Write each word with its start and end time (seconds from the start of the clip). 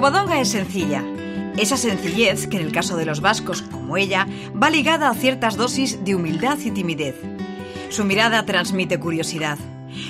Covadonga 0.00 0.40
es 0.40 0.48
sencilla. 0.48 1.04
Esa 1.58 1.76
sencillez 1.76 2.46
que 2.46 2.56
en 2.56 2.64
el 2.64 2.72
caso 2.72 2.96
de 2.96 3.04
los 3.04 3.20
vascos, 3.20 3.60
como 3.60 3.98
ella, 3.98 4.26
va 4.50 4.70
ligada 4.70 5.10
a 5.10 5.14
ciertas 5.14 5.58
dosis 5.58 6.02
de 6.02 6.14
humildad 6.14 6.56
y 6.64 6.70
timidez. 6.70 7.16
Su 7.90 8.06
mirada 8.06 8.46
transmite 8.46 8.98
curiosidad, 8.98 9.58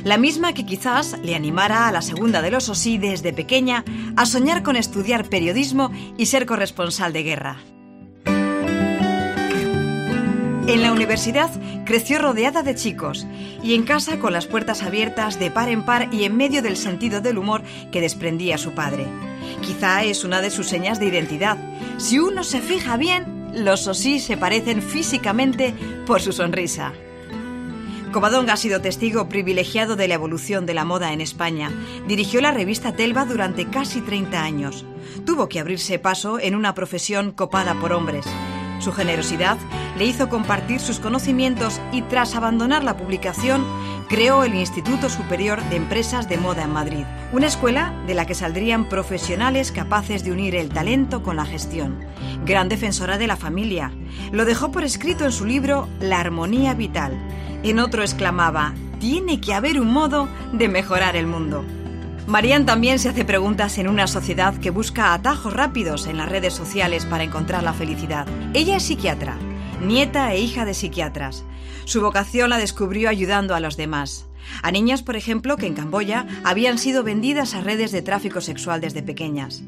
la 0.04 0.16
misma 0.16 0.52
que 0.52 0.64
quizás 0.64 1.18
le 1.24 1.34
animara 1.34 1.88
a 1.88 1.90
la 1.90 2.02
segunda 2.02 2.40
de 2.40 2.52
los 2.52 2.68
Osí 2.68 2.98
desde 2.98 3.32
pequeña 3.32 3.84
a 4.16 4.26
soñar 4.26 4.62
con 4.62 4.76
estudiar 4.76 5.28
periodismo 5.28 5.90
y 6.16 6.26
ser 6.26 6.46
corresponsal 6.46 7.12
de 7.12 7.22
guerra. 7.24 7.56
En 10.68 10.82
la 10.82 10.92
universidad 10.92 11.50
creció 11.84 12.20
rodeada 12.20 12.62
de 12.62 12.76
chicos 12.76 13.26
y 13.60 13.74
en 13.74 13.82
casa 13.82 14.20
con 14.20 14.32
las 14.32 14.46
puertas 14.46 14.84
abiertas 14.84 15.40
de 15.40 15.50
par 15.50 15.68
en 15.68 15.84
par 15.84 16.14
y 16.14 16.22
en 16.22 16.36
medio 16.36 16.62
del 16.62 16.76
sentido 16.76 17.20
del 17.20 17.38
humor 17.38 17.64
que 17.90 18.00
desprendía 18.00 18.56
su 18.56 18.70
padre. 18.70 19.08
Quizá 19.62 20.04
es 20.04 20.24
una 20.24 20.40
de 20.40 20.50
sus 20.50 20.68
señas 20.68 20.98
de 21.00 21.06
identidad. 21.06 21.58
Si 21.98 22.18
uno 22.18 22.44
se 22.44 22.60
fija 22.60 22.96
bien, 22.96 23.52
los 23.54 23.86
Osí 23.86 24.20
se 24.20 24.36
parecen 24.36 24.82
físicamente 24.82 25.74
por 26.06 26.20
su 26.20 26.32
sonrisa. 26.32 26.92
Covadonga 28.12 28.54
ha 28.54 28.56
sido 28.56 28.80
testigo 28.80 29.28
privilegiado 29.28 29.94
de 29.94 30.08
la 30.08 30.14
evolución 30.14 30.66
de 30.66 30.74
la 30.74 30.84
moda 30.84 31.12
en 31.12 31.20
España. 31.20 31.70
Dirigió 32.08 32.40
la 32.40 32.50
revista 32.50 32.96
Telva 32.96 33.24
durante 33.24 33.70
casi 33.70 34.00
30 34.00 34.42
años. 34.42 34.84
Tuvo 35.24 35.48
que 35.48 35.60
abrirse 35.60 36.00
paso 36.00 36.40
en 36.40 36.56
una 36.56 36.74
profesión 36.74 37.30
copada 37.30 37.74
por 37.74 37.92
hombres. 37.92 38.26
Su 38.80 38.92
generosidad 38.92 39.58
le 39.96 40.06
hizo 40.06 40.28
compartir 40.28 40.80
sus 40.80 41.00
conocimientos 41.00 41.80
y 41.92 42.02
tras 42.02 42.34
abandonar 42.34 42.82
la 42.82 42.96
publicación, 42.96 43.64
creó 44.08 44.42
el 44.42 44.54
Instituto 44.54 45.10
Superior 45.10 45.62
de 45.64 45.76
Empresas 45.76 46.28
de 46.28 46.38
Moda 46.38 46.64
en 46.64 46.72
Madrid, 46.72 47.04
una 47.32 47.46
escuela 47.46 47.94
de 48.06 48.14
la 48.14 48.26
que 48.26 48.34
saldrían 48.34 48.88
profesionales 48.88 49.70
capaces 49.70 50.24
de 50.24 50.32
unir 50.32 50.56
el 50.56 50.70
talento 50.70 51.22
con 51.22 51.36
la 51.36 51.44
gestión. 51.44 51.98
Gran 52.46 52.70
defensora 52.70 53.18
de 53.18 53.26
la 53.26 53.36
familia, 53.36 53.92
lo 54.32 54.46
dejó 54.46 54.72
por 54.72 54.82
escrito 54.82 55.26
en 55.26 55.32
su 55.32 55.44
libro 55.44 55.86
La 56.00 56.20
Armonía 56.20 56.72
Vital. 56.72 57.12
En 57.62 57.78
otro 57.78 58.02
exclamaba, 58.02 58.72
tiene 58.98 59.40
que 59.40 59.52
haber 59.52 59.78
un 59.78 59.92
modo 59.92 60.26
de 60.52 60.68
mejorar 60.68 61.16
el 61.16 61.26
mundo. 61.26 61.64
Marian 62.30 62.64
también 62.64 63.00
se 63.00 63.08
hace 63.08 63.24
preguntas 63.24 63.76
en 63.78 63.88
una 63.88 64.06
sociedad 64.06 64.56
que 64.56 64.70
busca 64.70 65.14
atajos 65.14 65.52
rápidos 65.52 66.06
en 66.06 66.16
las 66.16 66.28
redes 66.28 66.54
sociales 66.54 67.04
para 67.04 67.24
encontrar 67.24 67.64
la 67.64 67.72
felicidad. 67.72 68.24
Ella 68.54 68.76
es 68.76 68.84
psiquiatra, 68.84 69.36
nieta 69.84 70.32
e 70.32 70.38
hija 70.38 70.64
de 70.64 70.72
psiquiatras. 70.72 71.42
Su 71.86 72.00
vocación 72.00 72.50
la 72.50 72.58
descubrió 72.58 73.08
ayudando 73.08 73.56
a 73.56 73.60
los 73.60 73.76
demás. 73.76 74.26
A 74.62 74.70
niñas, 74.70 75.02
por 75.02 75.16
ejemplo, 75.16 75.56
que 75.56 75.66
en 75.66 75.74
Camboya 75.74 76.24
habían 76.44 76.78
sido 76.78 77.02
vendidas 77.02 77.56
a 77.56 77.62
redes 77.62 77.90
de 77.90 78.00
tráfico 78.00 78.40
sexual 78.40 78.80
desde 78.80 79.02
pequeñas. 79.02 79.64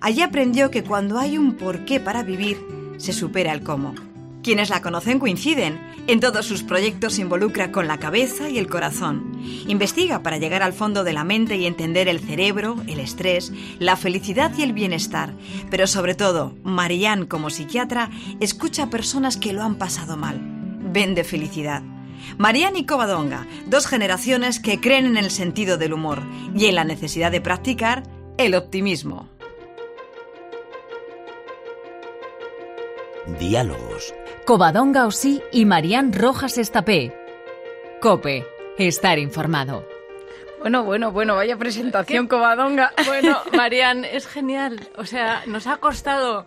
Allí 0.00 0.22
aprendió 0.22 0.70
que 0.70 0.84
cuando 0.84 1.18
hay 1.18 1.36
un 1.36 1.58
porqué 1.58 2.00
para 2.00 2.22
vivir, 2.22 2.56
se 2.96 3.12
supera 3.12 3.52
el 3.52 3.62
cómo. 3.62 3.94
Quienes 4.48 4.70
la 4.70 4.80
conocen 4.80 5.18
coinciden. 5.18 5.78
En 6.06 6.20
todos 6.20 6.46
sus 6.46 6.62
proyectos 6.62 7.12
se 7.12 7.20
involucra 7.20 7.70
con 7.70 7.86
la 7.86 7.98
cabeza 7.98 8.48
y 8.48 8.56
el 8.56 8.66
corazón. 8.66 9.38
Investiga 9.66 10.22
para 10.22 10.38
llegar 10.38 10.62
al 10.62 10.72
fondo 10.72 11.04
de 11.04 11.12
la 11.12 11.22
mente 11.22 11.58
y 11.58 11.66
entender 11.66 12.08
el 12.08 12.18
cerebro, 12.18 12.76
el 12.86 12.98
estrés, 12.98 13.52
la 13.78 13.94
felicidad 13.94 14.50
y 14.56 14.62
el 14.62 14.72
bienestar. 14.72 15.34
Pero 15.70 15.86
sobre 15.86 16.14
todo, 16.14 16.54
Marianne, 16.62 17.28
como 17.28 17.50
psiquiatra, 17.50 18.08
escucha 18.40 18.84
a 18.84 18.88
personas 18.88 19.36
que 19.36 19.52
lo 19.52 19.62
han 19.62 19.74
pasado 19.74 20.16
mal. 20.16 20.40
Vende 20.40 21.24
felicidad. 21.24 21.82
Marianne 22.38 22.78
y 22.78 22.86
Covadonga, 22.86 23.46
dos 23.66 23.86
generaciones 23.86 24.60
que 24.60 24.80
creen 24.80 25.04
en 25.04 25.18
el 25.18 25.30
sentido 25.30 25.76
del 25.76 25.92
humor 25.92 26.22
y 26.56 26.64
en 26.64 26.76
la 26.76 26.84
necesidad 26.84 27.30
de 27.30 27.42
practicar 27.42 28.02
el 28.38 28.54
optimismo. 28.54 29.28
Diálogos. 33.38 34.14
Covadonga 34.48 35.04
Osí 35.04 35.42
y 35.52 35.66
Marián 35.66 36.10
Rojas 36.10 36.56
Estapé. 36.56 37.14
Cope. 38.00 38.46
Estar 38.78 39.18
informado. 39.18 39.86
Bueno, 40.60 40.84
bueno, 40.84 41.12
bueno, 41.12 41.34
vaya 41.34 41.58
presentación, 41.58 42.26
Covadonga. 42.28 42.94
Bueno, 43.06 43.42
Marian, 43.54 44.06
es 44.06 44.26
genial. 44.26 44.88
O 44.96 45.04
sea, 45.04 45.42
nos 45.44 45.66
ha 45.66 45.76
costado 45.76 46.46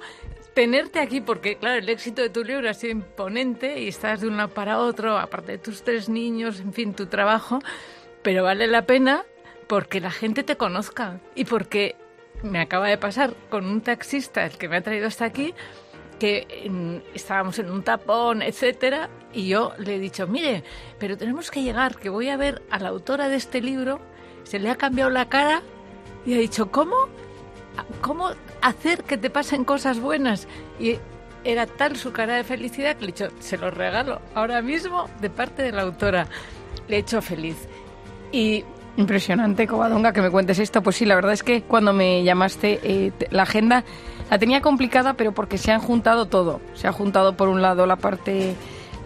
tenerte 0.56 0.98
aquí 0.98 1.22
porque, 1.22 1.58
claro, 1.58 1.78
el 1.78 1.90
éxito 1.90 2.24
de 2.24 2.32
tu 2.32 2.44
libro 2.44 2.68
ha 2.68 2.74
sido 2.74 2.94
imponente 2.94 3.80
y 3.80 3.90
estás 3.90 4.22
de 4.22 4.30
un 4.30 4.38
lado 4.38 4.50
para 4.50 4.80
otro, 4.80 5.20
aparte 5.20 5.52
de 5.52 5.58
tus 5.60 5.84
tres 5.84 6.10
niños, 6.10 6.60
en 6.60 6.74
fin, 6.74 6.96
tu 6.96 7.06
trabajo, 7.06 7.60
pero 8.24 8.44
vale 8.44 8.66
la 8.66 8.88
pena 8.88 9.26
porque 9.68 10.02
la 10.02 10.10
gente 10.10 10.42
te 10.42 10.58
conozca 10.58 11.20
y 11.36 11.46
porque 11.46 11.96
me 12.42 12.60
acaba 12.62 12.88
de 12.88 12.98
pasar 12.98 13.36
con 13.52 13.68
un 13.68 13.82
taxista, 13.82 14.44
el 14.44 14.58
que 14.58 14.68
me 14.68 14.78
ha 14.78 14.82
traído 14.82 15.06
hasta 15.06 15.26
aquí, 15.26 15.54
que 16.22 17.02
estábamos 17.16 17.58
en 17.58 17.72
un 17.72 17.82
tapón, 17.82 18.44
etcétera, 18.44 19.10
y 19.34 19.48
yo 19.48 19.74
le 19.80 19.96
he 19.96 20.00
dicho, 20.00 20.28
mire, 20.28 20.64
pero 21.00 21.18
tenemos 21.18 21.50
que 21.50 21.64
llegar, 21.64 21.98
que 21.98 22.10
voy 22.10 22.30
a 22.30 22.38
ver 22.38 22.62
a 22.70 22.78
la 22.78 22.90
autora 22.90 23.28
de 23.28 23.38
este 23.38 23.60
libro, 23.60 24.00
se 24.44 24.60
le 24.60 24.70
ha 24.70 24.76
cambiado 24.76 25.10
la 25.10 25.30
cara 25.30 25.64
y 26.24 26.36
ha 26.36 26.38
dicho, 26.38 26.70
¿cómo? 26.70 26.96
¿Cómo 28.02 28.30
hacer 28.62 29.04
que 29.04 29.18
te 29.18 29.32
pasen 29.32 29.66
cosas 29.66 30.00
buenas? 30.00 30.48
Y 30.80 31.00
era 31.44 31.66
tal 31.66 31.98
su 31.98 32.12
cara 32.12 32.36
de 32.36 32.44
felicidad 32.44 32.98
que 32.98 33.06
le 33.06 33.10
he 33.10 33.14
dicho, 33.14 33.30
se 33.40 33.58
lo 33.58 33.72
regalo 33.72 34.22
ahora 34.36 34.62
mismo 34.62 35.10
de 35.22 35.32
parte 35.32 35.64
de 35.64 35.72
la 35.72 35.82
autora. 35.82 36.28
Le 36.88 36.98
he 36.98 37.00
hecho 37.00 37.20
feliz. 37.24 37.68
Y 38.32 38.64
Impresionante, 38.98 39.68
Covadonga, 39.68 40.12
que 40.12 40.22
me 40.22 40.30
cuentes 40.30 40.60
esto. 40.60 40.84
Pues 40.84 40.98
sí, 40.98 41.06
la 41.06 41.16
verdad 41.16 41.34
es 41.34 41.44
que 41.44 41.62
cuando 41.64 41.94
me 41.94 42.24
llamaste, 42.24 42.80
eh, 42.84 43.12
la 43.30 43.44
agenda 43.44 43.84
la 44.30 44.38
tenía 44.38 44.62
complicada, 44.62 45.14
pero 45.14 45.32
porque 45.32 45.58
se 45.58 45.72
han 45.72 45.80
juntado 45.80 46.26
todo. 46.26 46.62
Se 46.74 46.88
ha 46.88 46.92
juntado 46.92 47.36
por 47.36 47.48
un 47.48 47.62
lado 47.62 47.86
la 47.86 47.96
parte 47.96 48.56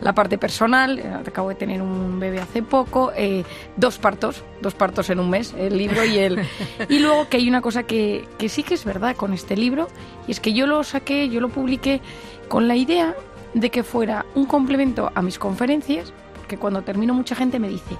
la 0.01 0.13
parte 0.13 0.37
personal, 0.37 0.99
eh, 0.99 1.03
acabo 1.27 1.49
de 1.49 1.55
tener 1.55 1.81
un 1.81 2.19
bebé 2.19 2.39
hace 2.39 2.61
poco, 2.61 3.11
eh, 3.15 3.43
dos 3.77 3.97
partos, 3.97 4.43
dos 4.61 4.73
partos 4.73 5.09
en 5.09 5.19
un 5.19 5.29
mes, 5.29 5.53
el 5.57 5.77
libro 5.77 6.03
y 6.03 6.17
el... 6.17 6.39
Y 6.89 6.99
luego 6.99 7.29
que 7.29 7.37
hay 7.37 7.47
una 7.47 7.61
cosa 7.61 7.83
que, 7.83 8.27
que 8.37 8.49
sí 8.49 8.63
que 8.63 8.73
es 8.73 8.85
verdad 8.85 9.15
con 9.15 9.33
este 9.33 9.55
libro, 9.55 9.87
y 10.27 10.31
es 10.31 10.39
que 10.39 10.53
yo 10.53 10.67
lo 10.67 10.83
saqué, 10.83 11.29
yo 11.29 11.39
lo 11.39 11.49
publiqué 11.49 12.01
con 12.49 12.67
la 12.67 12.75
idea 12.75 13.15
de 13.53 13.69
que 13.69 13.83
fuera 13.83 14.25
un 14.35 14.45
complemento 14.45 15.11
a 15.15 15.21
mis 15.21 15.39
conferencias, 15.39 16.11
que 16.47 16.57
cuando 16.57 16.81
termino 16.81 17.13
mucha 17.13 17.35
gente 17.35 17.57
me 17.57 17.69
dice, 17.69 17.95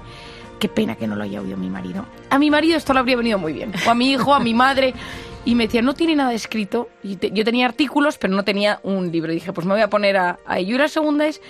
qué 0.58 0.68
pena 0.68 0.96
que 0.96 1.06
no 1.06 1.16
lo 1.16 1.24
haya 1.24 1.40
oído 1.40 1.56
mi 1.56 1.70
marido. 1.70 2.04
A 2.30 2.38
mi 2.38 2.50
marido 2.50 2.76
esto 2.76 2.92
le 2.92 3.00
habría 3.00 3.16
venido 3.16 3.38
muy 3.38 3.52
bien, 3.52 3.72
o 3.86 3.90
a 3.90 3.94
mi 3.94 4.12
hijo, 4.12 4.34
a 4.34 4.40
mi 4.40 4.54
madre 4.54 4.94
y 5.44 5.54
me 5.54 5.66
decía, 5.66 5.80
no 5.80 5.94
tiene 5.94 6.16
nada 6.16 6.34
escrito. 6.34 6.88
Y 7.04 7.16
yo 7.32 7.44
tenía 7.44 7.66
artículos, 7.66 8.18
pero 8.18 8.34
no 8.34 8.42
tenía 8.42 8.80
un 8.82 9.12
libro. 9.12 9.30
Y 9.30 9.36
dije, 9.36 9.52
pues 9.52 9.64
me 9.64 9.74
voy 9.74 9.82
a 9.82 9.88
poner 9.88 10.16
a, 10.16 10.40
a 10.44 10.58
ello. 10.58 10.74
Y 10.74 10.78
la 10.78 10.88
segunda 10.88 11.28
es 11.28 11.40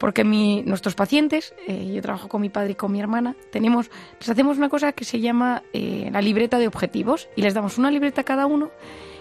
porque 0.00 0.24
mi, 0.24 0.62
nuestros 0.62 0.94
pacientes, 0.94 1.54
eh, 1.66 1.92
yo 1.94 2.00
trabajo 2.00 2.28
con 2.28 2.40
mi 2.40 2.48
padre 2.48 2.72
y 2.72 2.74
con 2.74 2.90
mi 2.90 3.00
hermana, 3.00 3.36
tenemos, 3.50 3.90
les 4.18 4.30
hacemos 4.30 4.56
una 4.56 4.70
cosa 4.70 4.92
que 4.92 5.04
se 5.04 5.20
llama 5.20 5.62
eh, 5.74 6.08
la 6.10 6.22
libreta 6.22 6.58
de 6.58 6.66
objetivos 6.66 7.28
y 7.36 7.42
les 7.42 7.52
damos 7.52 7.76
una 7.76 7.90
libreta 7.90 8.22
a 8.22 8.24
cada 8.24 8.46
uno 8.46 8.70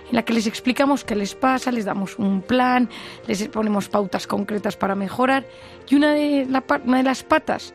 en 0.09 0.16
la 0.16 0.23
que 0.23 0.31
les 0.31 0.47
explicamos 0.47 1.03
qué 1.03 1.17
les 1.17 1.35
pasa, 1.35 1.72
les 1.73 1.84
damos 1.84 2.17
un 2.17 2.41
plan, 2.41 2.90
les 3.28 3.46
ponemos 3.50 3.90
pautas 3.90 4.25
concretas 4.25 4.78
para 4.78 4.96
mejorar 4.96 5.46
y 5.90 5.96
una 5.96 6.13
de, 6.13 6.47
la, 6.50 6.63
una 6.85 6.97
de 6.97 7.03
las 7.03 7.23
patas 7.23 7.73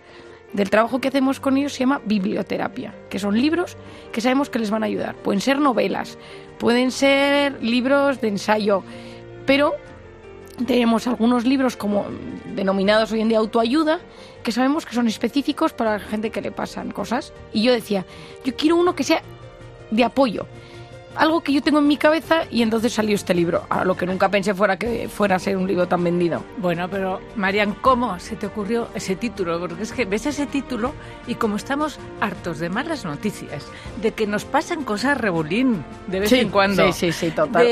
del 0.55 0.71
trabajo 0.71 1.01
que 1.01 1.09
hacemos 1.09 1.41
con 1.41 1.57
ellos 1.59 1.75
se 1.75 1.81
llama 1.81 2.01
biblioterapia, 2.05 2.95
que 3.11 3.19
son 3.19 3.39
libros 3.39 3.77
que 4.13 4.21
sabemos 4.21 4.49
que 4.49 4.61
les 4.61 4.71
van 4.71 4.85
a 4.85 4.87
ayudar. 4.87 5.17
Pueden 5.17 5.41
ser 5.41 5.59
novelas, 5.59 6.17
pueden 6.59 6.91
ser 6.93 7.63
libros 7.63 8.21
de 8.21 8.29
ensayo, 8.29 8.85
pero 9.47 9.75
tenemos 10.67 11.09
algunos 11.09 11.45
libros 11.45 11.77
como 11.77 12.07
denominados 12.55 13.11
hoy 13.11 13.21
en 13.21 13.29
día 13.29 13.39
autoayuda, 13.39 13.99
que 14.45 14.53
sabemos 14.53 14.87
que 14.87 14.95
son 14.95 15.09
específicos 15.09 15.73
para 15.73 15.95
la 15.95 15.99
gente 15.99 16.31
que 16.31 16.41
le 16.41 16.53
pasan 16.53 16.93
cosas. 16.93 17.33
Y 17.53 17.65
yo 17.65 17.73
decía, 17.73 18.07
yo 18.45 18.55
quiero 18.55 18.77
uno 18.77 18.95
que 18.95 19.03
sea 19.03 19.23
de 19.91 20.05
apoyo, 20.05 20.47
algo 21.17 21.41
que 21.43 21.53
yo 21.53 21.63
tengo 21.63 21.79
en 21.79 21.87
mi 21.87 21.97
cabeza 21.97 22.43
y 22.51 22.63
entonces 22.63 22.93
salió 22.93 23.15
este 23.15 23.35
libro, 23.35 23.65
a 23.69 23.85
lo 23.85 23.97
que 23.97 24.07
nunca 24.07 24.29
pensé 24.29 24.55
fuera 24.55 24.77
que 24.79 25.09
fuera 25.09 25.37
a 25.37 25.39
ser 25.39 25.57
un 25.57 25.67
libro 25.67 25.87
tan 25.87 26.03
vendido. 26.05 26.43
Bueno, 26.59 26.89
pero 26.89 27.21
Marian, 27.37 27.73
¿cómo 27.75 28.19
se 28.19 28.37
te 28.37 28.47
ocurrió 28.47 28.89
ese 28.95 29.17
título? 29.17 29.59
Porque 29.61 29.83
es 29.83 29.93
que 29.93 30.05
ves 30.05 30.27
ese 30.27 30.47
título 30.47 30.95
y 31.27 31.35
como 31.37 31.57
estamos 31.57 31.99
hartos 32.21 32.59
de 32.59 32.69
malas 32.69 33.05
noticias, 33.05 33.67
de 34.01 34.13
que 34.13 34.27
nos 34.27 34.45
pasen 34.45 34.85
cosas 34.85 35.19
rebolín 35.19 35.85
de 36.07 36.21
vez 36.21 36.33
en 36.33 36.51
cuando. 36.51 36.93
Sí, 36.93 37.13
sí, 37.13 37.13
sí, 37.13 37.31
total. 37.31 37.67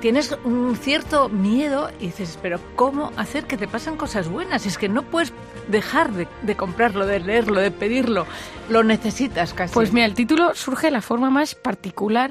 tienes 0.00 0.36
un 0.44 0.76
cierto 0.76 1.28
miedo 1.28 1.90
y 2.00 2.06
dices, 2.06 2.38
pero 2.42 2.60
¿cómo 2.76 3.12
hacer 3.16 3.44
que 3.44 3.56
te 3.56 3.68
pasen 3.68 3.96
cosas 3.96 4.28
buenas? 4.28 4.66
Es 4.66 4.78
que 4.78 4.88
no 4.88 5.02
puedes 5.02 5.32
dejar 5.68 6.12
de, 6.12 6.28
de 6.42 6.56
comprarlo, 6.56 7.06
de 7.06 7.20
leerlo, 7.20 7.60
de 7.60 7.70
pedirlo. 7.70 8.26
Lo 8.68 8.82
necesitas 8.82 9.52
casi. 9.52 9.74
Pues 9.74 9.92
mira, 9.92 10.06
el 10.06 10.14
título 10.14 10.54
surge 10.54 10.86
de 10.86 10.92
la 10.92 11.02
forma 11.02 11.30
más 11.30 11.54
particular 11.54 12.23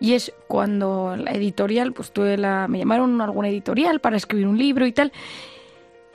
y 0.00 0.12
es 0.14 0.32
cuando 0.46 1.16
la 1.16 1.32
editorial, 1.32 1.92
pues 1.92 2.12
tuve 2.12 2.36
la, 2.38 2.68
me 2.68 2.78
llamaron 2.78 3.20
a 3.20 3.24
alguna 3.24 3.48
editorial 3.48 4.00
para 4.00 4.16
escribir 4.16 4.46
un 4.46 4.58
libro 4.58 4.86
y 4.86 4.92
tal. 4.92 5.12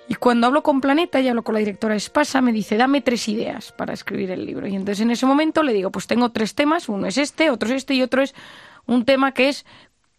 Y 0.07 0.13
cuando 0.15 0.45
hablo 0.47 0.61
con 0.61 0.81
Planeta 0.81 1.19
y 1.19 1.27
hablo 1.27 1.43
con 1.43 1.53
la 1.53 1.59
directora 1.59 1.95
Espasa, 1.95 2.39
me 2.41 2.51
dice, 2.51 2.77
dame 2.77 3.01
tres 3.01 3.27
ideas 3.27 3.71
para 3.71 3.93
escribir 3.93 4.29
el 4.29 4.45
libro. 4.45 4.67
Y 4.67 4.75
entonces 4.75 5.01
en 5.01 5.09
ese 5.09 5.25
momento 5.25 5.63
le 5.63 5.73
digo, 5.73 5.91
pues 5.91 6.05
tengo 6.05 6.29
tres 6.31 6.53
temas, 6.53 6.87
uno 6.89 7.07
es 7.07 7.17
este, 7.17 7.49
otro 7.49 7.69
es 7.69 7.75
este 7.75 7.95
y 7.95 8.03
otro 8.03 8.21
es 8.21 8.35
un 8.85 9.03
tema 9.05 9.31
que 9.33 9.49
es 9.49 9.65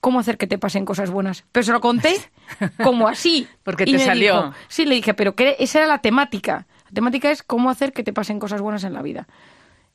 cómo 0.01 0.19
hacer 0.19 0.39
que 0.39 0.49
te 0.49 0.59
pasen 0.59 0.85
cosas 0.85 1.11
buenas. 1.11 1.45
Pero 1.53 1.63
se 1.65 1.73
lo 1.73 1.81
conté 1.81 2.17
como 2.83 3.07
así. 3.07 3.47
Porque 3.63 3.85
Y 3.85 3.93
te 3.93 3.99
me 3.99 4.05
salió. 4.05 4.35
dijo- 4.37 4.55
sí, 4.67 4.87
le 4.87 4.97
dije, 4.97 5.15
pero 5.15 5.37
que 5.37 5.55
esa 5.61 5.79
era 5.79 5.87
la 5.87 6.01
temática. 6.01 6.67
La 6.87 6.91
temática 6.93 7.31
es 7.31 7.45
cómo 7.45 7.71
hacer 7.71 7.93
que 7.93 8.03
te 8.03 8.13
pasen 8.13 8.41
cosas 8.41 8.61
buenas 8.61 8.83
en 8.83 8.93
la 8.93 9.03
vida. 9.03 9.29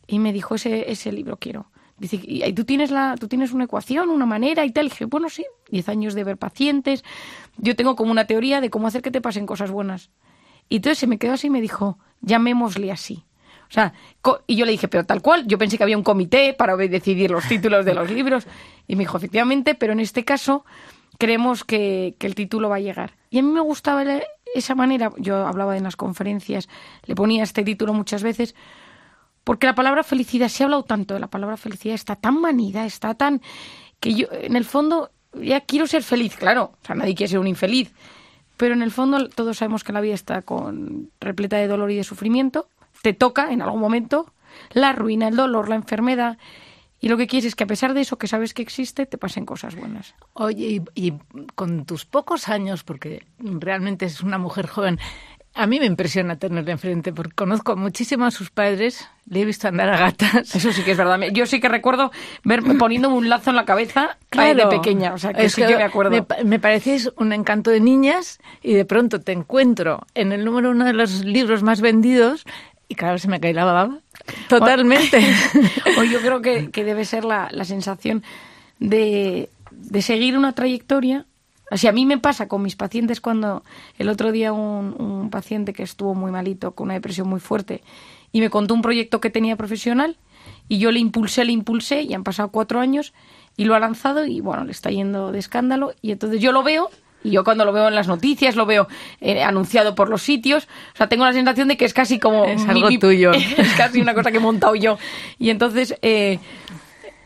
Y 0.07 0.19
me 0.19 0.31
dijo, 0.31 0.55
ese, 0.55 0.89
ese 0.91 1.11
libro 1.11 1.35
quiero. 1.37 1.67
Dice, 2.01 2.19
¿y 2.23 2.51
tú 2.53 2.65
tienes, 2.65 2.89
la, 2.89 3.15
tú 3.15 3.27
tienes 3.27 3.51
una 3.51 3.65
ecuación, 3.65 4.09
una 4.09 4.25
manera 4.25 4.65
y 4.65 4.71
tal? 4.71 4.87
Y 4.87 4.89
dije, 4.89 5.05
bueno, 5.05 5.29
sí, 5.29 5.45
10 5.69 5.87
años 5.87 6.15
de 6.15 6.23
ver 6.23 6.35
pacientes. 6.35 7.03
Yo 7.57 7.75
tengo 7.75 7.95
como 7.95 8.09
una 8.09 8.25
teoría 8.25 8.59
de 8.59 8.71
cómo 8.71 8.87
hacer 8.87 9.03
que 9.03 9.11
te 9.11 9.21
pasen 9.21 9.45
cosas 9.45 9.69
buenas. 9.69 10.09
Y 10.67 10.77
entonces 10.77 10.97
se 10.97 11.05
me 11.05 11.19
quedó 11.19 11.33
así 11.33 11.45
y 11.45 11.49
me 11.51 11.61
dijo, 11.61 11.99
llamémosle 12.21 12.91
así. 12.91 13.23
O 13.69 13.71
sea, 13.71 13.93
y 14.47 14.55
yo 14.55 14.65
le 14.65 14.71
dije, 14.71 14.87
pero 14.87 15.03
tal 15.03 15.21
cual, 15.21 15.45
yo 15.45 15.59
pensé 15.59 15.77
que 15.77 15.83
había 15.83 15.95
un 15.95 16.01
comité 16.01 16.53
para 16.53 16.75
decidir 16.75 17.29
los 17.29 17.47
títulos 17.47 17.85
de 17.85 17.93
los 17.93 18.09
libros. 18.17 18.47
Y 18.87 18.95
me 18.95 19.03
dijo, 19.03 19.17
efectivamente, 19.17 19.75
pero 19.75 19.93
en 19.93 19.99
este 19.99 20.25
caso 20.25 20.65
creemos 21.19 21.63
que, 21.63 22.15
que 22.17 22.25
el 22.25 22.33
título 22.33 22.67
va 22.67 22.77
a 22.77 22.79
llegar. 22.79 23.13
Y 23.29 23.37
a 23.37 23.43
mí 23.43 23.51
me 23.51 23.61
gustaba 23.61 24.03
esa 24.55 24.73
manera, 24.73 25.11
yo 25.17 25.45
hablaba 25.45 25.77
en 25.77 25.83
las 25.83 25.95
conferencias, 25.95 26.67
le 27.05 27.13
ponía 27.13 27.43
este 27.43 27.63
título 27.63 27.93
muchas 27.93 28.23
veces, 28.23 28.55
porque 29.43 29.67
la 29.67 29.75
palabra 29.75 30.03
felicidad, 30.03 30.49
se 30.49 30.63
ha 30.63 30.65
hablado 30.65 30.83
tanto 30.83 31.13
de 31.13 31.19
la 31.19 31.27
palabra 31.27 31.57
felicidad, 31.57 31.95
está 31.95 32.15
tan 32.15 32.39
manida, 32.39 32.85
está 32.85 33.13
tan... 33.15 33.41
que 33.99 34.13
yo, 34.13 34.27
en 34.31 34.55
el 34.55 34.65
fondo, 34.65 35.11
ya 35.33 35.61
quiero 35.61 35.87
ser 35.87 36.03
feliz, 36.03 36.35
claro, 36.35 36.73
o 36.81 36.85
sea, 36.85 36.95
nadie 36.95 37.15
quiere 37.15 37.29
ser 37.29 37.39
un 37.39 37.47
infeliz, 37.47 37.91
pero 38.57 38.73
en 38.73 38.81
el 38.81 38.91
fondo 38.91 39.29
todos 39.29 39.57
sabemos 39.57 39.83
que 39.83 39.93
la 39.93 40.01
vida 40.01 40.13
está 40.13 40.43
con 40.43 41.09
repleta 41.19 41.57
de 41.57 41.67
dolor 41.67 41.91
y 41.91 41.95
de 41.95 42.03
sufrimiento, 42.03 42.67
te 43.01 43.13
toca 43.13 43.51
en 43.51 43.61
algún 43.61 43.79
momento 43.79 44.31
la 44.71 44.93
ruina, 44.93 45.27
el 45.27 45.35
dolor, 45.35 45.69
la 45.69 45.75
enfermedad, 45.75 46.37
y 46.99 47.09
lo 47.09 47.17
que 47.17 47.25
quieres 47.25 47.47
es 47.47 47.55
que 47.55 47.63
a 47.63 47.67
pesar 47.67 47.95
de 47.95 48.01
eso 48.01 48.19
que 48.19 48.27
sabes 48.27 48.53
que 48.53 48.61
existe, 48.61 49.07
te 49.07 49.17
pasen 49.17 49.43
cosas 49.43 49.75
buenas. 49.75 50.13
Oye, 50.33 50.83
y, 50.93 51.07
y 51.07 51.13
con 51.55 51.85
tus 51.85 52.05
pocos 52.05 52.47
años, 52.47 52.83
porque 52.83 53.25
realmente 53.39 54.05
es 54.05 54.21
una 54.21 54.37
mujer 54.37 54.67
joven, 54.67 54.99
a 55.53 55.67
mí 55.67 55.79
me 55.79 55.85
impresiona 55.85 56.37
tenerla 56.37 56.71
enfrente, 56.71 57.11
porque 57.11 57.33
conozco 57.33 57.75
muchísimo 57.75 58.25
a 58.25 58.31
sus 58.31 58.49
padres, 58.49 59.07
le 59.29 59.41
he 59.41 59.45
visto 59.45 59.67
andar 59.67 59.89
a 59.89 59.97
gatas. 59.97 60.55
Eso 60.55 60.71
sí 60.71 60.83
que 60.83 60.91
es 60.91 60.97
verdad. 60.97 61.19
Yo 61.33 61.45
sí 61.45 61.59
que 61.59 61.67
recuerdo 61.67 62.11
verme 62.43 62.75
poniéndome 62.75 63.15
un 63.15 63.29
lazo 63.29 63.49
en 63.49 63.57
la 63.57 63.65
cabeza 63.65 64.17
eh, 64.31 64.55
de 64.55 64.67
pequeña, 64.67 65.13
o 65.13 65.17
sea 65.17 65.33
que 65.33 65.45
Es 65.45 65.53
sí 65.53 65.63
que 65.63 65.75
me 65.75 65.83
acuerdo. 65.83 66.11
Me, 66.11 66.43
me 66.43 66.59
parecéis 66.59 67.11
un 67.17 67.33
encanto 67.33 67.69
de 67.69 67.81
niñas 67.81 68.39
y 68.63 68.73
de 68.73 68.85
pronto 68.85 69.19
te 69.19 69.33
encuentro 69.33 70.05
en 70.15 70.31
el 70.31 70.45
número 70.45 70.71
uno 70.71 70.85
de 70.85 70.93
los 70.93 71.25
libros 71.25 71.63
más 71.63 71.81
vendidos 71.81 72.45
y 72.91 72.95
vez 72.95 73.21
se 73.21 73.27
me 73.29 73.39
cae 73.39 73.53
la 73.53 73.65
baba. 73.65 73.99
Totalmente. 74.49 75.19
o 75.97 76.03
yo 76.03 76.19
creo 76.19 76.41
que, 76.41 76.71
que 76.71 76.83
debe 76.83 77.05
ser 77.05 77.23
la, 77.23 77.47
la 77.51 77.63
sensación 77.63 78.23
de, 78.79 79.49
de 79.71 80.01
seguir 80.01 80.37
una 80.37 80.53
trayectoria. 80.53 81.25
Así 81.71 81.87
a 81.87 81.93
mí 81.93 82.05
me 82.05 82.17
pasa 82.17 82.49
con 82.49 82.61
mis 82.61 82.75
pacientes 82.75 83.21
cuando 83.21 83.63
el 83.97 84.09
otro 84.09 84.33
día 84.33 84.51
un, 84.51 84.93
un 84.99 85.29
paciente 85.29 85.71
que 85.71 85.83
estuvo 85.83 86.13
muy 86.13 86.29
malito, 86.29 86.73
con 86.73 86.87
una 86.87 86.95
depresión 86.95 87.29
muy 87.29 87.39
fuerte, 87.39 87.81
y 88.33 88.41
me 88.41 88.49
contó 88.49 88.73
un 88.73 88.81
proyecto 88.81 89.21
que 89.21 89.29
tenía 89.29 89.55
profesional, 89.55 90.17
y 90.67 90.79
yo 90.79 90.91
le 90.91 90.99
impulsé, 90.99 91.45
le 91.45 91.53
impulsé, 91.53 92.01
y 92.01 92.13
han 92.13 92.25
pasado 92.25 92.49
cuatro 92.49 92.81
años, 92.81 93.13
y 93.55 93.63
lo 93.63 93.73
ha 93.73 93.79
lanzado, 93.79 94.25
y 94.25 94.41
bueno, 94.41 94.65
le 94.65 94.71
está 94.71 94.89
yendo 94.89 95.31
de 95.31 95.39
escándalo, 95.39 95.93
y 96.01 96.11
entonces 96.11 96.41
yo 96.41 96.51
lo 96.51 96.61
veo, 96.61 96.89
y 97.23 97.31
yo 97.31 97.45
cuando 97.45 97.63
lo 97.63 97.71
veo 97.71 97.87
en 97.87 97.95
las 97.95 98.09
noticias, 98.09 98.57
lo 98.57 98.65
veo 98.65 98.89
eh, 99.21 99.41
anunciado 99.41 99.95
por 99.95 100.09
los 100.09 100.21
sitios, 100.21 100.67
o 100.93 100.97
sea, 100.97 101.07
tengo 101.07 101.23
la 101.23 101.31
sensación 101.31 101.69
de 101.69 101.77
que 101.77 101.85
es 101.85 101.93
casi 101.93 102.19
como... 102.19 102.43
Es 102.43 102.67
algo 102.67 102.89
tuyo. 102.99 103.31
Es 103.57 103.73
casi 103.77 104.01
una 104.01 104.13
cosa 104.13 104.29
que 104.29 104.37
he 104.37 104.41
montado 104.41 104.75
yo. 104.75 104.97
Y 105.39 105.51
entonces, 105.51 105.95
eh, 106.01 106.39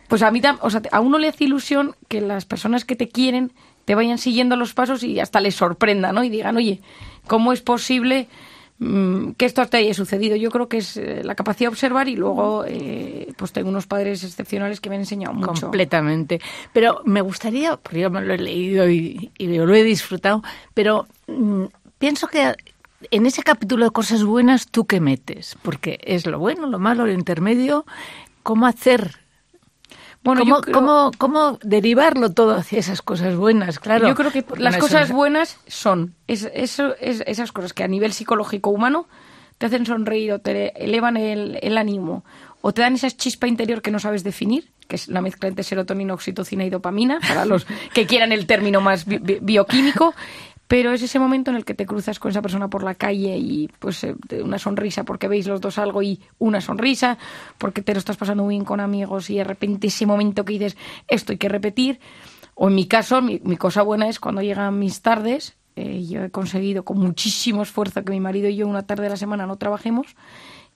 pues 0.08 0.22
a 0.22 0.30
mí, 0.30 0.40
o 0.62 0.70
sea, 0.70 0.84
a 0.92 1.00
uno 1.00 1.18
le 1.18 1.30
hace 1.30 1.46
ilusión 1.46 1.96
que 2.08 2.22
las 2.22 2.46
personas 2.46 2.86
que 2.86 2.96
te 2.96 3.10
quieren 3.10 3.52
te 3.86 3.96
vayan 3.96 4.18
siguiendo 4.18 4.56
los 4.56 4.74
pasos 4.74 5.04
y 5.04 5.20
hasta 5.20 5.40
les 5.40 5.56
sorprenda, 5.56 6.12
¿no? 6.12 6.24
Y 6.24 6.30
digan, 6.30 6.58
oye, 6.58 6.82
¿cómo 7.28 7.54
es 7.54 7.62
posible 7.62 8.28
mm, 8.80 9.32
que 9.32 9.46
esto 9.46 9.66
te 9.68 9.78
haya 9.78 9.94
sucedido? 9.94 10.36
Yo 10.36 10.50
creo 10.50 10.68
que 10.68 10.78
es 10.78 10.98
eh, 10.98 11.22
la 11.24 11.36
capacidad 11.36 11.70
de 11.70 11.74
observar 11.74 12.08
y 12.10 12.16
luego, 12.16 12.66
eh, 12.68 13.32
pues 13.38 13.54
tengo 13.54 13.70
unos 13.70 13.88
padres 13.88 14.24
excepcionales 14.24 14.82
que 14.82 14.90
me 14.90 14.96
han 14.96 15.02
enseñado 15.02 15.34
mucho. 15.34 15.62
Completamente. 15.62 16.42
Pero 16.74 17.02
me 17.06 17.22
gustaría, 17.22 17.78
porque 17.78 18.02
yo 18.02 18.10
me 18.10 18.22
lo 18.22 18.34
he 18.34 18.40
leído 18.40 18.90
y, 18.90 19.32
y 19.38 19.48
lo 19.48 19.74
he 19.74 19.84
disfrutado, 19.84 20.44
pero 20.74 21.08
mm, 21.28 21.66
pienso 21.98 22.28
que 22.28 22.56
en 23.12 23.26
ese 23.26 23.44
capítulo 23.44 23.86
de 23.86 23.92
cosas 23.92 24.24
buenas, 24.24 24.68
¿tú 24.68 24.86
qué 24.86 25.00
metes? 25.00 25.58
Porque 25.62 26.00
es 26.04 26.26
lo 26.26 26.40
bueno, 26.40 26.68
lo 26.68 26.80
malo, 26.80 27.06
lo 27.06 27.12
intermedio. 27.12 27.86
¿Cómo 28.44 28.66
hacer? 28.66 29.25
Bueno, 30.26 30.42
¿Cómo, 30.42 30.56
yo 30.58 30.62
creo- 30.62 30.74
cómo- 30.74 31.12
cómo 31.18 31.60
derivarlo 31.64 32.32
todo 32.32 32.56
hacia 32.56 32.80
esas 32.80 33.02
cosas 33.02 33.36
buenas? 33.38 33.80
Claro. 33.80 34.08
Yo 34.10 34.16
creo 34.16 34.32
que 34.32 34.44
las 34.58 34.76
cosas 34.78 35.12
buenas 35.12 35.58
son 35.68 36.16
es, 36.28 36.50
eso, 36.54 36.96
es, 37.00 37.24
esas 37.28 37.52
cosas 37.54 37.72
que 37.74 37.84
a 37.84 37.88
nivel 37.88 38.12
psicológico 38.12 38.72
humano 38.72 39.08
te 39.60 39.68
hacen 39.68 39.86
sonreír 39.86 40.34
o 40.34 40.40
te 40.40 40.84
elevan 40.84 41.16
el, 41.16 41.58
el 41.62 41.78
ánimo 41.78 42.26
o 42.62 42.74
te 42.74 42.82
dan 42.82 42.96
esa 42.96 43.10
chispa 43.12 43.48
interior 43.48 43.82
que 43.82 43.92
no 43.92 44.00
sabes 44.00 44.24
definir, 44.24 44.72
que 44.88 44.96
es 44.98 45.08
la 45.08 45.22
mezcla 45.22 45.48
entre 45.48 45.64
serotonina, 45.64 46.14
oxitocina 46.16 46.66
y 46.66 46.70
dopamina, 46.72 47.20
para 47.26 47.46
los 47.46 47.66
que 47.94 48.06
quieran 48.08 48.32
el 48.32 48.48
término 48.48 48.82
más 48.82 49.06
bi- 49.06 49.20
bi- 49.20 49.38
bioquímico. 49.42 50.14
Pero 50.68 50.92
es 50.92 51.02
ese 51.04 51.20
momento 51.20 51.52
en 51.52 51.58
el 51.58 51.66
que 51.66 51.74
te 51.74 51.86
cruzas 51.86 52.20
con 52.20 52.32
esa 52.32 52.42
persona 52.42 52.70
por 52.70 52.84
la 52.84 52.96
calle 52.96 53.38
y 53.38 53.70
pues 53.80 54.04
eh, 54.04 54.16
una 54.44 54.58
sonrisa 54.58 55.04
porque 55.04 55.28
veis 55.28 55.48
los 55.48 55.62
dos 55.62 55.78
algo 55.78 56.02
y 56.02 56.20
una 56.40 56.60
sonrisa, 56.60 57.18
porque 57.58 57.82
te 57.82 57.94
lo 57.94 58.00
estás 58.00 58.18
pasando 58.18 58.48
bien 58.48 58.66
con 58.66 58.80
amigos 58.80 59.30
y 59.30 59.38
de 59.38 59.44
repente 59.44 59.88
ese 59.88 60.06
momento 60.06 60.44
que 60.44 60.54
dices 60.54 60.78
esto 61.08 61.34
hay 61.34 61.38
que 61.38 61.50
repetir. 61.50 62.00
O 62.56 62.70
en 62.70 62.76
mi 62.76 62.88
caso, 62.88 63.22
mi, 63.22 63.40
cosa 63.58 63.82
buena 63.82 64.08
es 64.08 64.20
cuando 64.20 64.42
llegan 64.42 64.80
mis 64.80 65.02
tardes, 65.02 65.58
eh, 65.76 66.06
yo 66.06 66.24
he 66.24 66.32
conseguido 66.32 66.86
con 66.86 66.98
muchísimo 66.98 67.64
esfuerzo 67.64 68.04
que 68.04 68.12
mi 68.12 68.22
marido 68.22 68.48
y 68.48 68.56
yo 68.56 68.68
una 68.68 68.88
tarde 68.88 69.04
de 69.04 69.10
la 69.10 69.18
semana 69.18 69.46
no 69.46 69.58
trabajemos, 69.58 70.16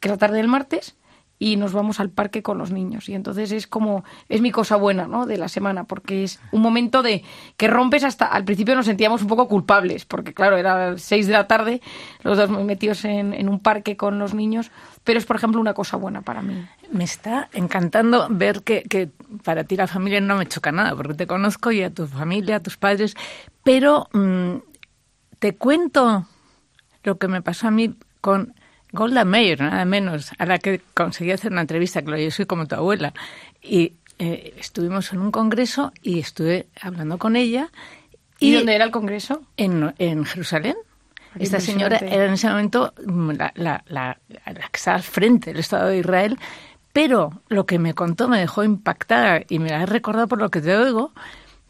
que 0.01 0.09
la 0.09 0.17
tarde 0.17 0.37
del 0.37 0.49
martes, 0.49 0.97
y 1.39 1.55
nos 1.55 1.71
vamos 1.71 2.01
al 2.01 2.09
parque 2.09 2.43
con 2.43 2.57
los 2.57 2.71
niños. 2.71 3.07
Y 3.07 3.15
entonces 3.15 3.53
es 3.53 3.65
como, 3.65 4.03
es 4.27 4.41
mi 4.41 4.51
cosa 4.51 4.75
buena, 4.75 5.07
¿no? 5.07 5.25
De 5.25 5.37
la 5.37 5.47
semana, 5.47 5.85
porque 5.85 6.25
es 6.25 6.39
un 6.51 6.61
momento 6.61 7.01
de 7.01 7.23
que 7.55 7.69
rompes 7.69 8.03
hasta, 8.03 8.25
al 8.25 8.43
principio 8.43 8.75
nos 8.75 8.85
sentíamos 8.85 9.21
un 9.21 9.29
poco 9.29 9.47
culpables, 9.47 10.03
porque 10.03 10.33
claro, 10.33 10.57
era 10.57 10.91
las 10.91 11.01
seis 11.01 11.27
de 11.27 11.33
la 11.33 11.47
tarde, 11.47 11.81
los 12.23 12.37
dos 12.37 12.49
metidos 12.49 13.05
en, 13.05 13.33
en 13.33 13.47
un 13.47 13.59
parque 13.59 13.95
con 13.95 14.19
los 14.19 14.33
niños, 14.33 14.69
pero 15.05 15.17
es, 15.17 15.25
por 15.25 15.37
ejemplo, 15.37 15.61
una 15.61 15.73
cosa 15.73 15.95
buena 15.95 16.21
para 16.21 16.41
mí. 16.41 16.67
Me 16.91 17.05
está 17.05 17.49
encantando 17.53 18.27
ver 18.29 18.61
que, 18.63 18.83
que 18.83 19.09
para 19.43 19.63
ti 19.63 19.77
la 19.77 19.87
familia 19.87 20.19
no 20.19 20.35
me 20.35 20.45
choca 20.45 20.73
nada, 20.73 20.93
porque 20.95 21.13
te 21.13 21.25
conozco 21.25 21.71
y 21.71 21.83
a 21.83 21.93
tu 21.93 22.05
familia, 22.05 22.57
a 22.57 22.59
tus 22.59 22.75
padres, 22.75 23.15
pero 23.63 24.09
mm, 24.11 24.55
te 25.39 25.55
cuento 25.55 26.25
lo 27.03 27.17
que 27.17 27.29
me 27.29 27.41
pasó 27.41 27.67
a 27.67 27.71
mí 27.71 27.95
con 28.19 28.53
Golda 28.91 29.23
Meir, 29.25 29.61
nada 29.61 29.85
menos, 29.85 30.31
a 30.37 30.45
la 30.45 30.57
que 30.59 30.81
conseguí 30.93 31.31
hacer 31.31 31.51
una 31.51 31.61
entrevista, 31.61 32.01
que 32.01 32.23
yo 32.23 32.31
soy 32.31 32.45
como 32.45 32.67
tu 32.67 32.75
abuela, 32.75 33.13
y 33.61 33.93
eh, 34.17 34.53
estuvimos 34.57 35.13
en 35.13 35.19
un 35.19 35.31
congreso 35.31 35.93
y 36.01 36.19
estuve 36.19 36.67
hablando 36.81 37.17
con 37.17 37.35
ella. 37.35 37.69
¿Y, 38.39 38.53
dónde 38.53 38.75
era 38.75 38.85
el 38.85 38.91
congreso? 38.91 39.41
En, 39.57 39.93
en 39.99 40.25
Jerusalén. 40.25 40.75
Qué 41.37 41.43
Esta 41.43 41.59
señora 41.59 41.97
era 41.97 42.25
en 42.25 42.33
ese 42.33 42.49
momento 42.49 42.93
mm, 43.05 43.31
la, 43.31 43.51
la- 43.55 43.83
la- 43.87 44.17
la 44.45 44.53
que 44.53 44.77
estaba 44.77 44.97
al 44.97 45.03
frente 45.03 45.51
del 45.51 45.59
Estado 45.59 45.89
de 45.89 45.99
Israel, 45.99 46.37
pero 46.91 47.43
lo 47.49 47.65
que 47.67 47.77
me 47.77 47.93
contó 47.93 48.27
me 48.27 48.39
dejó 48.39 48.63
impactada 48.63 49.41
y 49.47 49.59
me 49.59 49.69
la 49.69 49.83
he 49.83 49.85
recordado 49.85 50.27
por 50.27 50.39
lo 50.39 50.49
que 50.49 50.59
te 50.61 50.75
oigo, 50.75 51.11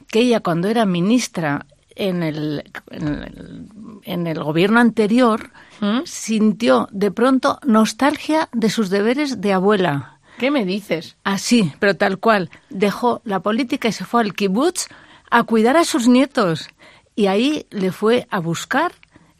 que 0.08 0.22
ella 0.22 0.40
cuando 0.40 0.70
era 0.70 0.86
ministra 0.86 1.66
en 2.00 2.24
el, 2.24 2.64
en 2.90 3.08
el, 3.08 3.68
en 4.04 4.28
el 4.28 4.42
gobierno 4.42 4.80
anterior 4.80 5.52
¿Mm? 5.82 6.00
sintió 6.06 6.88
de 6.92 7.12
pronto 7.12 7.60
nostalgia 7.66 8.50
de 8.54 8.70
sus 8.70 8.90
deberes 8.90 9.42
de 9.42 9.54
abuela. 9.54 10.20
¿Qué 10.40 10.50
me 10.50 10.64
dices? 10.64 11.18
Así, 11.26 11.74
pero 11.80 11.98
tal 11.98 12.18
cual. 12.18 12.50
Dejó 12.70 13.22
la 13.26 13.42
política 13.42 13.90
y 13.90 13.92
se 13.92 14.06
fue 14.06 14.22
al 14.22 14.34
kibutz 14.34 14.88
a 15.30 15.44
cuidar 15.44 15.76
a 15.76 15.84
sus 15.84 16.08
nietos. 16.08 16.70
Y 17.16 17.28
ahí 17.28 17.66
le 17.70 17.92
fue 17.92 18.26
a 18.32 18.40
buscar 18.40 18.94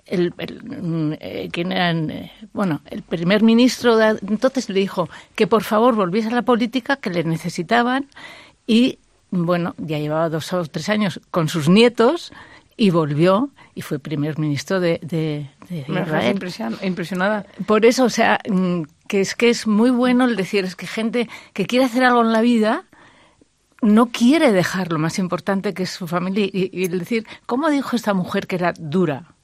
el, 0.06 0.34
el, 0.38 0.62
mm, 0.64 1.14
eh, 1.14 1.50
eh, 1.54 2.32
bueno, 2.52 2.82
el 2.88 3.04
primer 3.04 3.42
ministro 3.44 3.96
de 3.96 4.20
entonces 4.28 4.68
le 4.68 4.82
dijo 4.82 5.10
que 5.36 5.48
por 5.48 5.64
favor 5.64 5.96
volviese 5.96 6.28
a 6.28 6.32
la 6.32 6.42
política, 6.42 6.98
que 6.98 7.10
le 7.10 7.24
necesitaban 7.24 8.08
y 8.68 9.00
bueno, 9.32 9.76
ya 9.78 10.00
llevaba 10.00 10.30
dos 10.30 10.52
o 10.54 10.64
tres 10.66 10.90
años 10.90 11.20
con 11.32 11.48
sus 11.50 11.70
nietos 11.70 12.32
y 12.78 12.90
volvió 12.92 13.50
y 13.76 13.82
fue 13.82 14.00
primer 14.00 14.40
ministro 14.40 14.80
de, 14.80 15.00
de, 15.02 15.50
de 15.70 15.86
Me 15.88 16.02
Israel. 16.02 16.40
impresionada. 16.82 17.46
Por 17.66 17.86
eso, 17.86 18.06
o 18.06 18.10
sea, 18.10 18.40
mm, 18.50 18.84
que 19.08 19.22
es 19.22 19.36
que 19.36 19.50
es 19.50 19.68
muy 19.68 19.90
bueno 19.90 20.26
el 20.26 20.36
decir, 20.36 20.66
es 20.66 20.76
que 20.76 20.88
gente 20.88 21.30
que 21.54 21.66
quiere 21.66 21.86
hacer 21.86 22.04
algo 22.04 22.22
en 22.22 22.32
la 22.32 22.42
vida 22.42 22.86
no 23.82 24.08
quiere 24.08 24.52
dejar 24.52 24.92
lo 24.92 25.00
más 25.00 25.20
importante 25.20 25.74
que 25.74 25.84
es 25.84 25.90
su 25.90 26.08
familia 26.08 26.46
y, 26.46 26.70
y 26.74 26.86
el 26.86 27.00
decir, 27.00 27.26
¿cómo 27.46 27.70
dijo 27.70 27.96
esta 27.96 28.14
mujer 28.14 28.48
que 28.48 28.56
era 28.56 28.74
dura? 28.78 29.36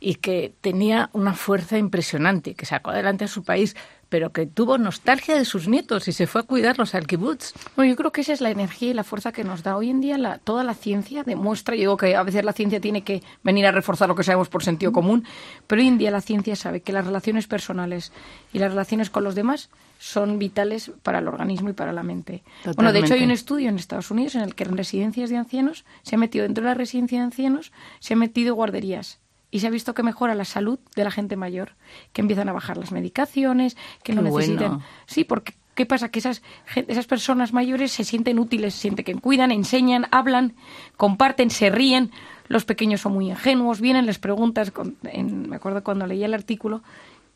y 0.00 0.16
que 0.16 0.54
tenía 0.60 1.10
una 1.12 1.34
fuerza 1.34 1.76
impresionante, 1.76 2.54
que 2.54 2.66
sacó 2.66 2.90
adelante 2.90 3.24
a 3.24 3.28
su 3.28 3.42
país, 3.42 3.74
pero 4.08 4.32
que 4.32 4.46
tuvo 4.46 4.78
nostalgia 4.78 5.36
de 5.36 5.44
sus 5.44 5.68
nietos 5.68 6.08
y 6.08 6.12
se 6.12 6.26
fue 6.26 6.40
a 6.40 6.44
cuidarlos 6.44 6.94
al 6.94 7.06
kibutz. 7.06 7.52
Bueno, 7.76 7.90
yo 7.90 7.96
creo 7.96 8.12
que 8.12 8.22
esa 8.22 8.32
es 8.32 8.40
la 8.40 8.50
energía 8.50 8.90
y 8.90 8.94
la 8.94 9.04
fuerza 9.04 9.32
que 9.32 9.44
nos 9.44 9.62
da 9.62 9.76
hoy 9.76 9.90
en 9.90 10.00
día 10.00 10.18
la, 10.18 10.38
toda 10.38 10.64
la 10.64 10.74
ciencia 10.74 11.24
demuestra, 11.24 11.74
yo 11.74 11.80
digo 11.80 11.96
que 11.96 12.16
a 12.16 12.22
veces 12.22 12.44
la 12.44 12.52
ciencia 12.52 12.80
tiene 12.80 13.02
que 13.02 13.22
venir 13.42 13.66
a 13.66 13.72
reforzar 13.72 14.08
lo 14.08 14.14
que 14.14 14.24
sabemos 14.24 14.48
por 14.48 14.62
sentido 14.62 14.92
común, 14.92 15.24
pero 15.66 15.82
hoy 15.82 15.88
en 15.88 15.98
día 15.98 16.10
la 16.10 16.20
ciencia 16.20 16.56
sabe 16.56 16.80
que 16.80 16.92
las 16.92 17.06
relaciones 17.06 17.46
personales 17.46 18.12
y 18.52 18.58
las 18.58 18.70
relaciones 18.70 19.10
con 19.10 19.24
los 19.24 19.34
demás 19.34 19.68
son 19.98 20.38
vitales 20.38 20.92
para 21.02 21.18
el 21.18 21.28
organismo 21.28 21.70
y 21.70 21.72
para 21.72 21.92
la 21.92 22.02
mente. 22.02 22.42
Bueno, 22.76 22.92
de 22.92 23.00
hecho 23.00 23.14
hay 23.14 23.24
un 23.24 23.32
estudio 23.32 23.68
en 23.68 23.76
Estados 23.76 24.10
Unidos 24.10 24.36
en 24.36 24.42
el 24.42 24.54
que 24.54 24.64
en 24.64 24.76
residencias 24.76 25.28
de 25.28 25.36
ancianos 25.36 25.84
se 26.02 26.14
ha 26.14 26.18
metido 26.18 26.44
dentro 26.44 26.62
de 26.62 26.70
la 26.70 26.74
residencia 26.74 27.18
de 27.18 27.24
ancianos 27.24 27.72
se 28.00 28.14
ha 28.14 28.16
metido 28.16 28.54
guarderías 28.54 29.18
y 29.50 29.60
se 29.60 29.66
ha 29.66 29.70
visto 29.70 29.94
que 29.94 30.02
mejora 30.02 30.34
la 30.34 30.44
salud 30.44 30.78
de 30.94 31.04
la 31.04 31.10
gente 31.10 31.36
mayor, 31.36 31.72
que 32.12 32.20
empiezan 32.20 32.48
a 32.48 32.52
bajar 32.52 32.76
las 32.76 32.92
medicaciones, 32.92 33.76
que 34.02 34.14
no 34.14 34.22
necesitan. 34.22 34.80
Sí, 35.06 35.24
porque 35.24 35.54
¿qué 35.74 35.86
pasa? 35.86 36.10
Que 36.10 36.18
esas, 36.18 36.42
esas 36.74 37.06
personas 37.06 37.52
mayores 37.52 37.92
se 37.92 38.04
sienten 38.04 38.38
útiles, 38.38 38.74
se 38.74 38.80
sienten 38.80 39.04
que 39.04 39.14
cuidan, 39.14 39.52
enseñan, 39.52 40.06
hablan, 40.10 40.54
comparten, 40.96 41.50
se 41.50 41.70
ríen. 41.70 42.10
Los 42.48 42.64
pequeños 42.64 43.02
son 43.02 43.12
muy 43.12 43.30
ingenuos, 43.30 43.80
vienen, 43.80 44.06
les 44.06 44.18
preguntas. 44.18 44.72
me 45.02 45.56
acuerdo 45.56 45.84
cuando 45.84 46.06
leía 46.06 46.26
el 46.26 46.34
artículo 46.34 46.82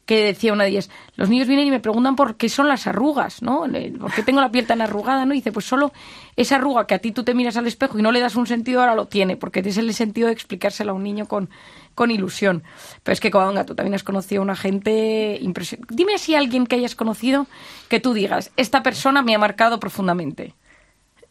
que 0.06 0.24
decía 0.24 0.52
una 0.52 0.64
de 0.64 0.70
ellas, 0.70 0.90
los 1.16 1.28
niños 1.28 1.46
vienen 1.46 1.68
y 1.68 1.70
me 1.70 1.80
preguntan 1.80 2.16
por 2.16 2.36
qué 2.36 2.48
son 2.48 2.68
las 2.68 2.86
arrugas, 2.86 3.42
¿no? 3.42 3.64
¿Por 4.00 4.12
qué 4.12 4.22
tengo 4.22 4.40
la 4.40 4.50
piel 4.50 4.66
tan 4.66 4.80
arrugada, 4.80 5.24
no? 5.24 5.32
Dice, 5.32 5.52
pues 5.52 5.64
solo 5.64 5.92
esa 6.36 6.56
arruga 6.56 6.86
que 6.86 6.94
a 6.94 6.98
ti 6.98 7.12
tú 7.12 7.22
te 7.22 7.34
miras 7.34 7.56
al 7.56 7.66
espejo 7.66 7.98
y 7.98 8.02
no 8.02 8.10
le 8.10 8.20
das 8.20 8.34
un 8.34 8.46
sentido, 8.46 8.80
ahora 8.80 8.94
lo 8.94 9.06
tiene, 9.06 9.36
porque 9.36 9.60
es 9.60 9.76
el 9.76 9.92
sentido 9.94 10.26
de 10.26 10.32
explicárselo 10.32 10.92
a 10.92 10.94
un 10.94 11.04
niño 11.04 11.26
con, 11.26 11.50
con 11.94 12.10
ilusión. 12.10 12.64
Pero 13.02 13.12
es 13.12 13.20
que, 13.20 13.30
Covadonga, 13.30 13.64
tú 13.64 13.74
también 13.74 13.94
has 13.94 14.02
conocido 14.02 14.42
a 14.42 14.44
una 14.44 14.56
gente 14.56 15.38
impresionante. 15.40 15.94
Dime 15.94 16.18
si 16.18 16.34
alguien 16.34 16.66
que 16.66 16.76
hayas 16.76 16.96
conocido 16.96 17.46
que 17.88 18.00
tú 18.00 18.12
digas, 18.12 18.50
esta 18.56 18.82
persona 18.82 19.22
me 19.22 19.34
ha 19.34 19.38
marcado 19.38 19.78
profundamente. 19.78 20.54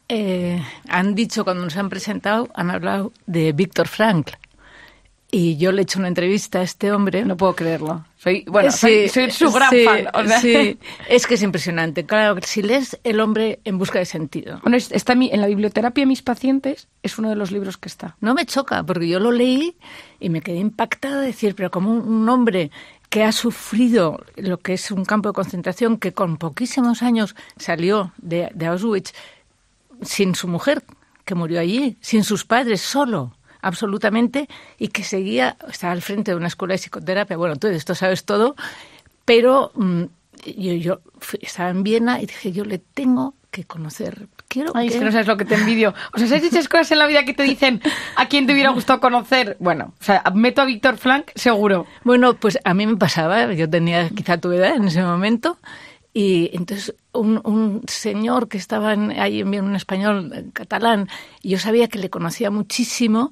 Eh, 0.07 0.61
han 0.89 1.15
dicho 1.15 1.43
cuando 1.43 1.63
nos 1.63 1.77
han 1.77 1.89
presentado, 1.89 2.49
han 2.53 2.69
hablado 2.69 3.11
de 3.27 3.51
Víctor 3.53 3.87
Frankl. 3.87 4.33
Y 5.33 5.55
yo 5.55 5.71
le 5.71 5.81
he 5.81 5.83
hecho 5.83 5.97
una 5.97 6.09
entrevista 6.09 6.59
a 6.59 6.63
este 6.63 6.91
hombre. 6.91 7.23
No 7.23 7.37
puedo 7.37 7.55
creerlo. 7.55 8.03
Soy, 8.17 8.43
bueno, 8.47 8.69
soy, 8.69 9.09
su 9.09 9.49
gran 9.49 9.71
fan. 9.85 10.41
Sí, 10.41 10.77
es 11.07 11.25
que 11.25 11.35
es 11.35 11.41
impresionante. 11.41 12.05
Claro, 12.05 12.39
si 12.43 12.61
lees 12.61 12.99
El 13.05 13.21
hombre 13.21 13.61
en 13.63 13.77
busca 13.77 13.97
de 13.97 14.05
sentido. 14.05 14.59
Bueno, 14.61 14.75
está 14.75 15.13
en 15.13 15.39
la 15.39 15.47
biblioterapia 15.47 16.01
de 16.01 16.05
mis 16.05 16.21
pacientes, 16.21 16.89
es 17.01 17.17
uno 17.17 17.29
de 17.29 17.37
los 17.37 17.51
libros 17.51 17.77
que 17.77 17.87
está. 17.87 18.17
No 18.19 18.33
me 18.33 18.45
choca, 18.45 18.83
porque 18.83 19.07
yo 19.07 19.21
lo 19.21 19.31
leí 19.31 19.77
y 20.19 20.29
me 20.29 20.41
quedé 20.41 20.57
impactada 20.57 21.21
de 21.21 21.27
decir, 21.27 21.55
pero 21.55 21.71
como 21.71 21.93
un 21.93 22.27
hombre 22.27 22.69
que 23.09 23.23
ha 23.23 23.31
sufrido 23.31 24.23
lo 24.35 24.57
que 24.59 24.73
es 24.73 24.91
un 24.91 25.05
campo 25.05 25.29
de 25.29 25.33
concentración, 25.33 25.97
que 25.97 26.11
con 26.11 26.37
poquísimos 26.37 27.01
años 27.01 27.35
salió 27.57 28.11
de, 28.17 28.49
de 28.53 28.65
Auschwitz 28.67 29.13
sin 30.01 30.35
su 30.35 30.49
mujer, 30.49 30.83
que 31.23 31.35
murió 31.35 31.59
allí, 31.59 31.97
sin 32.01 32.23
sus 32.23 32.45
padres, 32.45 32.81
solo 32.81 33.33
absolutamente 33.61 34.47
y 34.77 34.89
que 34.89 35.03
seguía, 35.03 35.57
estaba 35.69 35.93
al 35.93 36.01
frente 36.01 36.31
de 36.31 36.37
una 36.37 36.47
escuela 36.47 36.73
de 36.73 36.79
psicoterapia. 36.79 37.37
Bueno, 37.37 37.55
tú 37.55 37.67
de 37.67 37.75
esto 37.75 37.95
sabes 37.95 38.25
todo, 38.25 38.55
pero 39.25 39.71
mm, 39.75 40.03
yo, 40.57 40.73
yo 40.73 41.01
estaba 41.41 41.69
en 41.69 41.83
Viena 41.83 42.21
y 42.21 42.25
dije, 42.25 42.51
yo 42.51 42.65
le 42.65 42.79
tengo 42.79 43.35
que 43.51 43.65
conocer. 43.65 44.27
Quiero 44.47 44.71
Ay, 44.75 44.87
es 44.87 44.95
que 44.95 45.05
no 45.05 45.11
sabes 45.11 45.27
lo 45.27 45.37
que 45.37 45.45
te 45.45 45.55
envidio. 45.55 45.93
O 46.13 46.17
sea, 46.17 46.27
¿sabes 46.27 46.43
dichas 46.43 46.67
cosas 46.67 46.91
en 46.91 46.99
la 46.99 47.07
vida 47.07 47.25
que 47.25 47.33
te 47.33 47.43
dicen 47.43 47.81
a 48.15 48.27
quién 48.27 48.47
te 48.47 48.53
hubiera 48.53 48.69
gustado 48.73 48.99
conocer? 48.99 49.57
Bueno, 49.59 49.93
o 49.99 50.03
sea, 50.03 50.23
meto 50.33 50.61
a 50.61 50.65
Víctor 50.65 50.97
Frank, 50.97 51.31
seguro. 51.35 51.85
Bueno, 52.03 52.35
pues 52.35 52.57
a 52.63 52.73
mí 52.73 52.87
me 52.87 52.97
pasaba, 52.97 53.51
yo 53.53 53.69
tenía 53.69 54.09
quizá 54.09 54.37
tu 54.37 54.51
edad 54.51 54.75
en 54.75 54.87
ese 54.87 55.03
momento, 55.03 55.57
y 56.13 56.49
entonces 56.53 56.95
un, 57.13 57.41
un 57.43 57.81
señor 57.87 58.47
que 58.47 58.57
estaba 58.57 58.93
en, 58.93 59.11
ahí 59.11 59.41
en 59.41 59.63
un 59.63 59.75
español 59.75 60.51
catalán, 60.53 61.09
yo 61.43 61.57
sabía 61.59 61.87
que 61.87 61.99
le 61.99 62.09
conocía 62.09 62.51
muchísimo 62.51 63.31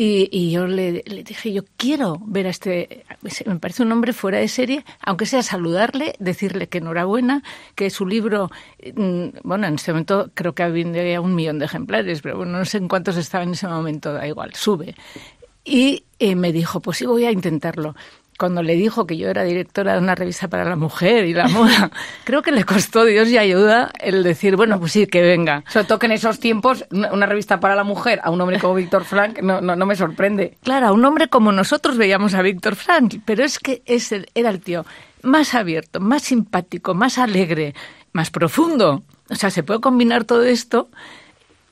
y, 0.00 0.28
y 0.30 0.52
yo 0.52 0.68
le, 0.68 1.02
dije, 1.24 1.52
yo 1.52 1.62
quiero 1.76 2.20
ver 2.24 2.46
a 2.46 2.50
este, 2.50 3.04
me 3.46 3.58
parece 3.58 3.82
un 3.82 3.90
hombre 3.90 4.12
fuera 4.12 4.38
de 4.38 4.46
serie, 4.46 4.84
aunque 5.00 5.26
sea 5.26 5.42
saludarle, 5.42 6.14
decirle 6.20 6.68
que 6.68 6.78
enhorabuena, 6.78 7.42
que 7.74 7.90
su 7.90 8.06
libro, 8.06 8.48
mm, 8.94 9.38
bueno, 9.42 9.66
en 9.66 9.74
ese 9.74 9.90
momento 9.90 10.30
creo 10.34 10.54
que 10.54 10.62
había 10.62 11.20
un 11.20 11.34
millón 11.34 11.58
de 11.58 11.64
ejemplares, 11.64 12.22
pero 12.22 12.36
bueno, 12.36 12.58
no 12.58 12.64
sé 12.64 12.78
en 12.78 12.86
cuántos 12.86 13.16
estaba 13.16 13.42
en 13.42 13.50
ese 13.50 13.66
momento, 13.66 14.12
da 14.12 14.24
igual, 14.28 14.54
sube. 14.54 14.94
Y 15.64 16.04
eh, 16.20 16.36
me 16.36 16.52
dijo, 16.52 16.78
pues 16.78 16.98
sí, 16.98 17.06
voy 17.06 17.24
a 17.24 17.32
intentarlo 17.32 17.96
cuando 18.38 18.62
le 18.62 18.76
dijo 18.76 19.04
que 19.04 19.16
yo 19.16 19.28
era 19.28 19.42
directora 19.42 19.94
de 19.94 19.98
una 19.98 20.14
revista 20.14 20.48
para 20.48 20.64
la 20.64 20.76
mujer 20.76 21.26
y 21.26 21.34
la 21.34 21.48
moda, 21.48 21.90
creo 22.24 22.40
que 22.40 22.52
le 22.52 22.64
costó 22.64 23.04
Dios 23.04 23.28
y 23.28 23.36
ayuda 23.36 23.90
el 23.98 24.22
decir, 24.22 24.56
bueno, 24.56 24.78
pues 24.78 24.92
sí, 24.92 25.06
que 25.06 25.20
venga. 25.20 25.64
Sobre 25.68 25.86
todo 25.86 25.98
que 25.98 26.06
en 26.06 26.12
esos 26.12 26.38
tiempos 26.38 26.86
una 26.90 27.26
revista 27.26 27.58
para 27.58 27.74
la 27.74 27.82
mujer 27.84 28.20
a 28.22 28.30
un 28.30 28.40
hombre 28.40 28.60
como 28.60 28.74
Víctor 28.74 29.04
Frank 29.04 29.40
no, 29.42 29.60
no, 29.60 29.86
me 29.86 29.96
sorprende. 29.96 30.56
Claro, 30.62 30.86
a 30.86 30.92
un 30.92 31.04
hombre 31.04 31.28
como 31.28 31.50
nosotros 31.50 31.96
veíamos 31.96 32.34
a 32.34 32.42
Víctor 32.42 32.76
Frank, 32.76 33.16
pero 33.24 33.44
es 33.44 33.58
que 33.58 33.82
ese 33.86 34.26
era 34.34 34.50
el 34.50 34.60
tío 34.60 34.86
más 35.22 35.54
abierto, 35.54 35.98
más 35.98 36.22
simpático, 36.22 36.94
más 36.94 37.18
alegre, 37.18 37.74
más 38.12 38.30
profundo. 38.30 39.02
O 39.30 39.34
sea, 39.34 39.50
se 39.50 39.64
puede 39.64 39.80
combinar 39.80 40.24
todo 40.24 40.44
esto 40.44 40.88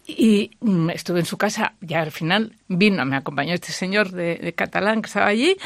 y 0.07 0.53
mm, 0.61 0.91
estuve 0.91 1.21
en 1.21 1.27
su 1.27 1.37
casa, 1.37 1.75
ya 1.81 2.01
al 2.01 2.13
final 2.13 2.53
vino, 2.69 3.05
me 3.05 3.17
acompañó 3.17 3.55
este 3.55 3.73
señor 3.73 4.11
de, 4.13 4.37
de, 4.37 4.53
Catalán 4.53 5.03
que 5.03 5.07
estaba 5.07 5.27
allí 5.27 5.57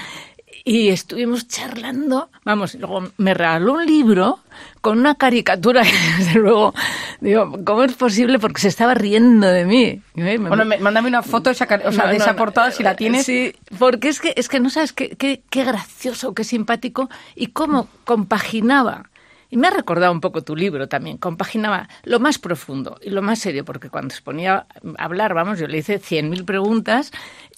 y 0.65 0.89
estuvimos 0.89 1.49
charlando, 1.49 2.31
vamos, 2.45 2.75
luego 2.75 3.09
me 3.17 3.35
regaló 3.35 3.75
un 3.75 3.87
libro 3.87 4.41
con 4.81 4.99
una 4.99 5.15
caricatura 5.15 5.83
que 5.83 5.93
desde 6.19 6.39
luego, 6.39 6.75
digo, 7.21 7.59
¿cómo 7.65 7.85
es 7.85 7.95
posible? 7.95 8.39
Porque 8.39 8.61
se 8.61 8.69
estaba 8.69 8.95
riendo 8.95 9.47
de 9.49 9.65
mí. 9.65 10.03
Bueno, 10.15 10.65
mándame 10.81 11.09
una 11.09 11.23
foto 11.23 11.51
de 11.51 11.55
esa, 11.55 11.67
o 11.85 11.93
sea, 11.93 12.09
de 12.09 12.17
esa 12.17 12.37
portada 12.37 12.71
si 12.71 12.83
la 12.83 12.97
tienes. 12.97 13.27
Sí, 13.27 13.55
porque 13.79 14.09
es 14.09 14.21
que, 14.21 14.35
es 14.37 14.49
que 14.49 14.61
no 14.61 14.71
sabes 14.71 14.93
qué, 14.93 15.11
qué, 15.17 15.43
qué 15.49 15.65
gracioso, 15.65 16.35
qué 16.35 16.45
simpático 16.45 17.09
y 17.35 17.49
cómo 17.49 17.89
compaginaba 18.05 19.11
y 19.51 19.57
me 19.57 19.67
ha 19.67 19.71
recordado 19.71 20.13
un 20.13 20.21
poco 20.21 20.43
tu 20.43 20.55
libro 20.55 20.89
también. 20.89 21.19
Compaginaba 21.19 21.89
lo 22.05 22.21
más 22.21 22.39
profundo 22.39 22.99
y 23.03 23.11
lo 23.11 23.21
más 23.21 23.41
serio, 23.41 23.65
porque 23.65 23.91
cuando 23.91 24.15
se 24.15 24.23
ponía 24.23 24.67
a 24.97 25.05
hablar, 25.05 25.35
vamos, 25.35 25.59
yo 25.59 25.67
le 25.67 25.79
hice 25.79 25.99
cien 25.99 26.31
mil 26.31 26.45
preguntas. 26.45 27.11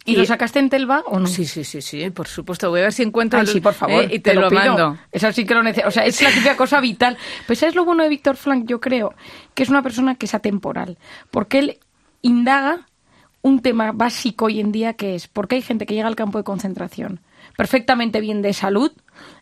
¿Y, 0.04 0.16
lo 0.16 0.24
sacaste 0.24 0.58
en 0.58 0.68
Telva 0.68 1.02
o 1.06 1.18
no? 1.18 1.26
Sí, 1.26 1.44
sí, 1.44 1.64
sí, 1.64 1.80
sí, 1.80 2.10
por 2.10 2.26
supuesto. 2.26 2.70
Voy 2.70 2.80
a 2.80 2.84
ver 2.84 2.92
si 2.92 3.02
encuentro 3.02 3.38
Ay, 3.38 3.46
sí, 3.46 3.60
por 3.60 3.74
favor, 3.74 4.12
y 4.12 4.18
te, 4.18 4.34
lo, 4.34 4.50
mando. 4.50 4.98
Eso 5.12 5.32
sí 5.32 5.44
que 5.44 5.54
lo 5.54 5.62
necesito. 5.62 5.88
O 5.88 5.90
sea, 5.90 6.04
es 6.04 6.20
la 6.20 6.30
típica 6.30 6.56
cosa 6.56 6.80
vital. 6.80 7.16
Pues 7.46 7.62
es 7.62 7.74
lo 7.74 7.84
bueno 7.84 8.02
de 8.02 8.08
Víctor 8.08 8.36
Frank, 8.36 8.66
yo 8.66 8.80
creo, 8.80 9.14
que 9.54 9.62
es 9.62 9.68
una 9.68 9.82
persona 9.82 10.16
que 10.16 10.26
es 10.26 10.34
atemporal. 10.34 10.98
Porque 11.30 11.58
él 11.58 11.78
indaga 12.20 12.86
un 13.42 13.60
tema 13.60 13.92
básico 13.92 14.46
hoy 14.46 14.60
en 14.60 14.72
día 14.72 14.94
que 14.94 15.14
es, 15.14 15.28
¿por 15.28 15.48
qué 15.48 15.56
hay 15.56 15.62
gente 15.62 15.86
que 15.86 15.94
llega 15.94 16.08
al 16.08 16.16
campo 16.16 16.38
de 16.38 16.44
concentración 16.44 17.20
perfectamente 17.56 18.20
bien 18.20 18.42
de 18.42 18.52
salud, 18.52 18.92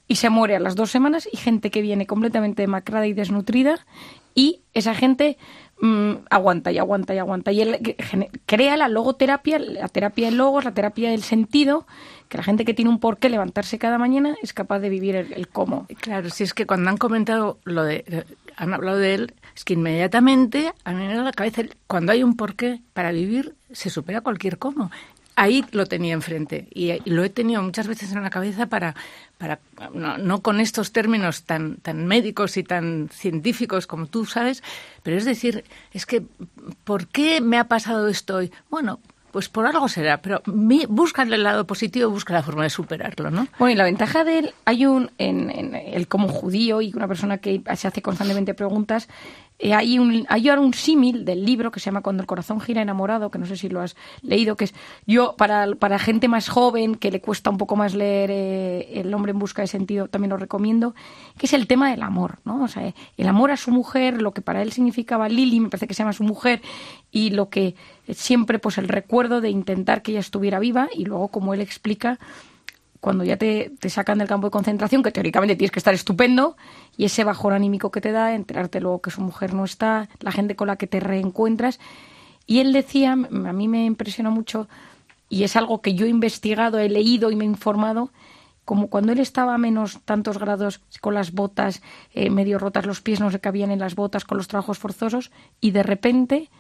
y 0.09 0.17
se 0.17 0.29
muere 0.29 0.57
a 0.57 0.61
las 0.61 0.75
dos 0.75 0.91
semanas 0.91 1.29
y 1.31 1.37
gente 1.37 1.71
que 1.71 1.83
viene 1.83 2.07
completamente 2.07 2.63
demacrada 2.63 3.07
y 3.07 3.13
desnutrida 3.13 3.87
y 4.35 4.61
esa 4.75 4.95
gente 4.95 5.39
mmm, 5.81 6.13
aguanta 6.31 6.73
y 6.73 6.79
aguanta 6.79 7.15
y 7.15 7.19
aguanta. 7.19 7.53
Y 7.53 7.63
él 7.63 7.97
crea 8.47 8.77
la 8.77 8.89
logoterapia, 8.89 9.59
la 9.59 9.89
terapia 9.89 10.31
de 10.31 10.37
logos, 10.37 10.65
la 10.65 10.75
terapia 10.75 11.11
del 11.11 11.23
sentido, 11.23 11.87
que 12.29 12.39
la 12.39 12.45
gente 12.45 12.65
que 12.65 12.75
tiene 12.75 12.91
un 12.91 13.01
porqué 13.01 13.29
levantarse 13.29 13.79
cada 13.79 13.99
mañana 13.99 14.37
es 14.43 14.53
capaz 14.53 14.79
de 14.81 14.89
vivir 14.89 15.17
el, 15.17 15.33
el 15.33 15.49
cómo. 15.49 15.87
Claro, 16.01 16.31
si 16.31 16.45
es 16.45 16.55
que 16.55 16.67
cuando 16.67 16.91
han 16.91 16.97
comentado 16.97 17.59
lo 17.65 17.85
de, 17.85 18.25
han 18.57 18.75
hablado 18.75 18.99
de 18.99 19.15
él, 19.15 19.35
es 19.57 19.65
que 19.65 19.75
inmediatamente 19.75 20.73
a 20.85 20.93
mí 20.93 21.07
me 21.07 21.15
da 21.15 21.23
la 21.23 21.33
cabeza, 21.33 21.63
cuando 21.87 22.13
hay 22.13 22.23
un 22.23 22.37
porqué 22.37 22.83
para 22.93 23.13
vivir, 23.13 23.55
se 23.73 23.91
supera 23.91 24.21
cualquier 24.21 24.59
cómo 24.59 24.91
ahí 25.41 25.65
lo 25.73 25.87
tenía 25.87 26.13
enfrente 26.13 26.69
y, 26.75 26.99
lo 27.09 27.25
he 27.25 27.31
tenido 27.31 27.63
muchas 27.63 27.87
veces 27.87 28.13
en 28.13 28.23
la 28.23 28.29
cabeza 28.29 28.67
para, 28.67 28.95
para 29.39 29.59
no, 29.95 30.43
con 30.43 30.61
estos 30.61 30.93
términos 30.93 31.45
tan, 31.45 31.77
tan 31.77 32.07
médicos 32.07 32.59
y 32.59 32.63
tan 32.63 33.09
científicos 33.11 33.87
como 33.87 34.07
tú 34.07 34.27
sabes, 34.27 34.63
pero 35.03 35.17
es 35.17 35.25
decir, 35.25 35.65
es 35.93 36.05
que, 36.05 36.23
¿por 36.85 37.09
qué 37.09 37.41
me 37.41 37.59
ha 37.59 37.65
pasado 37.65 38.09
esto 38.09 38.37
hoy? 38.37 38.53
Bueno, 38.69 39.01
pues 39.33 39.49
por 39.49 39.67
algo 39.67 39.89
será, 39.89 40.21
pero 40.21 40.43
busca 40.45 41.23
el 41.23 41.43
lado 41.43 41.67
positivo, 41.67 42.11
busca 42.11 42.35
la 42.35 42.43
forma 42.43 42.65
de 42.65 42.71
superarlo, 42.71 43.31
¿no? 43.31 43.47
Bueno, 43.59 43.73
y 43.73 43.77
la 43.77 43.85
ventaja 43.85 44.25
de 44.25 44.41
él, 44.41 44.55
hay 44.67 44.85
un, 44.85 45.11
en, 45.17 45.51
en 45.51 45.75
él 45.75 46.07
como 46.07 46.29
judío 46.29 46.83
y 46.83 46.93
una 46.95 47.09
persona 47.09 47.39
que 47.39 47.63
se 47.77 47.89
hace 47.89 48.03
constantemente 48.03 48.53
preguntas, 48.53 49.09
eh, 49.63 49.75
hay, 49.75 49.99
un, 49.99 50.25
hay 50.31 50.49
ahora 50.49 50.63
un 50.63 50.73
símil 50.73 51.27
del 51.27 51.45
libro 51.45 51.71
que 51.71 51.81
se 51.81 51.87
llama 51.87 52.01
Cuando 52.01 52.23
el 52.23 52.27
corazón 52.27 52.61
gira 52.61 52.81
enamorado, 52.81 53.31
que 53.31 53.39
no 53.39 53.45
sé 53.45 53.57
si 53.57 53.69
lo 53.69 53.83
has 53.83 53.95
leído, 54.23 54.57
que 54.57 54.65
es 54.65 54.75
yo, 55.07 55.35
para, 55.37 55.75
para 55.75 55.99
gente 55.99 56.29
más 56.29 56.49
joven, 56.49 56.95
que 56.95 57.11
le 57.11 57.21
cuesta 57.21 57.51
un 57.51 57.59
poco 57.59 57.77
más 57.77 57.95
leer 57.95 58.31
eh, 58.33 59.01
El 59.01 59.13
hombre 59.13 59.33
en 59.33 59.39
busca 59.39 59.61
de 59.61 59.69
sentido, 59.69 60.09
también 60.09 60.31
lo 60.31 60.39
recomiendo, 60.39 60.95
que 61.37 61.45
es 61.45 61.53
el 61.53 61.67
tema 61.67 61.91
del 61.91 62.03
amor, 62.03 62.39
¿no? 62.47 62.65
O 62.65 62.69
sea, 62.69 62.95
el 63.19 63.29
amor 63.29 63.51
a 63.51 63.59
su 63.59 63.71
mujer, 63.71 64.23
lo 64.23 64.33
que 64.33 64.41
para 64.41 64.63
él 64.63 64.73
significaba 64.73 65.29
Lili, 65.29 65.61
me 65.61 65.69
parece 65.69 65.87
que 65.87 65.93
se 65.93 66.03
llama 66.03 66.15
su 66.15 66.25
mujer, 66.25 66.63
y 67.11 67.29
lo 67.31 67.51
que 67.51 67.75
siempre, 68.09 68.59
pues 68.59 68.79
el 68.79 68.89
recuerdo 68.89 69.43
de 69.43 69.51
intentar 69.51 70.01
que 70.01 70.13
ella 70.13 70.21
estuviera 70.21 70.59
viva, 70.59 70.89
y 70.95 71.05
luego, 71.05 71.29
como 71.29 71.53
él 71.53 71.61
explica, 71.61 72.19
cuando 73.01 73.25
ya 73.25 73.37
te, 73.37 73.73
te, 73.79 73.89
sacan 73.89 74.19
del 74.19 74.29
campo 74.29 74.49
de 74.49 74.51
concentración, 74.51 75.03
que 75.03 75.11
teóricamente 75.11 75.57
tienes 75.57 75.73
que 75.73 75.81
estar 75.81 75.95
estupendo, 75.95 76.57
y 76.97 77.07
ese 77.07 77.25
bajón 77.25 77.55
anímico 77.55 77.91
que 77.91 78.01
te 78.01 78.13
da, 78.13 78.35
enterarte 78.35 78.81
luego 78.81 79.01
que 79.01 79.11
su 79.11 79.23
mujer 79.23 79.55
no 79.55 79.65
está, 79.65 80.09
la 80.21 80.33
gente 80.33 80.55
con 80.55 80.69
la 80.69 80.77
que 80.77 80.87
te 80.87 81.01
reencuentras. 81.01 81.81
Y 82.47 82.61
él 82.61 82.73
decía, 82.73 83.13
a 83.13 83.17
mí 83.53 83.69
me 83.69 83.87
impresiona 83.87 84.31
mucho, 84.31 84.69
y 85.29 85.45
es 85.45 85.57
algo 85.57 85.81
que 85.81 85.95
yo 85.95 86.07
he 86.07 86.11
investigado, 86.11 86.79
he 86.79 86.89
leído 86.89 87.31
y 87.31 87.37
me 87.37 87.45
he 87.45 87.49
informado, 87.49 88.11
como 88.65 88.89
cuando 88.89 89.13
él 89.13 89.19
estaba 89.19 89.55
a 89.55 89.59
menos 89.59 90.01
tantos 90.05 90.39
grados 90.39 90.81
con 91.01 91.15
las 91.15 91.33
botas 91.33 91.83
eh, 92.13 92.31
medio 92.31 92.59
rotas, 92.59 92.87
los 92.87 93.01
pies 93.01 93.19
no 93.19 93.31
se 93.31 93.41
cabían 93.41 93.71
en 93.71 93.79
las 93.79 93.95
botas 93.95 94.25
con 94.25 94.37
los 94.37 94.49
trabajos 94.49 94.79
forzosos, 94.79 95.31
y 95.61 95.71
de 95.71 95.83
repente 95.83 96.51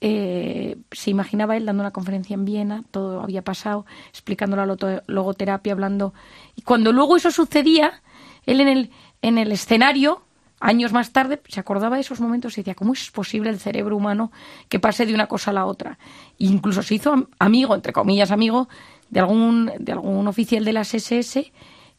eh, 0.00 0.76
se 0.92 1.10
imaginaba 1.10 1.56
él 1.56 1.66
dando 1.66 1.82
una 1.82 1.90
conferencia 1.90 2.34
en 2.34 2.44
Viena, 2.44 2.84
todo 2.90 3.20
había 3.20 3.42
pasado, 3.42 3.84
explicando 4.10 4.56
la 4.56 4.66
logoterapia, 5.06 5.72
hablando. 5.72 6.14
Y 6.54 6.62
cuando 6.62 6.92
luego 6.92 7.16
eso 7.16 7.30
sucedía, 7.30 8.02
él 8.46 8.60
en 8.60 8.68
el, 8.68 8.90
en 9.22 9.38
el 9.38 9.50
escenario, 9.50 10.22
años 10.60 10.92
más 10.92 11.12
tarde, 11.12 11.40
se 11.48 11.60
acordaba 11.60 11.96
de 11.96 12.02
esos 12.02 12.20
momentos 12.20 12.56
y 12.56 12.60
decía, 12.60 12.74
¿cómo 12.74 12.92
es 12.92 13.10
posible 13.10 13.50
el 13.50 13.58
cerebro 13.58 13.96
humano 13.96 14.30
que 14.68 14.78
pase 14.78 15.06
de 15.06 15.14
una 15.14 15.26
cosa 15.26 15.50
a 15.50 15.54
la 15.54 15.66
otra? 15.66 15.98
E 16.38 16.46
incluso 16.46 16.82
se 16.82 16.94
hizo 16.94 17.28
amigo, 17.38 17.74
entre 17.74 17.92
comillas, 17.92 18.30
amigo, 18.30 18.68
de 19.10 19.20
algún, 19.20 19.72
de 19.78 19.92
algún 19.92 20.28
oficial 20.28 20.64
de 20.64 20.72
las 20.72 20.94
SS 20.94 21.52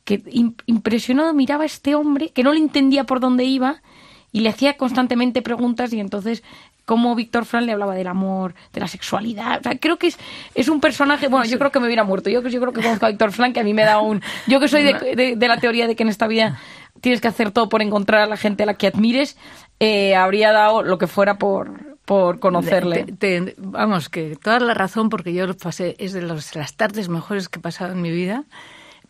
que 0.06 0.24
impresionado 0.66 1.34
miraba 1.34 1.64
a 1.64 1.68
este 1.68 1.96
hombre 1.96 2.30
que 2.30 2.44
no 2.44 2.54
le 2.54 2.60
entendía 2.60 3.04
por 3.04 3.20
dónde 3.20 3.44
iba 3.44 3.82
y 4.32 4.42
le 4.42 4.50
hacía 4.50 4.78
constantemente 4.78 5.42
preguntas 5.42 5.94
y 5.94 6.00
entonces 6.00 6.44
cómo 6.90 7.14
Víctor 7.14 7.46
Frank 7.46 7.68
le 7.68 7.74
hablaba 7.74 7.94
del 7.94 8.08
amor, 8.08 8.56
de 8.74 8.80
la 8.80 8.88
sexualidad. 8.88 9.60
O 9.60 9.62
sea, 9.62 9.78
creo 9.78 9.98
que 9.98 10.08
es, 10.08 10.18
es 10.56 10.70
un 10.70 10.82
personaje. 10.82 11.28
Bueno, 11.28 11.46
yo 11.46 11.60
creo 11.60 11.72
que 11.72 11.80
me 11.80 11.86
hubiera 11.86 12.04
muerto. 12.04 12.32
Yo, 12.32 12.42
yo 12.42 12.60
creo 12.60 12.74
que 12.74 12.82
conozco 12.82 13.06
a 13.06 13.10
Víctor 13.10 13.32
Frank, 13.32 13.54
que 13.54 13.60
a 13.60 13.64
mí 13.64 13.76
me 13.76 13.84
da 13.84 14.00
un. 14.00 14.24
Yo 14.48 14.60
que 14.60 14.68
soy 14.68 14.82
de, 14.82 15.36
de, 15.36 15.48
la 15.48 15.58
teoría 15.58 15.86
de 15.86 15.96
que 15.96 16.02
en 16.02 16.10
esta 16.10 16.26
vida 16.26 16.58
tienes 17.00 17.22
que 17.22 17.28
hacer 17.28 17.52
todo 17.52 17.70
por 17.70 17.84
encontrar 17.84 18.22
a 18.22 18.26
la 18.26 18.38
gente 18.38 18.64
a 18.64 18.66
la 18.66 18.74
que 18.74 18.88
admires, 18.88 19.38
eh, 19.80 20.16
habría 20.16 20.52
dado 20.52 20.82
lo 20.82 20.98
que 20.98 21.06
fuera 21.06 21.38
por, 21.38 22.00
por 22.06 22.40
conocerle. 22.40 23.06
vamos, 23.58 24.10
que 24.10 24.36
toda 24.36 24.60
la 24.60 24.74
razón, 24.74 25.10
porque 25.10 25.32
yo 25.32 25.46
pasé, 25.58 25.96
es 26.00 26.14
de 26.14 26.24
las 26.24 26.76
tardes 26.76 27.08
mejores 27.08 27.50
que 27.50 27.60
he 27.60 27.62
pasado 27.62 27.92
en 27.92 28.02
mi 28.02 28.10
vida 28.10 28.46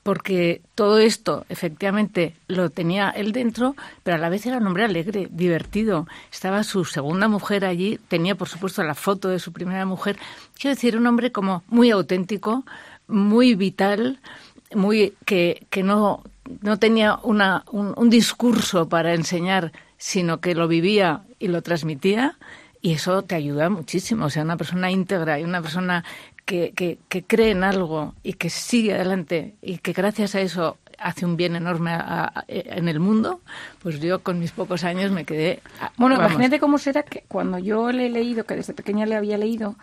porque 0.04 0.62
todo 0.76 1.00
esto 1.00 1.46
efectivamente 1.50 2.36
lo 2.48 2.70
tenía 2.70 3.10
él 3.10 3.32
dentro, 3.32 3.76
pero 4.04 4.16
a 4.16 4.20
la 4.20 4.30
vez 4.30 4.46
era 4.46 4.58
un 4.58 4.68
hombre 4.68 4.86
alegre, 4.86 5.28
divertido. 5.32 6.08
Estaba 6.32 6.64
su 6.64 6.86
segunda 6.86 7.28
mujer 7.28 7.66
allí, 7.66 8.00
tenía 8.08 8.36
por 8.36 8.48
supuesto 8.48 8.84
la 8.84 8.96
foto 8.96 9.30
de 9.30 9.40
su 9.40 9.52
primera 9.52 9.86
mujer. 9.86 10.18
Quiero 10.60 10.76
decir, 10.76 10.98
un 10.98 11.08
hombre 11.08 11.32
como 11.32 11.64
muy 11.68 11.92
auténtico, 11.92 12.64
muy 13.08 13.56
vital, 13.56 14.20
muy 14.74 15.14
que, 15.26 15.66
que 15.70 15.84
no, 15.84 16.24
no 16.62 16.80
tenía 16.80 17.20
una, 17.24 17.64
un, 17.72 17.94
un 17.98 18.10
discurso 18.10 18.88
para 18.88 19.14
enseñar, 19.14 19.72
sino 19.98 20.40
que 20.40 20.56
lo 20.56 20.68
vivía 20.68 21.24
y 21.40 21.48
lo 21.50 21.62
transmitía. 21.62 22.38
Y 22.82 22.94
eso 22.94 23.24
te 23.24 23.36
ayuda 23.36 23.70
muchísimo. 23.70 24.26
O 24.26 24.30
sea, 24.30 24.44
una 24.44 24.56
persona 24.56 24.90
íntegra 24.90 25.38
y 25.40 25.44
una 25.44 25.62
persona 25.62 26.06
que, 26.50 26.98
que, 27.08 27.24
cree 27.24 27.52
en 27.52 27.64
algo 27.64 28.16
y 28.24 28.34
que 28.34 28.50
sigue 28.50 28.96
adelante 28.96 29.54
y 29.62 29.78
que 29.78 29.94
gracias 29.94 30.34
a 30.34 30.42
eso 30.42 30.78
hace 30.98 31.24
un 31.26 31.38
bien 31.38 31.56
enorme 31.56 31.92
en 32.48 32.88
el 32.90 33.00
mundo, 33.00 33.42
pues 33.84 34.00
yo 34.00 34.24
con 34.24 34.40
mis 34.40 34.52
pocos 34.52 34.84
años 34.84 35.12
me 35.12 35.26
quedé... 35.26 35.62
Bueno, 35.96 36.16
imagínate 36.16 36.60
cómo 36.60 36.80
será 36.80 37.04
que 37.04 37.24
cuando 37.28 37.60
yo 37.60 37.92
le 37.92 38.08
he 38.08 38.10
leído, 38.10 38.46
que 38.46 38.56
desde 38.56 38.74
pequeña 38.74 39.06
le 39.06 39.16
había 39.16 39.38
leído, 39.38 39.76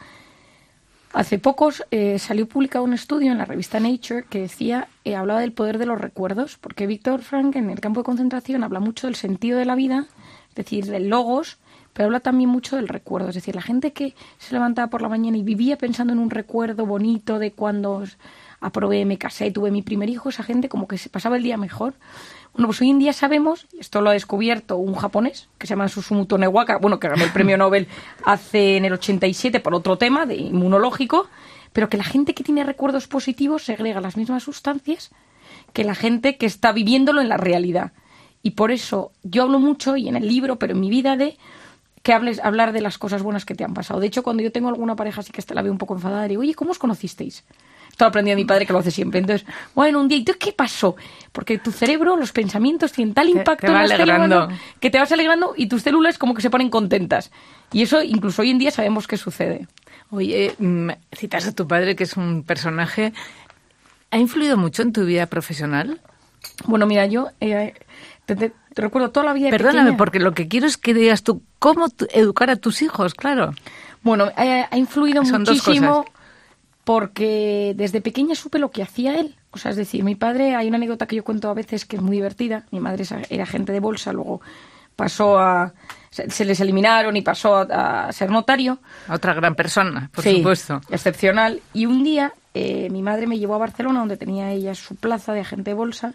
hace 1.12 1.38
pocos 1.38 1.84
eh, 1.92 2.18
salió 2.18 2.48
publicado 2.48 2.84
un 2.84 2.94
estudio 2.94 3.30
en 3.30 3.38
la 3.38 3.44
revista 3.44 3.78
Nature 3.78 4.24
que 4.28 4.40
decía, 4.40 4.88
eh, 5.04 5.14
hablaba 5.14 5.40
del 5.40 5.52
poder 5.52 5.78
de 5.78 5.86
los 5.86 6.00
recuerdos, 6.00 6.58
porque 6.60 6.88
Víctor 6.88 7.22
Frank 7.22 7.54
en 7.54 7.70
el 7.70 7.80
campo 7.80 8.00
de 8.00 8.04
concentración 8.04 8.64
habla 8.64 8.80
mucho 8.80 9.06
del 9.06 9.14
sentido 9.14 9.58
de 9.58 9.66
la 9.66 9.76
vida, 9.76 10.06
es 10.48 10.54
decir, 10.56 10.86
del 10.86 11.08
logos, 11.08 11.58
pero 11.96 12.08
habla 12.08 12.20
también 12.20 12.50
mucho 12.50 12.76
del 12.76 12.88
recuerdo, 12.88 13.30
es 13.30 13.34
decir, 13.36 13.54
la 13.54 13.62
gente 13.62 13.94
que 13.94 14.14
se 14.36 14.52
levantaba 14.52 14.88
por 14.88 15.00
la 15.00 15.08
mañana 15.08 15.38
y 15.38 15.42
vivía 15.42 15.78
pensando 15.78 16.12
en 16.12 16.18
un 16.18 16.28
recuerdo 16.28 16.84
bonito 16.84 17.38
de 17.38 17.52
cuando 17.52 18.04
aprobé, 18.60 19.06
me 19.06 19.16
casé, 19.16 19.50
tuve 19.50 19.70
mi 19.70 19.80
primer 19.80 20.10
hijo, 20.10 20.28
esa 20.28 20.42
gente 20.42 20.68
como 20.68 20.88
que 20.88 20.98
se 20.98 21.08
pasaba 21.08 21.38
el 21.38 21.42
día 21.42 21.56
mejor. 21.56 21.94
Bueno, 22.52 22.68
pues 22.68 22.82
hoy 22.82 22.90
en 22.90 22.98
día 22.98 23.14
sabemos, 23.14 23.66
esto 23.80 24.02
lo 24.02 24.10
ha 24.10 24.12
descubierto 24.12 24.76
un 24.76 24.94
japonés 24.94 25.48
que 25.56 25.66
se 25.66 25.70
llama 25.70 25.88
Susumu 25.88 26.26
Tonewaka, 26.26 26.76
bueno, 26.76 27.00
que 27.00 27.08
ganó 27.08 27.24
el 27.24 27.32
premio 27.32 27.56
Nobel 27.56 27.88
hace 28.26 28.76
en 28.76 28.84
el 28.84 28.92
87 28.92 29.60
por 29.60 29.74
otro 29.74 29.96
tema 29.96 30.26
de 30.26 30.34
inmunológico, 30.34 31.28
pero 31.72 31.88
que 31.88 31.96
la 31.96 32.04
gente 32.04 32.34
que 32.34 32.44
tiene 32.44 32.62
recuerdos 32.64 33.08
positivos 33.08 33.64
segrega 33.64 34.02
las 34.02 34.18
mismas 34.18 34.42
sustancias 34.42 35.12
que 35.72 35.82
la 35.82 35.94
gente 35.94 36.36
que 36.36 36.44
está 36.44 36.72
viviéndolo 36.72 37.22
en 37.22 37.30
la 37.30 37.38
realidad. 37.38 37.92
Y 38.42 38.50
por 38.50 38.70
eso 38.70 39.12
yo 39.22 39.44
hablo 39.44 39.58
mucho, 39.60 39.96
y 39.96 40.08
en 40.08 40.16
el 40.16 40.28
libro, 40.28 40.56
pero 40.56 40.74
en 40.74 40.80
mi 40.80 40.90
vida, 40.90 41.16
de 41.16 41.38
que 42.06 42.12
hables, 42.12 42.38
hablar 42.38 42.70
de 42.70 42.80
las 42.80 42.98
cosas 42.98 43.20
buenas 43.20 43.44
que 43.44 43.56
te 43.56 43.64
han 43.64 43.74
pasado. 43.74 43.98
De 43.98 44.06
hecho, 44.06 44.22
cuando 44.22 44.40
yo 44.40 44.52
tengo 44.52 44.68
alguna 44.68 44.94
pareja 44.94 45.22
así 45.22 45.32
que 45.32 45.42
la 45.52 45.60
veo 45.60 45.72
un 45.72 45.78
poco 45.78 45.94
enfadada, 45.94 46.28
digo, 46.28 46.42
oye, 46.42 46.54
¿cómo 46.54 46.70
os 46.70 46.78
conocisteis? 46.78 47.42
Esto 47.90 48.04
lo 48.04 48.10
aprendí 48.10 48.30
a 48.30 48.36
mi 48.36 48.44
padre 48.44 48.64
que 48.64 48.72
lo 48.72 48.78
hace 48.78 48.92
siempre. 48.92 49.18
Entonces, 49.18 49.44
bueno, 49.74 49.98
un 49.98 50.06
día, 50.06 50.18
¿y 50.18 50.22
tú 50.22 50.34
qué 50.38 50.52
pasó? 50.52 50.94
Porque 51.32 51.58
tu 51.58 51.72
cerebro, 51.72 52.14
los 52.16 52.30
pensamientos 52.30 52.92
tienen 52.92 53.12
tal 53.12 53.28
impacto 53.28 53.66
en 53.66 53.74
alegrando. 53.74 54.48
que 54.78 54.88
te 54.88 55.00
vas 55.00 55.10
alegrando 55.10 55.54
y 55.56 55.66
tus 55.66 55.82
células 55.82 56.16
como 56.16 56.32
que 56.32 56.42
se 56.42 56.48
ponen 56.48 56.70
contentas. 56.70 57.32
Y 57.72 57.82
eso 57.82 58.00
incluso 58.00 58.42
hoy 58.42 58.50
en 58.50 58.58
día 58.58 58.70
sabemos 58.70 59.08
que 59.08 59.16
sucede. 59.16 59.66
Oye, 60.10 60.54
mm, 60.60 60.90
citas 61.10 61.48
a 61.48 61.56
tu 61.56 61.66
padre, 61.66 61.96
que 61.96 62.04
es 62.04 62.16
un 62.16 62.44
personaje. 62.44 63.14
¿Ha 64.12 64.18
influido 64.18 64.56
mucho 64.56 64.82
en 64.82 64.92
tu 64.92 65.04
vida 65.06 65.26
profesional? 65.26 66.00
Bueno, 66.66 66.86
mira, 66.86 67.04
yo 67.06 67.30
eh, 67.40 67.74
te, 68.26 68.52
recuerdo 68.82 69.10
toda 69.10 69.26
la 69.26 69.32
vida. 69.32 69.50
Perdóname, 69.50 69.94
porque 69.94 70.20
lo 70.20 70.32
que 70.32 70.48
quiero 70.48 70.66
es 70.66 70.76
que 70.76 70.94
digas 70.94 71.22
tú 71.22 71.42
cómo 71.58 71.86
educar 72.12 72.50
a 72.50 72.56
tus 72.56 72.82
hijos, 72.82 73.14
claro. 73.14 73.52
Bueno, 74.02 74.30
ha, 74.36 74.76
influido 74.76 75.22
muchísimo 75.22 76.06
porque 76.84 77.74
desde 77.76 78.00
pequeña 78.00 78.34
supe 78.34 78.58
lo 78.58 78.70
que 78.70 78.82
hacía 78.82 79.18
él. 79.18 79.34
O 79.50 79.58
sea, 79.58 79.70
es 79.70 79.76
decir, 79.76 80.04
mi 80.04 80.14
padre, 80.14 80.54
hay 80.54 80.68
una 80.68 80.76
anécdota 80.76 81.06
que 81.06 81.16
yo 81.16 81.24
cuento 81.24 81.48
a 81.48 81.54
veces 81.54 81.84
que 81.84 81.96
es 81.96 82.02
muy 82.02 82.16
divertida. 82.16 82.64
Mi 82.70 82.78
madre 82.78 83.04
era 83.30 83.42
agente 83.42 83.72
de 83.72 83.80
bolsa, 83.80 84.12
luego 84.12 84.40
pasó 84.94 85.38
a. 85.38 85.72
Se, 86.10 86.44
les 86.44 86.60
eliminaron 86.60 87.16
y 87.16 87.22
pasó 87.22 87.56
a, 87.56 88.10
ser 88.12 88.30
notario. 88.30 88.78
Otra 89.08 89.34
gran 89.34 89.54
persona, 89.54 90.10
por 90.14 90.24
supuesto. 90.24 90.80
Excepcional. 90.88 91.60
Y 91.74 91.86
un 91.86 92.04
día 92.04 92.32
eh, 92.58 92.88
mi 92.90 93.02
madre 93.02 93.26
me 93.26 93.38
llevó 93.38 93.56
a 93.56 93.58
Barcelona, 93.58 93.98
donde 93.98 94.16
tenía 94.16 94.50
ella 94.50 94.74
su 94.74 94.96
plaza 94.96 95.34
de 95.34 95.40
agente 95.40 95.72
de 95.72 95.74
bolsa. 95.74 96.14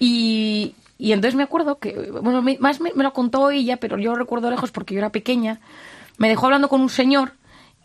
Y, 0.00 0.74
y 1.02 1.12
entonces 1.12 1.34
me 1.34 1.42
acuerdo 1.42 1.80
que, 1.80 2.12
bueno, 2.12 2.44
más 2.60 2.80
me, 2.80 2.92
lo 2.94 3.12
contó 3.12 3.50
ella, 3.50 3.78
pero 3.78 3.98
yo 3.98 4.14
recuerdo 4.14 4.48
lejos 4.48 4.70
porque 4.70 4.94
yo 4.94 4.98
era 4.98 5.10
pequeña. 5.10 5.58
Me 6.16 6.28
dejó 6.28 6.46
hablando 6.46 6.68
con 6.68 6.80
un 6.80 6.90
señor 6.90 7.32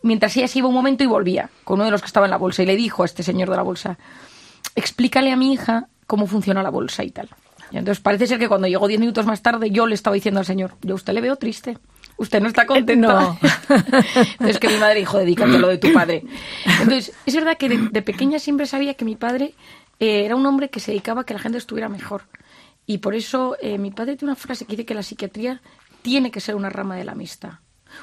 mientras 0.03 0.37
ella 0.37 0.47
se 0.47 0.59
iba 0.59 0.67
un 0.67 0.75
momento 0.75 1.03
y 1.03 1.07
volvía, 1.07 1.49
con 1.63 1.77
uno 1.79 1.85
de 1.85 1.89
los 1.89 2.01
que 2.01 2.05
estaba 2.05 2.27
en 2.27 2.29
la 2.29 2.37
bolsa, 2.37 2.61
y 2.61 2.67
le 2.67 2.75
dijo 2.75 3.01
a 3.01 3.07
este 3.07 3.23
señor 3.23 3.49
de 3.49 3.55
la 3.55 3.63
bolsa, 3.63 3.97
explícale 4.75 5.31
a 5.31 5.35
mi 5.35 5.51
hija 5.51 5.87
cómo 6.05 6.27
funciona 6.27 6.61
la 6.61 6.69
bolsa 6.69 7.03
y 7.03 7.09
tal. 7.09 7.27
Y 7.71 7.77
entonces 7.77 8.03
parece 8.03 8.27
ser 8.27 8.37
que 8.37 8.47
cuando 8.47 8.67
llegó 8.67 8.87
diez 8.87 8.99
minutos 8.99 9.25
más 9.25 9.41
tarde 9.41 9.71
yo 9.71 9.87
le 9.87 9.95
estaba 9.95 10.13
diciendo 10.13 10.39
al 10.39 10.45
señor, 10.45 10.75
yo 10.83 10.93
a 10.93 10.95
usted 10.97 11.13
le 11.13 11.21
veo 11.21 11.37
triste. 11.37 11.75
Usted 12.17 12.39
no 12.39 12.49
está 12.49 12.67
contento. 12.67 13.07
No. 13.07 13.39
entonces 13.67 14.59
que 14.61 14.67
mi 14.67 14.77
madre 14.77 14.99
dijo, 14.99 15.17
dedícate 15.17 15.57
lo 15.57 15.69
de 15.69 15.79
tu 15.79 15.91
padre. 15.91 16.23
Entonces, 16.65 17.13
es 17.25 17.33
verdad 17.33 17.57
que 17.57 17.67
de, 17.69 18.01
pequeña 18.03 18.37
siempre 18.37 18.67
sabía 18.67 18.93
que 18.93 19.05
mi 19.05 19.15
padre 19.15 19.55
eh, 19.99 20.25
era 20.25 20.35
un 20.35 20.45
hombre 20.45 20.69
que 20.69 20.79
se 20.79 20.91
dedicaba 20.91 21.21
a 21.21 21.23
que 21.25 21.33
la 21.33 21.39
gente 21.39 21.57
estuviera 21.57 21.89
mejor. 21.89 22.25
Y 22.87 22.99
por 22.99 23.13
eso 23.13 23.57
eh, 23.61 23.77
mi 23.77 23.91
padre 23.91 24.15
tiene 24.15 24.31
una 24.31 24.39
frase 24.39 24.65
que 24.65 24.71
dice 24.71 24.85
que 24.85 24.95
la 24.95 25.03
psiquiatría 25.03 25.61
tiene 26.01 26.31
que 26.31 26.39
ser 26.39 26.55
una 26.55 26.69
rama 26.69 26.95
de 26.95 27.03
la 27.03 27.11
amistad. 27.11 27.51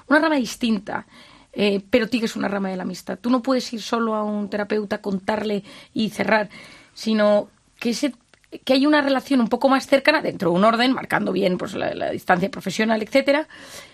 Una 0.09 0.20
rama 0.20 0.37
distinta, 0.37 1.07
eh, 1.53 1.83
pero 1.88 2.07
tiene 2.07 2.23
que 2.23 2.29
ser 2.29 2.38
una 2.38 2.49
rama 2.49 2.68
de 2.68 2.77
la 2.77 2.83
amistad. 2.83 3.18
Tú 3.18 3.31
no 3.31 3.42
puedes 3.42 3.73
ir 3.73 3.81
solo 3.81 4.14
a 4.14 4.23
un 4.23 4.51
terapeuta, 4.51 5.01
contarle 5.01 5.64
y 5.94 6.11
cerrar, 6.11 6.51
sino 6.92 7.49
que 7.81 7.90
ese 7.90 8.12
que 8.64 8.75
hay 8.75 8.87
una 8.87 9.01
relación 9.01 9.40
un 9.40 9.49
poco 9.49 9.68
más 9.68 9.87
cercana 9.87 10.23
dentro 10.23 10.51
de 10.51 10.57
un 10.57 10.64
orden, 10.64 10.92
marcando 10.92 11.33
bien 11.33 11.59
pues, 11.59 11.75
la, 11.75 12.11
distancia 12.11 12.51
profesional, 12.51 13.03
etcétera. 13.03 13.49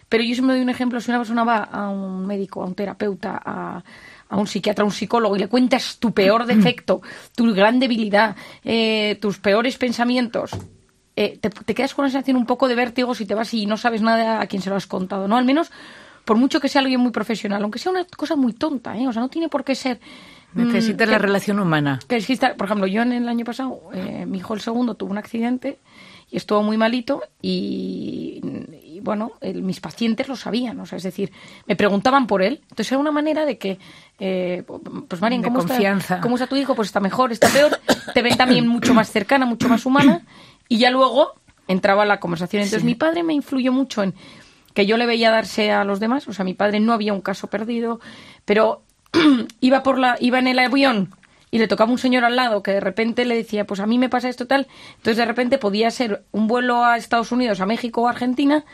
Pero 0.09 0.23
yo 0.23 0.35
siempre 0.35 0.57
doy 0.57 0.63
un 0.63 0.69
ejemplo, 0.69 1.01
si 1.01 1.11
una 1.11 1.19
persona 1.19 1.45
va 1.45 1.59
a 1.59 1.89
un 1.89 2.27
médico, 2.27 2.63
a 2.63 2.67
un 2.67 2.75
terapeuta, 2.75 3.41
a, 3.43 3.83
un 4.37 4.47
psiquiatra, 4.47 4.83
a 4.83 4.87
un 4.87 4.93
psicólogo 4.93 5.37
y 5.37 5.39
le 5.39 5.49
cuentas 5.49 5.99
tu 5.99 6.13
peor 6.13 6.45
defecto, 6.45 7.01
tu 7.35 7.55
gran 7.55 7.81
debilidad, 7.81 8.37
eh, 8.65 9.17
tus 9.21 9.39
peores 9.39 9.79
pensamientos, 9.79 10.51
eh, 11.23 11.39
te, 11.39 11.75
quedas 11.75 11.93
con 11.93 12.05
una 12.05 12.11
sensación 12.11 12.39
un 12.39 12.47
poco 12.47 12.67
de 12.67 12.75
vértigo 12.75 13.15
si 13.15 13.27
te 13.27 13.35
vas 13.35 13.53
y 13.53 13.67
no 13.67 13.77
sabes 13.77 14.01
nada 14.01 14.41
a 14.41 14.47
quién 14.47 14.63
se 14.63 14.71
lo 14.71 14.77
has 14.77 14.87
contado, 14.87 15.29
¿no? 15.29 15.37
Al 15.37 15.45
menos, 15.45 15.71
por 16.25 16.39
mucho 16.39 16.61
que 16.61 16.69
sea 16.71 16.81
alguien 16.81 16.99
muy 16.99 17.11
profesional, 17.11 17.63
aunque 17.63 17.79
sea 17.79 17.93
una 17.93 18.07
cosa 18.17 18.37
muy 18.37 18.55
tonta, 18.55 18.97
¿eh? 18.97 19.07
O 19.07 19.13
sea, 19.13 19.21
no 19.21 19.29
tiene 19.29 19.51
por 19.51 19.63
qué 19.63 19.75
ser... 19.75 20.01
Mm, 20.55 20.69
Necesitas 20.69 21.07
la 21.11 21.19
relación 21.19 21.61
humana. 21.61 21.99
Que 22.09 22.25
por 22.57 22.65
ejemplo, 22.65 22.87
yo 22.87 23.03
en 23.03 23.13
el 23.13 23.29
año 23.29 23.45
pasado, 23.45 23.83
eh, 23.93 24.25
mi 24.25 24.39
hijo 24.39 24.55
el 24.55 24.63
segundo 24.63 24.95
tuvo 24.95 25.11
un 25.11 25.19
accidente 25.19 25.79
y 26.31 26.39
estuvo 26.39 26.63
muy 26.63 26.79
malito 26.79 27.23
y, 27.43 28.41
y 28.83 29.01
bueno, 29.01 29.33
mis 29.43 29.81
pacientes 29.81 30.27
lo 30.27 30.37
sabían, 30.37 30.81
o 30.81 30.87
sea, 30.87 30.97
es 30.97 31.03
decir, 31.03 31.31
me 31.67 31.77
preguntaban 31.77 32.27
por 32.27 32.41
él. 32.41 32.61
Entonces 32.63 32.93
era 32.93 32.99
una 32.99 33.13
manera 33.13 33.45
de 33.45 33.59
que, 33.59 33.79
eh, 34.19 34.65
pues 35.07 35.21
Marian, 35.21 35.43
¿cómo 35.43 35.61
está, 35.61 36.21
¿cómo 36.23 36.37
está 36.37 36.47
tu 36.47 36.57
hijo? 36.57 36.75
Pues 36.75 36.89
está 36.89 37.01
mejor, 37.01 37.31
está 37.31 37.49
peor. 37.49 37.79
Te 38.15 38.23
ven 38.23 38.39
también 38.39 38.67
mucho 38.67 38.95
más 38.95 39.11
cercana, 39.11 39.45
mucho 39.45 39.69
más 39.69 39.85
humana. 39.85 40.23
Y 40.71 40.79
ya 40.79 40.91
luego 40.91 41.35
entraba 41.67 42.07
la 42.07 42.21
conversación. 42.21 42.63
Entonces 42.63 42.85
mi 42.85 42.95
padre 42.95 43.25
me 43.25 43.35
influyó 43.35 43.73
mucho 43.73 44.05
en 44.05 44.15
que 44.73 44.87
yo 44.87 44.97
le 44.97 45.05
veía 45.05 45.33
darse 45.33 45.73
a 45.73 45.83
los 45.83 45.99
demás. 45.99 46.29
O 46.29 46.33
sea, 46.33 46.45
mi 46.45 46.55
padre 46.55 46.79
no 46.79 46.93
había 46.93 47.13
un 47.13 47.21
caso 47.21 47.49
perdido, 47.49 47.99
pero 48.45 48.83
iba 49.61 49.83
por 49.83 49.99
la, 49.99 50.17
iba 50.21 50.39
en 50.39 50.47
el 50.47 50.61
avión 50.61 51.13
y 51.51 51.59
le 51.59 51.67
tocaba 51.67 51.91
un 51.91 51.99
señor 51.99 52.25
al 52.25 52.37
lado 52.37 52.63
que 52.63 52.71
de 52.71 52.81
repente 52.81 53.25
le 53.25 53.35
decía, 53.35 53.67
pues 53.67 53.81
a 53.81 53.87
mí 53.87 53.99
me 53.99 54.09
pasa 54.09 54.29
esto 54.29 54.47
tal, 54.47 54.69
entonces 54.91 55.17
de 55.17 55.25
repente 55.25 55.59
podía 55.59 55.91
ser 55.91 56.25
un 56.31 56.47
vuelo 56.47 56.85
a 56.85 56.97
Estados 56.97 57.33
Unidos, 57.33 57.61
a 57.61 57.67
México 57.67 58.03
o 58.03 58.07
a 58.07 58.11
Argentina, 58.11 58.65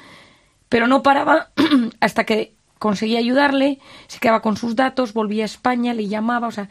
pero 0.68 0.86
no 0.86 1.02
paraba 1.02 1.48
hasta 2.00 2.24
que 2.24 2.54
conseguía 2.78 3.18
ayudarle, 3.18 3.78
se 4.08 4.18
quedaba 4.18 4.42
con 4.42 4.58
sus 4.58 4.76
datos, 4.76 5.14
volvía 5.14 5.44
a 5.44 5.46
España, 5.46 5.94
le 5.94 6.08
llamaba, 6.08 6.48
o 6.48 6.52
sea, 6.52 6.68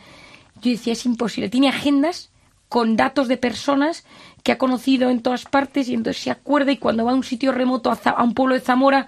yo 0.61 0.69
decía, 0.69 0.93
es 0.93 1.05
imposible, 1.07 1.49
tiene 1.49 1.69
agendas 1.69 2.31
con 2.69 2.95
datos 2.95 3.27
de 3.27 3.37
personas 3.37 4.05
que 4.45 4.51
ha 4.51 4.59
conocido 4.59 5.09
en 5.09 5.23
todas 5.23 5.45
partes 5.45 5.89
y 5.89 5.95
entonces 5.95 6.21
se 6.21 6.29
acuerda 6.29 6.71
y 6.71 6.77
cuando 6.77 7.03
va 7.03 7.13
a 7.13 7.15
un 7.15 7.23
sitio 7.23 7.51
remoto, 7.51 7.89
a, 7.89 7.95
a 7.95 8.23
un 8.23 8.35
pueblo 8.35 8.53
de 8.53 8.61
Zamora, 8.61 9.07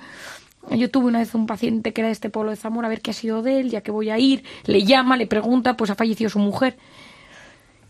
yo 0.71 0.89
tuve 0.89 1.05
una 1.05 1.19
vez 1.19 1.35
un 1.35 1.45
paciente 1.45 1.93
que 1.93 2.01
era 2.01 2.07
de 2.07 2.13
este 2.13 2.31
pueblo 2.31 2.49
de 2.49 2.57
Zamora, 2.57 2.87
a 2.87 2.89
ver 2.89 3.01
qué 3.01 3.11
ha 3.11 3.13
sido 3.13 3.43
de 3.43 3.59
él, 3.59 3.69
ya 3.69 3.81
que 3.81 3.91
voy 3.91 4.09
a 4.09 4.17
ir, 4.17 4.43
le 4.65 4.83
llama, 4.83 5.15
le 5.15 5.27
pregunta, 5.27 5.77
pues 5.77 5.91
ha 5.91 5.95
fallecido 5.95 6.31
su 6.31 6.39
mujer. 6.39 6.75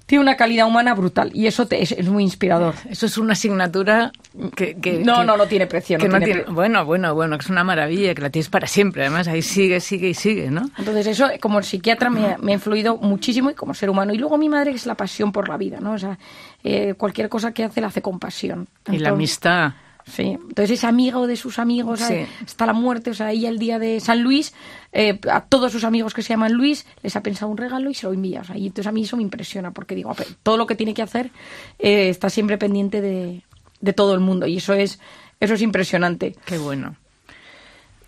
Tiene 0.08 0.22
una 0.22 0.38
calidad 0.38 0.65
humana 0.65 0.96
brutal 0.96 1.32
y 1.34 1.48
eso 1.48 1.67
te, 1.67 1.84
es, 1.84 2.08
muy 2.08 2.24
inspirador. 2.24 2.76
Eso 2.89 3.06
es 3.06 3.17
una 3.17 3.34
asignatura 3.34 4.13
que... 4.56 5.02
no, 5.04 5.26
no, 5.26 5.36
no 5.36 5.48
tiene 5.48 5.67
precio. 5.67 5.98
No 5.98 6.17
tiene 6.20 6.43
bueno, 6.43 6.86
bueno, 6.86 7.13
bueno, 7.13 7.38
que 7.38 7.43
es 7.43 7.50
una 7.50 7.65
maravilla, 7.65 8.15
que 8.15 8.22
la 8.22 8.30
tienes 8.30 8.48
para 8.48 8.67
siempre. 8.67 9.02
Además, 9.02 9.28
ahí 9.28 9.41
sigue, 9.41 9.82
sigue 9.82 10.08
y 10.08 10.13
sigue, 10.13 10.50
¿no? 10.50 10.62
Entonces 10.78 11.08
eso, 11.08 11.28
como 11.41 11.62
psiquiatra, 11.62 12.10
me, 12.10 12.38
ha 12.52 12.54
influido 12.54 12.96
muchísimo 12.96 13.52
y 13.52 13.54
como 13.54 13.74
ser 13.74 13.89
humano. 13.89 14.13
Y 14.13 14.17
luego 14.17 14.38
mi 14.38 14.48
madre, 14.48 14.72
que 14.72 14.78
es 14.78 14.86
la 14.86 14.96
pasión 14.96 15.34
por 15.34 15.50
la 15.50 15.58
vida, 15.58 15.80
¿no? 15.82 15.91
O 15.91 15.98
sea, 15.98 16.17
eh, 16.63 16.93
cualquier 16.98 17.28
cosa 17.28 17.52
que 17.52 17.65
hace 17.65 17.82
la 17.82 17.88
hace 17.88 18.02
con 18.02 18.17
pasión. 18.17 18.70
y 18.89 19.00
la 19.00 19.10
amistad. 19.10 19.74
Sí, 20.10 20.38
entonces 20.39 20.72
es 20.72 20.84
amigo 20.86 21.28
de 21.28 21.36
sus 21.36 21.60
amigos 21.60 22.02
hasta 22.02 22.65
la 22.65 22.74
muerte. 22.74 23.10
O 23.10 23.13
sea, 23.13 23.32
ella 23.32 23.50
el 23.50 23.60
día 23.60 23.78
de 23.78 24.00
San 24.00 24.24
Luis, 24.24 24.54
eh, 24.93 25.20
a 25.30 25.41
todos 25.41 25.72
sus 25.72 25.84
amigos 25.84 26.13
que 26.13 26.22
se 26.22 26.30
llaman 26.30 26.54
Luis, 26.54 26.86
les 27.04 27.15
ha 27.15 27.22
pensado 27.22 27.52
un 27.52 27.58
regalo 27.58 27.89
y 27.89 27.93
se 27.93 28.08
lo 28.08 28.13
envía. 28.13 28.41
O 28.41 28.43
sea, 28.46 28.58
y 28.58 28.67
entonces 28.67 28.88
a 28.88 28.93
mí 28.93 29.04
eso 29.04 29.17
me 29.17 29.24
impresiona 29.24 29.72
porque 29.72 29.96
digo, 29.96 30.15
todo 30.43 30.58
lo 30.58 30.65
que 30.65 30.76
tiene 30.76 30.93
que 30.93 31.02
hacer 31.02 31.32
eh, 31.78 32.10
está 32.10 32.30
siempre 32.30 32.58
pendiente 32.58 33.02
de, 33.02 33.43
de, 33.82 33.93
todo 33.93 34.13
el 34.13 34.22
mundo 34.22 34.48
y 34.48 34.58
eso 34.58 34.74
es, 34.74 35.00
eso 35.41 35.56
es 35.56 35.62
impresionante. 35.62 36.36
Qué 36.46 36.58
bueno. 36.58 36.96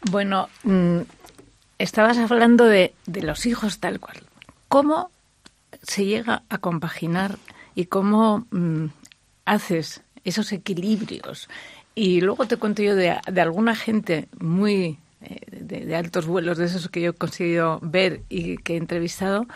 Bueno, 0.09 0.47
mm, 0.63 0.99
estabas 1.79 2.17
hablando 2.17 2.63
de, 2.63 2.93
de 3.07 3.23
los 3.23 3.45
hijos 3.45 3.79
tal 3.79 3.99
cual. 3.99 4.23
¿Cómo 4.69 5.11
se 5.83 6.05
llega 6.05 6.43
a 6.47 6.59
compaginar 6.59 7.37
y 7.75 7.85
cómo 7.85 8.45
mm, 8.51 8.85
haces 9.45 10.01
esos 10.23 10.51
equilibrios 10.51 11.49
y 11.95 12.21
luego 12.21 12.45
te 12.45 12.57
cuento 12.57 12.81
yo 12.81 12.95
de, 12.95 13.11
alguna 13.41 13.75
gente 13.75 14.27
muy 14.39 14.99
eh, 15.21 15.39
de, 15.49 15.95
altos 15.95 16.25
vuelos, 16.25 16.57
de 16.57 16.65
esos 16.65 16.89
que 16.89 17.01
yo 17.01 17.11
he 17.11 17.13
conseguido 17.13 17.79
ver 17.81 18.21
y 18.29 18.57
que 18.57 18.73
he 18.73 18.77
entrevistado. 18.77 19.47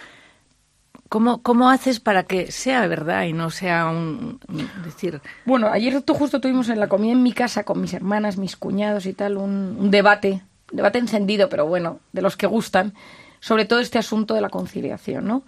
¿Cómo, 1.09 1.43
¿Cómo 1.43 1.69
haces 1.69 1.99
para 1.99 2.23
que 2.23 2.51
sea 2.51 2.87
verdad 2.87 3.25
y 3.25 3.33
no 3.33 3.51
sea 3.51 3.85
un, 3.85 4.39
decir... 4.83 5.21
Bueno, 5.45 5.67
ayer 5.67 6.01
tú 6.01 6.15
justo 6.15 6.41
tuvimos 6.41 6.69
en 6.69 6.79
la 6.79 6.87
comida 6.87 7.11
en 7.11 7.21
mi 7.21 7.33
casa 7.33 7.63
con 7.63 7.79
mis 7.79 7.93
hermanas, 7.93 8.37
mis 8.37 8.57
cuñados 8.57 9.05
y 9.05 9.13
tal, 9.13 9.37
un, 9.37 9.77
un 9.79 9.91
debate, 9.91 10.41
debate 10.71 10.97
encendido, 10.97 11.49
pero 11.49 11.67
bueno, 11.67 11.99
de 12.13 12.23
los 12.23 12.35
que 12.35 12.47
gustan, 12.47 12.95
sobre 13.39 13.65
todo 13.65 13.79
este 13.79 13.99
asunto 13.99 14.33
de 14.33 14.41
la 14.41 14.49
conciliación, 14.49 15.25
¿no? 15.25 15.43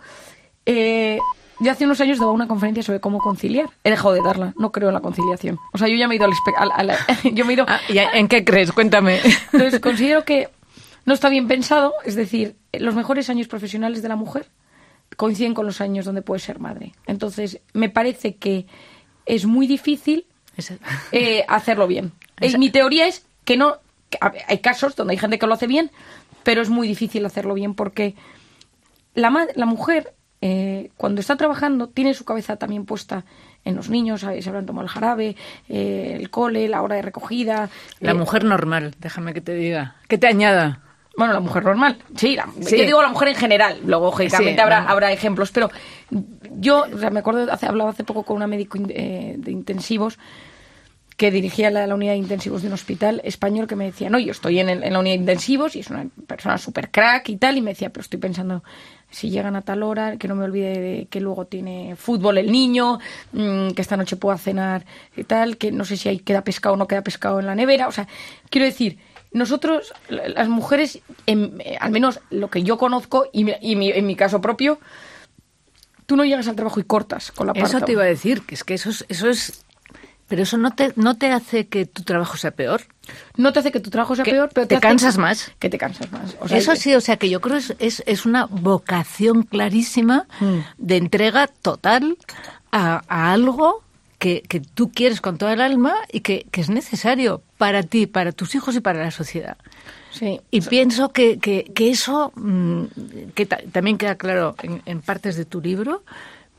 Eh, 0.65 1.19
yo 1.59 1.71
hace 1.71 1.85
unos 1.85 2.01
años 2.01 2.19
daba 2.19 2.31
una 2.31 2.47
conferencia 2.47 2.83
sobre 2.83 2.99
cómo 2.99 3.19
conciliar. 3.19 3.69
He 3.83 3.89
dejado 3.89 4.13
de 4.13 4.21
darla, 4.21 4.53
no 4.57 4.71
creo 4.71 4.89
en 4.89 4.93
la 4.93 5.01
conciliación. 5.01 5.59
O 5.73 5.77
sea, 5.77 5.87
yo 5.87 5.95
ya 5.95 6.07
me 6.07 6.15
he 6.15 6.17
ido 6.17 6.25
al... 6.25 6.97
yo 7.33 7.45
me 7.45 7.51
he 7.51 7.55
ido... 7.55 7.65
Ah, 7.67 7.79
¿En 8.13 8.27
qué 8.27 8.43
crees? 8.43 8.71
Cuéntame. 8.71 9.19
Entonces, 9.53 9.79
considero 9.79 10.25
que 10.25 10.49
no 11.05 11.13
está 11.13 11.29
bien 11.29 11.47
pensado, 11.47 11.93
es 12.03 12.15
decir, 12.15 12.55
los 12.73 12.95
mejores 12.95 13.29
años 13.29 13.47
profesionales 13.47 14.01
de 14.01 14.09
la 14.09 14.15
mujer 14.15 14.47
coinciden 15.15 15.53
con 15.53 15.65
los 15.65 15.81
años 15.81 16.05
donde 16.05 16.21
puede 16.21 16.39
ser 16.39 16.59
madre. 16.59 16.93
Entonces, 17.05 17.61
me 17.73 17.89
parece 17.89 18.35
que 18.35 18.65
es 19.25 19.45
muy 19.45 19.67
difícil 19.67 20.25
eh, 21.11 21.45
hacerlo 21.47 21.87
bien. 21.87 22.11
Mi 22.57 22.69
teoría 22.69 23.07
es 23.07 23.25
que 23.45 23.55
no... 23.55 23.77
hay 24.19 24.59
casos 24.59 24.95
donde 24.95 25.13
hay 25.13 25.17
gente 25.17 25.39
que 25.39 25.47
lo 25.47 25.53
hace 25.53 25.67
bien, 25.67 25.91
pero 26.43 26.61
es 26.61 26.69
muy 26.69 26.87
difícil 26.87 27.25
hacerlo 27.25 27.53
bien 27.53 27.75
porque 27.75 28.15
la, 29.13 29.47
la 29.55 29.65
mujer 29.65 30.13
eh, 30.47 30.91
cuando 30.95 31.21
está 31.21 31.35
trabajando 31.35 31.87
tiene 31.87 32.13
su 32.13 32.23
cabeza 32.23 32.55
también 32.55 32.85
puesta 32.85 33.25
en 33.63 33.75
los 33.75 33.89
niños, 33.89 34.21
se 34.21 34.47
habrán 34.47 34.67
tomado 34.67 34.85
el 34.85 34.91
jarabe, 34.91 35.35
eh, 35.67 36.17
el 36.19 36.29
cole, 36.29 36.67
la 36.67 36.83
hora 36.83 36.97
de 36.97 37.01
recogida. 37.01 37.71
La 37.99 38.11
eh, 38.11 38.13
mujer 38.13 38.43
normal, 38.43 38.93
déjame 38.99 39.33
que 39.33 39.41
te 39.41 39.55
diga. 39.55 39.95
Que 40.07 40.19
te 40.19 40.27
añada. 40.27 40.81
Bueno, 41.17 41.33
la 41.33 41.39
mujer 41.39 41.63
normal, 41.63 41.97
sí, 42.15 42.37
yo 42.59 42.85
digo 42.85 43.01
la 43.01 43.07
mujer 43.07 43.29
en 43.29 43.35
general, 43.35 43.79
luego 43.85 44.05
lógicamente 44.05 44.61
habrá, 44.61 44.83
habrá 44.83 45.11
ejemplos, 45.11 45.49
pero 45.49 45.71
yo 46.51 46.85
me 47.11 47.19
acuerdo, 47.19 47.51
hace, 47.51 47.65
hablaba 47.65 47.89
hace 47.89 48.03
poco 48.03 48.21
con 48.21 48.35
una 48.35 48.45
médico 48.45 48.77
de 48.77 49.39
intensivos 49.47 50.19
que 51.17 51.31
dirigía 51.31 51.71
la, 51.71 51.93
unidad 51.93 52.13
de 52.13 52.17
intensivos 52.17 52.61
de 52.61 52.67
un 52.67 52.73
hospital 52.73 53.21
español 53.23 53.67
que 53.67 53.75
me 53.75 53.85
decía, 53.85 54.09
no, 54.09 54.19
yo 54.19 54.31
estoy 54.31 54.59
en, 54.59 54.69
en 54.69 54.93
la 54.93 54.99
unidad 54.99 55.15
de 55.15 55.21
intensivos 55.21 55.75
y 55.75 55.79
es 55.79 55.89
una 55.89 56.07
persona 56.27 56.57
súper 56.57 56.91
crack 56.91 57.29
y 57.29 57.37
tal, 57.37 57.57
y 57.57 57.61
me 57.61 57.71
decía, 57.71 57.89
pero 57.89 58.01
estoy 58.01 58.19
pensando 58.19 58.63
si 59.15 59.29
llegan 59.29 59.55
a 59.55 59.61
tal 59.61 59.83
hora, 59.83 60.17
que 60.17 60.27
no 60.27 60.35
me 60.35 60.43
olvide 60.43 60.79
de 60.79 61.07
que 61.09 61.21
luego 61.21 61.45
tiene 61.45 61.95
fútbol 61.95 62.37
el 62.37 62.51
niño, 62.51 62.99
mm, 63.31 63.69
que 63.69 63.81
esta 63.81 63.95
noche 63.95 64.17
pueda 64.17 64.37
cenar 64.37 64.85
y 65.15 65.23
tal, 65.23 65.57
que 65.57 65.71
no 65.71 65.85
sé 65.85 65.95
si 65.95 66.09
hay 66.09 66.19
queda 66.19 66.43
pescado 66.43 66.75
o 66.75 66.77
no 66.77 66.87
queda 66.87 67.01
pescado 67.01 67.39
en 67.39 67.45
la 67.45 67.55
nevera. 67.55 67.87
O 67.87 67.93
sea, 67.93 68.07
quiero 68.49 68.65
decir, 68.65 68.97
nosotros, 69.31 69.93
las 70.09 70.49
mujeres, 70.49 70.99
eh, 71.27 71.77
al 71.79 71.91
menos 71.91 72.19
lo 72.29 72.49
que 72.49 72.63
yo 72.63 72.77
conozco 72.77 73.27
y, 73.31 73.49
en 73.49 74.05
mi 74.05 74.15
caso 74.17 74.41
propio, 74.41 74.79
tú 76.05 76.15
no 76.15 76.25
llegas 76.25 76.47
al 76.47 76.55
trabajo 76.55 76.79
y 76.79 76.83
cortas 76.83 77.31
con 77.31 77.47
la 77.47 77.53
Eso 77.53 77.81
te 77.81 77.93
iba 77.93 78.03
a 78.03 78.07
decir, 78.07 78.41
que 78.41 78.55
es 78.55 78.63
que 78.63 78.73
eso 78.73 78.89
es, 78.89 79.05
eso 79.09 79.29
es 79.29 79.64
pero 80.27 80.43
eso 80.43 80.57
no 80.57 80.71
te, 80.71 80.91
no 80.95 81.15
te 81.15 81.31
hace 81.31 81.67
que 81.67 81.85
tu 81.85 82.03
trabajo 82.03 82.37
sea 82.37 82.51
peor. 82.51 82.81
No 83.37 83.53
te 83.53 83.59
hace 83.59 83.71
que 83.71 83.79
tu 83.79 83.91
trabajo 83.91 84.15
sea 84.15 84.25
peor, 84.25 84.49
pero 84.53 84.67
te, 84.67 84.79
cansas 84.79 85.17
más. 85.17 85.51
Que 85.59 85.69
te 85.69 85.77
cansas 85.77 86.11
más. 86.11 86.35
eso 86.51 86.75
sí, 86.75 86.95
o 86.95 87.01
sea 87.01 87.17
que 87.17 87.29
yo 87.29 87.41
creo 87.41 87.59
que 87.59 87.75
es, 87.85 88.03
es, 88.05 88.25
una 88.25 88.45
vocación 88.45 89.43
clarísima 89.43 90.27
mm. 90.39 90.57
de 90.77 90.97
entrega 90.97 91.47
total 91.47 92.17
a, 92.71 93.03
algo 93.07 93.83
que, 94.17 94.41
que, 94.41 94.59
tú 94.61 94.91
quieres 94.91 95.21
con 95.21 95.37
toda 95.37 95.53
el 95.53 95.61
alma 95.61 95.93
y 96.11 96.21
que, 96.21 96.47
que, 96.49 96.61
es 96.61 96.69
necesario 96.69 97.43
para 97.59 97.83
ti, 97.83 98.07
para 98.07 98.31
tus 98.31 98.55
hijos 98.55 98.75
y 98.75 98.79
para 98.79 99.03
la 99.03 99.11
sociedad. 99.11 99.57
Sí. 100.09 100.41
Y 100.49 100.61
pienso 100.61 101.11
que, 101.11 101.37
que, 101.37 101.89
eso, 101.89 102.31
mm, 102.35 102.85
que 103.35 103.45
también 103.45 103.99
queda 103.99 104.15
claro 104.15 104.55
en, 104.63 104.81
en 104.85 105.01
partes 105.01 105.35
de 105.35 105.45
tu 105.45 105.61
libro, 105.61 106.03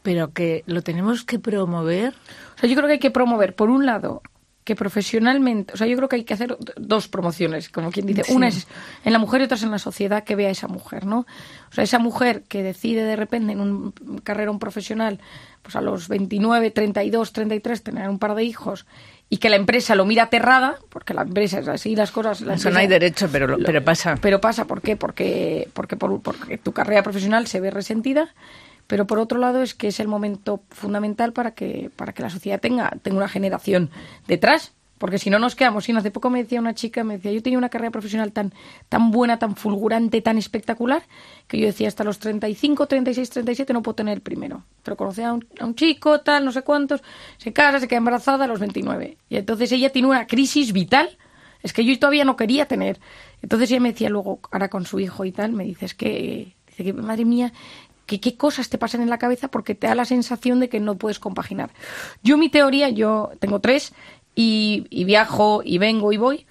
pero 0.02 0.32
que 0.32 0.62
lo 0.66 0.82
tenemos 0.82 1.24
que 1.24 1.40
promover. 1.40 2.14
O 2.56 2.58
sea, 2.58 2.68
yo 2.68 2.74
creo 2.76 2.86
que 2.86 2.94
hay 2.94 2.98
que 2.98 3.10
promover, 3.10 3.54
por 3.54 3.70
un 3.70 3.86
lado, 3.86 4.22
que 4.66 4.74
profesionalmente, 4.74 5.74
o 5.74 5.76
sea, 5.76 5.86
yo 5.86 5.96
creo 5.96 6.08
que 6.08 6.16
hay 6.16 6.24
que 6.24 6.34
hacer 6.34 6.56
dos 6.76 7.06
promociones, 7.06 7.68
como 7.68 7.92
quien 7.92 8.04
dice. 8.04 8.24
Una 8.34 8.48
es 8.48 8.66
en 9.04 9.12
la 9.12 9.20
mujer 9.20 9.40
y 9.40 9.44
otra 9.44 9.56
es 9.56 9.62
en 9.62 9.70
la 9.70 9.78
sociedad 9.78 10.24
que 10.24 10.34
vea 10.34 10.48
a 10.48 10.50
esa 10.50 10.66
mujer, 10.66 11.06
¿no? 11.06 11.20
O 11.70 11.72
sea, 11.72 11.84
esa 11.84 12.00
mujer 12.00 12.42
que 12.48 12.64
decide 12.64 13.04
de 13.04 13.14
repente 13.14 13.52
en 13.52 13.60
un 13.60 13.92
carrera 14.24 14.50
un 14.50 14.58
profesional, 14.58 15.20
pues 15.62 15.76
a 15.76 15.80
los 15.80 16.08
29, 16.08 16.72
32, 16.72 17.32
33 17.32 17.82
tener 17.84 18.08
un 18.08 18.18
par 18.18 18.34
de 18.34 18.42
hijos 18.42 18.86
y 19.28 19.36
que 19.36 19.50
la 19.50 19.56
empresa 19.56 19.94
lo 19.94 20.04
mira 20.04 20.24
aterrada, 20.24 20.76
porque 20.88 21.14
la 21.14 21.22
empresa 21.22 21.60
es 21.60 21.68
así, 21.68 21.94
las 21.94 22.10
cosas... 22.10 22.40
Eso 22.42 22.70
no 22.72 22.80
hay 22.80 22.88
derecho, 22.88 23.28
pero, 23.30 23.56
pero 23.64 23.84
pasa. 23.84 24.16
Pero 24.20 24.40
pasa, 24.40 24.64
¿por 24.64 24.82
qué? 24.82 24.96
Porque, 24.96 25.68
porque, 25.74 25.94
porque 25.94 26.58
tu 26.58 26.72
carrera 26.72 27.04
profesional 27.04 27.46
se 27.46 27.60
ve 27.60 27.70
resentida 27.70 28.34
pero 28.86 29.06
por 29.06 29.18
otro 29.18 29.38
lado 29.38 29.62
es 29.62 29.74
que 29.74 29.88
es 29.88 30.00
el 30.00 30.08
momento 30.08 30.62
fundamental 30.70 31.32
para 31.32 31.52
que, 31.52 31.90
para 31.96 32.12
que 32.12 32.22
la 32.22 32.30
sociedad 32.30 32.60
tenga, 32.60 32.90
tenga 33.02 33.18
una 33.18 33.28
generación 33.28 33.90
detrás, 34.26 34.72
porque 34.98 35.18
si 35.18 35.28
no 35.28 35.38
nos 35.38 35.54
quedamos 35.54 35.84
sin. 35.84 35.96
Hace 35.96 36.10
poco 36.10 36.30
me 36.30 36.42
decía 36.42 36.60
una 36.60 36.74
chica, 36.74 37.04
me 37.04 37.16
decía, 37.16 37.32
yo 37.32 37.42
tenía 37.42 37.58
una 37.58 37.68
carrera 37.68 37.90
profesional 37.90 38.32
tan, 38.32 38.52
tan 38.88 39.10
buena, 39.10 39.38
tan 39.38 39.56
fulgurante, 39.56 40.22
tan 40.22 40.38
espectacular, 40.38 41.02
que 41.48 41.58
yo 41.58 41.66
decía, 41.66 41.88
hasta 41.88 42.04
los 42.04 42.18
35, 42.18 42.86
36, 42.86 43.30
37 43.30 43.72
no 43.72 43.82
puedo 43.82 43.96
tener 43.96 44.14
el 44.14 44.22
primero. 44.22 44.64
Pero 44.82 44.96
conocí 44.96 45.22
a 45.22 45.32
un, 45.32 45.46
a 45.60 45.66
un 45.66 45.74
chico, 45.74 46.20
tal, 46.20 46.44
no 46.44 46.52
sé 46.52 46.62
cuántos, 46.62 47.02
se 47.36 47.52
casa, 47.52 47.80
se 47.80 47.88
queda 47.88 47.98
embarazada 47.98 48.44
a 48.44 48.48
los 48.48 48.60
29. 48.60 49.18
Y 49.28 49.36
entonces 49.36 49.70
ella 49.72 49.90
tiene 49.90 50.08
una 50.08 50.26
crisis 50.26 50.72
vital, 50.72 51.18
es 51.62 51.72
que 51.72 51.84
yo 51.84 51.98
todavía 51.98 52.24
no 52.24 52.36
quería 52.36 52.66
tener. 52.66 52.98
Entonces 53.42 53.70
ella 53.70 53.80
me 53.80 53.92
decía 53.92 54.08
luego, 54.08 54.40
ahora 54.50 54.68
con 54.68 54.86
su 54.86 54.98
hijo 55.00 55.24
y 55.24 55.32
tal, 55.32 55.52
me 55.52 55.64
dice, 55.64 55.84
es 55.84 55.94
que, 55.94 56.54
dice 56.68 56.84
que, 56.84 56.92
madre 56.94 57.24
mía, 57.24 57.52
que 58.06 58.20
qué 58.20 58.36
cosas 58.36 58.68
te 58.68 58.78
pasan 58.78 59.02
en 59.02 59.10
la 59.10 59.18
cabeza 59.18 59.48
porque 59.48 59.74
te 59.74 59.86
da 59.86 59.94
la 59.94 60.04
sensación 60.04 60.60
de 60.60 60.68
que 60.68 60.80
no 60.80 60.94
puedes 60.96 61.18
compaginar. 61.18 61.70
Yo 62.22 62.38
mi 62.38 62.48
teoría, 62.48 62.88
yo 62.88 63.32
tengo 63.40 63.60
tres 63.60 63.92
y, 64.34 65.04
viajo 65.04 65.62
y 65.64 65.78
vengo 65.78 66.12
y 66.12 66.16
voy. 66.16 66.46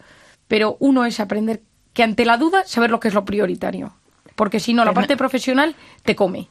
pero 0.47 0.77
uno 0.79 1.05
es 1.05 1.19
aprender 1.19 1.63
que 1.93 2.03
ante 2.03 2.25
la 2.25 2.37
duda 2.37 2.65
saber 2.65 2.91
lo 2.91 2.99
que 2.99 3.07
es 3.07 3.13
lo 3.13 3.25
prioritario. 3.25 3.93
Porque 4.35 4.59
si 4.59 4.73
no, 4.73 4.83
la 4.83 4.93
parte 4.93 5.15
profesional 5.15 5.75
te 6.03 6.15
come. 6.15 6.49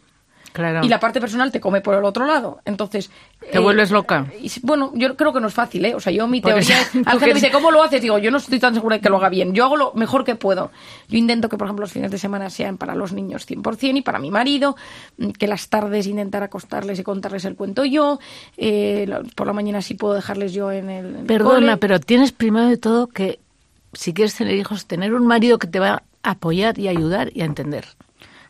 Claro. 0.55 0.85
Y 0.85 0.89
la 0.89 1.01
parte 1.01 1.21
personal 1.21 1.51
te 1.51 1.59
come 1.61 1.81
por 1.81 1.97
el 1.97 2.05
otro 2.05 2.27
lado. 2.27 2.61
Entonces. 2.65 3.11
Te 3.51 3.59
vuelves 3.59 3.91
loca. 3.91 4.27
y 4.41 4.49
si- 4.49 4.61
bueno, 4.63 4.93
yo 4.95 5.17
creo 5.17 5.33
que 5.33 5.41
no 5.41 5.49
es 5.49 5.53
fácil, 5.55 5.85
¿eh? 5.85 5.97
O 5.97 6.01
sea, 6.01 6.13
yo 6.13 6.29
mi 6.29 6.41
Por 6.41 6.53
teoría. 6.53 6.81
es- 6.81 6.91
gente 6.93 7.27
me 7.27 7.35
dice, 7.35 7.51
¿cómo 7.51 7.73
lo 7.73 7.83
haces? 7.83 8.01
Digo, 8.01 8.19
yo 8.19 8.31
no 8.31 8.37
estoy 8.39 8.61
tan 8.61 8.73
segura 8.73 8.95
de 8.97 9.03
que 9.03 9.09
lo 9.11 9.17
haga 9.17 9.29
bien. 9.31 9.53
Yo 9.53 9.65
hago 9.65 9.77
lo 9.77 9.93
mejor 9.95 10.23
que 10.25 10.37
puedo. 10.37 10.71
Yo 11.09 11.19
intento 11.19 11.49
que, 11.49 11.59
por 11.59 11.67
ejemplo, 11.67 11.83
los 11.83 11.93
fines 11.93 12.13
de 12.13 12.19
semana 12.19 12.51
sean 12.51 12.79
para 12.79 12.95
los 12.95 13.13
niños 13.13 13.47
100% 13.49 13.97
y 13.99 14.03
para 14.03 14.21
mi 14.21 14.31
marido. 14.31 14.77
mm, 15.19 15.31
Que 15.31 15.49
las 15.49 15.69
tardes 15.69 16.07
intentar 16.07 16.45
acostarles 16.45 17.01
y 17.01 17.03
contarles 17.03 17.45
el 17.47 17.57
cuento 17.57 17.85
yo. 17.85 18.21
eh, 18.57 19.09
por 19.35 19.49
la 19.49 19.53
mañana 19.53 19.83
sí 19.83 19.95
puedo 19.95 20.15
dejarles 20.15 20.53
yo 20.53 20.71
en 20.71 20.89
el. 20.89 21.17
en 21.17 21.27
Perdona, 21.27 21.79
pero 21.79 21.99
tienes 21.99 22.31
primero 22.31 22.69
de 22.69 22.77
todo 22.77 23.09
que, 23.09 23.41
si 23.93 24.15
quieres 24.15 24.37
tener 24.37 24.55
hijos, 24.55 24.87
tener 24.87 25.15
un 25.15 25.27
marido 25.27 25.59
que 25.59 25.67
te 25.67 25.81
va 25.81 26.05
a 26.23 26.31
apoyar 26.31 26.79
y 26.79 26.87
ayudar 26.89 27.31
y 27.35 27.43
a 27.43 27.45
entender. 27.45 27.85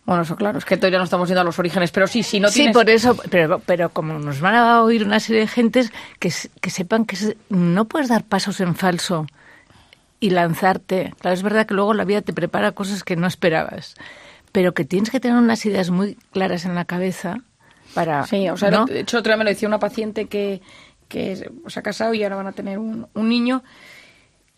Bueno, 0.07 0.23
eso 0.23 0.37
claro, 0.37 0.59
es 0.59 0.65
que 0.67 0.77
todavía 0.77 0.99
no 0.99 1.05
estamos 1.05 1.29
yendo 1.29 1.41
a 1.41 1.45
los 1.45 1.59
orígenes, 1.59 1.91
pero 1.91 2.07
sí, 2.07 2.23
si 2.23 2.39
no 2.39 2.49
sí, 2.49 2.57
tienes... 2.61 2.75
por 2.77 2.91
eso, 2.91 3.17
pero, 3.31 3.61
pero 3.65 3.89
como 3.89 4.19
nos 4.19 4.41
van 4.41 4.55
a 4.55 4.83
oír 4.83 5.03
una 5.05 5.19
serie 5.19 5.41
de 5.43 5.47
gentes 5.49 5.93
que, 6.19 6.31
que 6.61 6.71
sepan 6.71 7.07
que 7.07 7.17
se- 7.17 7.39
no 7.49 7.87
puedes 7.87 8.09
dar 8.11 8.23
pasos 8.25 8.61
en 8.61 8.75
falso 8.75 9.27
y 10.21 10.31
lanzarte. 10.31 11.15
Claro, 11.21 11.35
es 11.35 11.43
verdad 11.43 11.67
que 11.67 11.73
luego 11.75 11.95
la 11.95 12.05
vida 12.05 12.21
te 12.21 12.35
prepara 12.35 12.73
cosas 12.73 13.03
que 13.03 13.17
no 13.17 13.27
esperabas, 13.27 13.95
pero 14.53 14.75
que 14.75 14.85
tienes 14.85 15.11
que 15.11 15.21
tener 15.21 15.39
unas 15.39 15.65
ideas 15.65 15.89
muy 15.91 16.17
claras 16.33 16.67
en 16.67 16.75
la 16.75 16.85
cabeza 16.85 17.39
para... 17.95 18.27
Sí, 18.27 18.49
o 18.51 18.57
sea, 18.59 18.71
¿no? 18.71 18.85
de 18.85 19.01
hecho, 19.01 19.19
otro 19.19 19.31
día 19.31 19.39
me 19.39 19.45
lo 19.45 19.51
decía 19.51 19.69
una 19.69 19.79
paciente 19.79 20.27
que, 20.27 20.61
que 21.09 21.35
se 21.67 21.79
ha 21.79 21.83
casado 21.83 22.13
y 22.13 22.23
ahora 22.23 22.37
van 22.37 22.47
a 22.49 22.53
tener 22.53 22.79
un, 22.79 23.07
un 23.15 23.29
niño. 23.31 23.63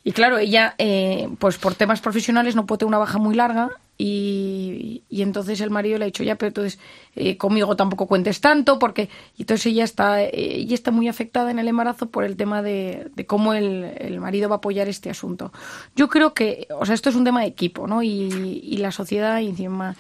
Y 0.03 0.11
claro, 0.11 0.39
ella, 0.39 0.75
eh, 0.79 1.29
pues 1.39 1.57
por 1.59 1.75
temas 1.77 2.01
profesionales 2.01 2.57
no 2.57 2.67
puede 2.67 2.79
tener 2.81 2.89
una 2.89 2.99
baja 2.99 3.19
muy 3.19 3.35
larga 3.37 3.71
y, 3.99 5.03
y 5.09 5.23
entonces 5.23 5.61
el 5.61 5.71
marido 5.71 5.99
le 5.99 6.05
ha 6.05 6.07
dicho, 6.07 6.23
ya, 6.23 6.37
pero 6.37 6.49
entonces 6.49 6.79
eh, 7.15 7.37
conmigo 7.37 7.77
tampoco 7.77 8.07
cuentes 8.07 8.41
tanto 8.41 8.79
porque... 8.79 9.09
Y 9.37 9.43
entonces 9.43 9.67
ella 9.67 9.85
está, 9.85 10.23
eh, 10.23 10.31
ella 10.35 10.75
está 10.75 10.91
muy 10.91 11.09
afectada 11.09 11.51
en 11.51 11.59
el 11.59 11.69
embarazo 11.69 12.11
por 12.11 12.25
el 12.25 12.37
tema 12.37 12.63
de, 12.63 13.11
de 13.15 13.27
cómo 13.27 13.55
el, 13.55 13.93
el 13.99 14.21
marido 14.21 14.49
va 14.49 14.57
a 14.57 14.59
apoyar 14.59 14.89
este 14.89 15.11
asunto. 15.11 15.53
Yo 15.95 16.09
creo 16.09 16.35
que, 16.35 16.69
o 16.79 16.85
sea, 16.85 16.95
esto 16.95 17.09
es 17.09 17.17
un 17.17 17.25
tema 17.25 17.41
de 17.41 17.47
equipo, 17.47 17.87
¿no? 17.87 18.03
Y, 18.03 18.11
y 18.63 18.77
la 18.79 18.93
sociedad, 18.93 19.41
y 19.41 19.49
encima, 19.49 19.97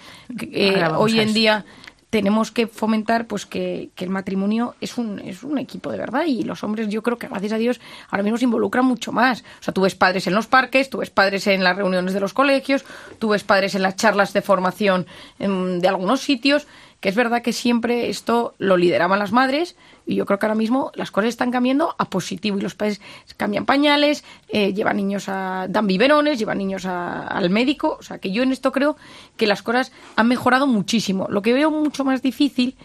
eh, 0.52 0.82
hoy 0.96 1.20
en 1.20 1.32
día 1.32 1.64
tenemos 2.10 2.50
que 2.50 2.66
fomentar 2.66 3.26
pues 3.26 3.46
que, 3.46 3.90
que 3.94 4.04
el 4.04 4.10
matrimonio 4.10 4.74
es 4.80 4.96
un, 4.96 5.18
es 5.18 5.42
un 5.42 5.58
equipo 5.58 5.90
de 5.90 5.98
verdad 5.98 6.24
y 6.26 6.44
los 6.44 6.62
hombres 6.62 6.88
yo 6.88 7.02
creo 7.02 7.18
que 7.18 7.28
gracias 7.28 7.52
a 7.52 7.58
Dios 7.58 7.80
ahora 8.10 8.22
mismo 8.22 8.38
se 8.38 8.44
involucran 8.44 8.84
mucho 8.84 9.12
más. 9.12 9.42
O 9.60 9.62
sea, 9.62 9.74
tú 9.74 9.82
ves 9.82 9.94
padres 9.94 10.26
en 10.26 10.34
los 10.34 10.46
parques, 10.46 10.88
tú 10.88 10.98
ves 10.98 11.10
padres 11.10 11.46
en 11.46 11.64
las 11.64 11.76
reuniones 11.76 12.14
de 12.14 12.20
los 12.20 12.32
colegios, 12.32 12.84
tú 13.18 13.30
ves 13.30 13.44
padres 13.44 13.74
en 13.74 13.82
las 13.82 13.96
charlas 13.96 14.32
de 14.32 14.42
formación 14.42 15.06
em, 15.38 15.80
de 15.80 15.88
algunos 15.88 16.20
sitios, 16.20 16.66
que 17.00 17.08
es 17.10 17.14
verdad 17.14 17.42
que 17.42 17.52
siempre 17.52 18.08
esto 18.08 18.54
lo 18.58 18.76
lideraban 18.76 19.18
las 19.18 19.30
madres 19.32 19.76
y 20.06 20.14
yo 20.14 20.24
creo 20.26 20.38
que 20.38 20.46
ahora 20.46 20.54
mismo 20.56 20.90
las 20.94 21.10
cosas 21.10 21.28
están 21.28 21.50
cambiando 21.50 21.94
a 21.98 22.08
positivo 22.10 22.56
y 22.58 22.60
los 22.62 22.74
padres 22.74 23.00
cambian 23.36 23.66
pañales, 23.66 24.24
eh, 24.48 24.72
llevan 24.72 24.96
niños 24.96 25.28
a, 25.28 25.66
dan 25.68 25.86
biberones, 25.86 26.38
llevan 26.38 26.58
niños 26.58 26.86
a- 26.86 27.26
al 27.26 27.50
médico, 27.50 27.96
o 28.00 28.02
sea 28.02 28.18
que 28.18 28.32
yo 28.32 28.42
en 28.42 28.52
esto 28.52 28.72
creo 28.72 28.96
que 29.36 29.46
las 29.46 29.62
cosas 29.62 29.92
han 30.16 30.28
mejorado 30.28 30.66
muchísimo. 30.66 31.26
Lo 31.28 31.42
que 31.42 31.52
veo 31.52 31.70
mucho 31.70 32.04
más 32.04 32.22
difícil, 32.22 32.76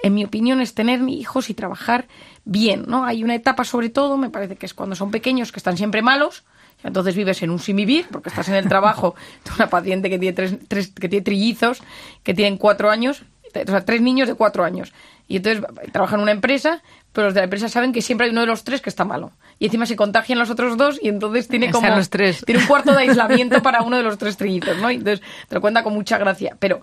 en 0.00 0.14
mi 0.14 0.24
opinión, 0.24 0.60
es 0.60 0.74
tener 0.74 1.00
hijos 1.08 1.48
y 1.50 1.54
trabajar 1.54 2.06
bien, 2.44 2.84
¿no? 2.86 3.04
Hay 3.04 3.24
una 3.24 3.34
etapa 3.34 3.64
sobre 3.64 3.88
todo, 3.88 4.16
me 4.16 4.30
parece 4.30 4.56
que 4.56 4.66
es 4.66 4.74
cuando 4.74 4.94
son 4.94 5.10
pequeños, 5.10 5.50
que 5.52 5.58
están 5.58 5.76
siempre 5.76 6.02
malos, 6.02 6.44
entonces 6.84 7.16
vives 7.16 7.42
en 7.42 7.50
un 7.50 7.58
sin 7.58 7.76
vivir, 7.76 8.06
porque 8.12 8.28
estás 8.28 8.48
en 8.48 8.54
el 8.54 8.68
trabajo 8.68 9.14
de 9.44 9.50
una 9.56 9.70
paciente 9.70 10.10
que 10.10 10.18
tiene, 10.18 10.34
tres, 10.34 10.56
tres- 10.68 10.92
que 10.92 11.08
tiene 11.08 11.24
trillizos, 11.24 11.82
que 12.22 12.34
tienen 12.34 12.58
cuatro 12.58 12.90
años, 12.90 13.22
o 13.62 13.70
sea, 13.70 13.84
tres 13.84 14.00
niños 14.00 14.28
de 14.28 14.34
cuatro 14.34 14.64
años. 14.64 14.92
Y 15.28 15.36
entonces 15.38 15.64
trabajan 15.92 16.20
en 16.20 16.22
una 16.22 16.32
empresa, 16.32 16.82
pero 17.12 17.26
los 17.26 17.34
de 17.34 17.40
la 17.40 17.44
empresa 17.44 17.68
saben 17.68 17.92
que 17.92 18.02
siempre 18.02 18.26
hay 18.26 18.30
uno 18.30 18.42
de 18.42 18.46
los 18.46 18.62
tres 18.62 18.80
que 18.80 18.90
está 18.90 19.04
malo. 19.04 19.32
Y 19.58 19.66
encima 19.66 19.86
se 19.86 19.96
contagian 19.96 20.38
los 20.38 20.50
otros 20.50 20.76
dos 20.76 20.98
y 21.02 21.08
entonces 21.08 21.48
tiene 21.48 21.70
como... 21.70 21.88
los 21.88 22.10
tres. 22.10 22.44
Tiene 22.44 22.60
un 22.60 22.66
cuarto 22.66 22.92
de 22.92 22.98
aislamiento 22.98 23.62
para 23.62 23.82
uno 23.82 23.96
de 23.96 24.02
los 24.02 24.18
tres 24.18 24.36
trillizos, 24.36 24.76
¿no? 24.78 24.90
Y 24.90 24.96
entonces 24.96 25.26
te 25.48 25.54
lo 25.54 25.60
cuenta 25.60 25.82
con 25.82 25.94
mucha 25.94 26.18
gracia. 26.18 26.56
Pero 26.58 26.82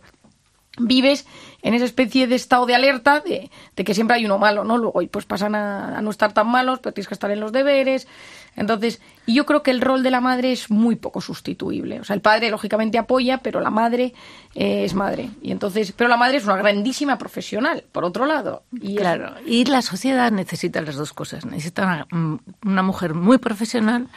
vives 0.77 1.25
en 1.61 1.73
esa 1.73 1.85
especie 1.85 2.27
de 2.27 2.35
estado 2.35 2.65
de 2.65 2.75
alerta 2.75 3.21
de, 3.21 3.49
que 3.75 3.93
siempre 3.93 4.17
hay 4.17 4.25
uno 4.25 4.37
malo, 4.37 4.63
¿no? 4.63 4.77
Luego 4.77 5.01
pues 5.11 5.25
pasan 5.25 5.55
a, 5.55 5.97
a 5.97 6.01
no 6.01 6.09
estar 6.09 6.33
tan 6.33 6.47
malos, 6.47 6.79
pero 6.79 6.93
tienes 6.93 7.07
que 7.07 7.13
estar 7.13 7.31
en 7.31 7.39
los 7.39 7.51
deberes. 7.51 8.07
Entonces, 8.55 9.01
y 9.25 9.35
yo 9.35 9.45
creo 9.45 9.63
que 9.63 9.71
el 9.71 9.81
rol 9.81 10.03
de 10.03 10.11
la 10.11 10.21
madre 10.21 10.51
es 10.51 10.69
muy 10.69 10.95
poco 10.95 11.21
sustituible. 11.21 11.99
O 11.99 12.03
sea, 12.03 12.15
el 12.15 12.21
padre 12.21 12.49
lógicamente 12.49 12.97
apoya, 12.97 13.39
pero 13.39 13.61
la 13.61 13.69
madre 13.69 14.13
eh, 14.55 14.83
es 14.83 14.93
madre. 14.93 15.29
Y 15.41 15.51
entonces, 15.51 15.91
pero 15.91 16.09
la 16.09 16.17
madre 16.17 16.37
es 16.37 16.45
una 16.45 16.57
grandísima 16.57 17.17
profesional, 17.17 17.83
por 17.91 18.03
otro 18.03 18.25
lado. 18.25 18.63
Y 18.71 18.95
Claro, 18.95 19.33
y 19.45 19.65
la 19.65 19.81
sociedad 19.81 20.31
necesita 20.31 20.81
las 20.81 20.95
dos 20.95 21.13
cosas. 21.13 21.45
Necesita 21.45 21.83
una, 21.83 22.07
mm, 22.09 22.39
una 22.65 22.83
mujer 22.83 23.13
muy 23.13 23.37
profesional, 23.37 24.07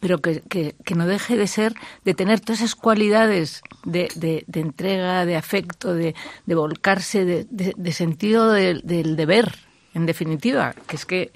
pero 0.00 0.18
que, 0.20 0.42
que- 0.48 0.74
no 0.94 1.06
deje 1.06 1.36
de 1.36 1.46
ser, 1.46 1.74
de 2.04 2.14
tener 2.14 2.40
todas 2.40 2.60
esas 2.60 2.74
cualidades 2.74 3.62
de, 3.84 4.08
de- 4.16 4.44
de 4.46 4.60
entrega, 4.60 5.24
de 5.26 5.36
afecto, 5.36 5.94
de, 5.94 6.14
de 6.46 6.54
volcarse, 6.54 7.24
de 7.50 7.92
sentido 7.92 8.50
del- 8.52 8.80
del 8.82 9.14
deber, 9.16 9.54
en 9.94 10.06
definitiva. 10.06 10.74
Que 10.86 10.96
es 10.96 11.04
que. 11.06 11.32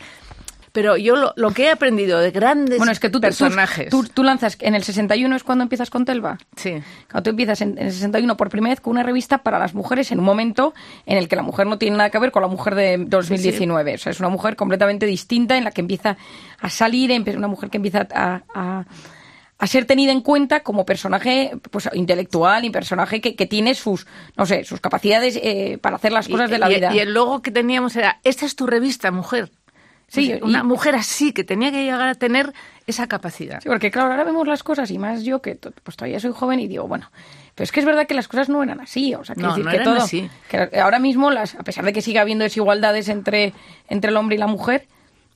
Pero 0.74 0.96
yo 0.96 1.14
lo, 1.14 1.32
lo 1.36 1.52
que 1.52 1.66
he 1.66 1.70
aprendido 1.70 2.18
de 2.18 2.32
grandes 2.32 2.78
Bueno, 2.78 2.90
es 2.90 2.98
que 2.98 3.08
tú, 3.08 3.20
personajes. 3.20 3.90
Tú, 3.90 4.02
tú 4.12 4.24
lanzas, 4.24 4.56
en 4.60 4.74
el 4.74 4.82
61 4.82 5.36
es 5.36 5.44
cuando 5.44 5.62
empiezas 5.62 5.88
con 5.88 6.04
Telva. 6.04 6.36
sí. 6.56 6.82
Cuando 7.08 7.22
tú 7.22 7.30
empiezas 7.30 7.60
en, 7.60 7.78
en 7.78 7.86
el 7.86 7.92
61 7.92 8.36
por 8.36 8.48
primera 8.50 8.72
vez 8.72 8.80
con 8.80 8.90
una 8.90 9.04
revista 9.04 9.38
para 9.38 9.60
las 9.60 9.72
mujeres 9.72 10.10
en 10.10 10.18
un 10.18 10.24
momento 10.24 10.74
en 11.06 11.16
el 11.16 11.28
que 11.28 11.36
la 11.36 11.42
mujer 11.42 11.68
no 11.68 11.78
tiene 11.78 11.96
nada 11.96 12.10
que 12.10 12.18
ver 12.18 12.32
con 12.32 12.42
la 12.42 12.48
mujer 12.48 12.74
de 12.74 12.96
2019. 13.06 13.94
O 13.94 13.98
sea, 13.98 14.10
es 14.10 14.18
una 14.18 14.28
mujer 14.30 14.56
completamente 14.56 15.06
distinta 15.06 15.56
en 15.56 15.62
la 15.62 15.70
que 15.70 15.80
empieza 15.80 16.16
a 16.60 16.68
salir, 16.70 17.12
una 17.36 17.46
mujer 17.48 17.70
que 17.70 17.76
empieza 17.76 18.08
a, 18.12 18.42
a- 18.52 18.84
a 19.56 19.66
ser 19.68 19.84
tenida 19.84 20.10
en 20.10 20.20
cuenta 20.22 20.64
como 20.64 20.84
personaje 20.84 21.52
pues 21.70 21.88
intelectual 21.92 22.64
y 22.64 22.70
personaje 22.70 23.20
que, 23.20 23.36
que 23.36 23.46
tiene 23.46 23.74
sus, 23.76 24.04
no 24.36 24.44
sé, 24.44 24.64
sus 24.64 24.80
capacidades 24.80 25.38
eh, 25.40 25.78
para 25.80 25.94
hacer 25.96 26.10
las 26.10 26.26
cosas 26.26 26.48
Y- 26.48 26.52
de 26.52 26.58
la 26.58 26.70
y- 26.70 26.74
vida. 26.74 26.92
Y 26.92 26.98
el 26.98 27.14
logo 27.14 27.40
que 27.42 27.52
teníamos 27.52 27.94
era, 27.94 28.18
esta 28.24 28.44
es 28.44 28.56
tu 28.56 28.66
revista, 28.66 29.12
mujer. 29.12 29.52
Sí, 30.08 30.34
una 30.42 30.60
y- 30.60 30.62
mujer 30.62 30.94
así, 30.94 31.32
que 31.32 31.44
tenía 31.44 31.70
que 31.72 31.82
llegar 31.82 32.08
a 32.08 32.14
tener 32.14 32.52
esa 32.86 33.06
capacidad. 33.06 33.60
Sí, 33.62 33.68
porque 33.68 33.90
claro, 33.90 34.10
ahora 34.10 34.24
vemos 34.24 34.46
las 34.46 34.62
cosas 34.62 34.90
y 34.90 34.98
más 34.98 35.22
yo 35.24 35.40
que 35.42 35.56
pues 35.56 35.96
todavía 35.96 36.20
soy 36.20 36.32
joven 36.32 36.60
y 36.60 36.68
digo, 36.68 36.86
bueno, 36.86 37.10
pero 37.54 37.64
es 37.64 37.72
que 37.72 37.80
es 37.80 37.86
verdad 37.86 38.06
que 38.06 38.14
las 38.14 38.28
cosas 38.28 38.48
no 38.48 38.62
eran 38.62 38.80
así, 38.80 39.14
o 39.14 39.24
sea, 39.24 39.34
No, 39.38 39.48
decir 39.48 39.64
no 39.64 39.70
que 39.70 39.76
eran 39.76 39.84
todo, 39.94 40.02
así. 40.04 40.28
que 40.50 40.68
ahora 40.80 40.98
mismo 40.98 41.30
las, 41.30 41.54
a 41.54 41.62
pesar 41.62 41.84
de 41.84 41.92
que 41.92 42.02
siga 42.02 42.20
habiendo 42.20 42.44
desigualdades 42.44 43.08
entre, 43.08 43.52
entre 43.88 44.10
el 44.10 44.16
hombre 44.16 44.36
y 44.36 44.38
la 44.38 44.46
mujer, 44.46 44.86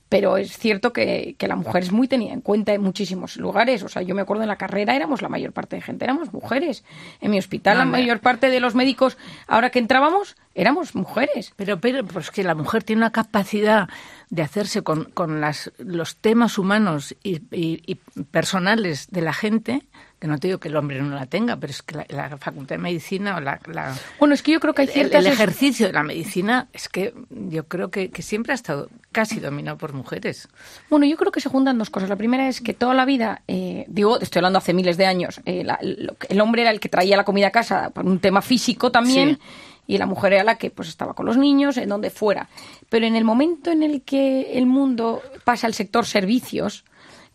pero 0.09 0.37
es 0.37 0.57
cierto 0.57 0.91
que, 0.91 1.35
que 1.37 1.47
la 1.47 1.55
mujer 1.55 1.83
es 1.83 1.91
muy 1.91 2.07
tenida 2.07 2.33
en 2.33 2.41
cuenta 2.41 2.73
en 2.73 2.81
muchísimos 2.81 3.37
lugares. 3.37 3.83
O 3.83 3.89
sea, 3.89 4.01
yo 4.01 4.15
me 4.15 4.21
acuerdo 4.23 4.41
en 4.43 4.49
la 4.49 4.57
carrera 4.57 4.95
éramos 4.95 5.21
la 5.21 5.29
mayor 5.29 5.51
parte 5.53 5.75
de 5.75 5.83
gente, 5.83 6.03
éramos 6.03 6.33
mujeres. 6.33 6.83
En 7.21 7.29
mi 7.31 7.37
hospital 7.37 7.77
No, 7.77 7.85
la 7.85 7.85
mayor 7.91 8.19
parte 8.19 8.49
de 8.49 8.59
los 8.59 8.73
médicos, 8.73 9.17
ahora 9.47 9.69
que 9.69 9.77
entrábamos, 9.79 10.35
éramos 10.55 10.95
mujeres. 10.95 11.53
Pero, 11.55 11.79
pero 11.79 12.03
pues 12.05 12.31
que 12.31 12.43
la 12.43 12.55
mujer 12.55 12.83
tiene 12.83 13.01
una 13.01 13.11
capacidad 13.11 13.87
de 14.31 14.41
hacerse 14.41 14.81
con, 14.81 15.05
con 15.05 15.41
las, 15.41 15.71
los 15.77 16.15
temas 16.17 16.57
humanos 16.57 17.15
y, 17.23 17.35
y- 17.55 17.81
y 17.85 17.95
personales 18.31 19.07
de 19.11 19.21
la 19.21 19.33
gente, 19.33 19.83
que 20.19 20.27
no 20.27 20.37
te 20.37 20.47
digo 20.47 20.59
que 20.59 20.67
el 20.67 20.75
hombre 20.75 21.01
no 21.01 21.15
la 21.15 21.25
tenga, 21.27 21.55
pero 21.57 21.71
es 21.71 21.81
que 21.81 21.95
la, 21.95 22.05
la 22.09 22.37
facultad 22.37 22.75
de 22.75 22.79
medicina 22.81 23.37
o 23.37 23.39
la, 23.39 23.59
la- 23.71 23.95
Bueno, 24.19 24.33
es 24.33 24.43
que 24.43 24.51
yo 24.51 24.59
creo 24.59 24.73
que 24.73 24.81
hay 24.81 24.87
el, 24.89 24.93
ciertas... 24.93 25.25
el 25.25 25.31
ejercicio 25.31 25.87
de 25.87 25.93
la 25.93 26.03
medicina 26.03 26.67
es 26.73 26.89
que 26.89 27.13
yo 27.29 27.65
creo 27.67 27.89
que, 27.89 28.09
que 28.11 28.21
siempre 28.21 28.51
ha 28.51 28.55
estado 28.55 28.89
casi 29.13 29.39
dominado 29.39 29.77
por 29.77 29.93
mujeres. 29.93 30.49
Bueno, 30.89 31.05
yo 31.05 31.15
creo 31.15 31.31
que 31.31 31.39
se 31.39 31.47
juntan 31.49 31.77
dos 31.77 31.89
cosas. 31.89 32.09
La 32.09 32.17
primera 32.17 32.47
es 32.49 32.59
que 32.61 32.73
toda 32.73 32.93
la 32.93 33.05
vida, 33.05 33.41
eh, 33.47 33.85
digo, 33.87 34.19
estoy 34.19 34.39
hablando 34.39 34.59
hace 34.59 34.73
miles 34.73 34.97
de 34.97 35.05
años, 35.05 35.39
eh, 35.45 35.63
la- 35.63 35.79
lo 35.81 36.15
que- 36.15 36.27
el 36.33 36.41
hombre 36.41 36.63
era 36.63 36.71
el 36.71 36.79
que 36.81 36.89
traía 36.89 37.15
la 37.15 37.23
comida 37.23 37.47
a 37.47 37.51
casa 37.51 37.89
por 37.91 38.05
un 38.05 38.19
tema 38.19 38.41
físico 38.41 38.91
también. 38.91 39.35
Sí. 39.35 39.41
Y 39.87 39.97
la 39.97 40.05
mujer 40.05 40.33
era 40.33 40.43
la 40.43 40.55
que 40.59 40.69
pues 40.69 40.87
estaba 40.87 41.15
con 41.15 41.25
los 41.25 41.35
niños, 41.37 41.75
en 41.77 41.89
donde 41.89 42.11
fuera. 42.11 42.47
Pero 42.89 43.07
en 43.07 43.15
el 43.15 43.23
momento 43.23 43.71
en 43.71 43.81
el 43.81 44.03
que 44.03 44.51
el 44.59 44.67
mundo 44.67 45.23
pasa 45.43 45.65
al 45.65 45.73
sector 45.73 46.05
servicios, 46.05 46.83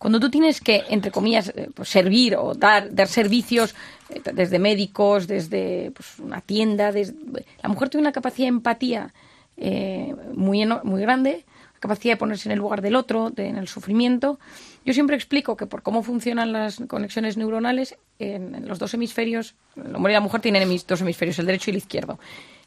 cuando 0.05 0.21
tú 0.21 0.29
tienes 0.29 0.61
que, 0.61 0.85
entre 0.91 1.11
comillas, 1.11 1.49
eh, 1.57 1.71
pues, 1.73 1.89
servir 1.89 2.37
o 2.37 2.53
dar, 2.55 2.95
dar 2.95 3.09
servicios 3.09 3.75
eh, 4.11 4.21
desde 4.35 4.59
médicos, 4.59 5.27
desde 5.27 5.93
pues, 5.93 6.19
una 6.19 6.43
tienda, 6.43 6.93
desde... 6.93 7.15
la 7.63 7.71
mujer 7.71 7.89
tiene 7.89 8.03
una 8.03 8.13
capacidad 8.13 8.45
de 8.45 8.49
empatía 8.51 9.15
eh, 9.57 10.15
muy, 10.35 10.63
muy 10.83 11.01
grande, 11.01 11.47
capacidad 11.81 12.13
de 12.13 12.19
ponerse 12.19 12.49
en 12.49 12.53
el 12.53 12.59
lugar 12.59 12.83
del 12.83 12.97
otro, 12.97 13.31
de- 13.31 13.49
en 13.49 13.57
el 13.57 13.67
sufrimiento. 13.67 14.39
Yo 14.85 14.93
siempre 14.93 15.17
explico 15.17 15.57
que 15.57 15.65
por 15.65 15.81
cómo 15.83 16.03
funcionan 16.03 16.53
las 16.53 16.83
conexiones 16.87 17.39
neuronales, 17.39 17.97
en, 18.19 18.55
en 18.55 18.69
los 18.69 18.79
dos 18.79 18.93
hemisferios, 18.93 19.55
el 19.75 19.97
hombre 19.97 20.13
y 20.13 20.17
la 20.17 20.21
mujer 20.21 20.43
tienen 20.43 20.69
dos 20.87 21.01
hemisferios, 21.01 21.39
el 21.39 21.47
derecho 21.47 21.71
y 21.71 21.73
el 21.73 21.79
izquierdo. 21.79 22.19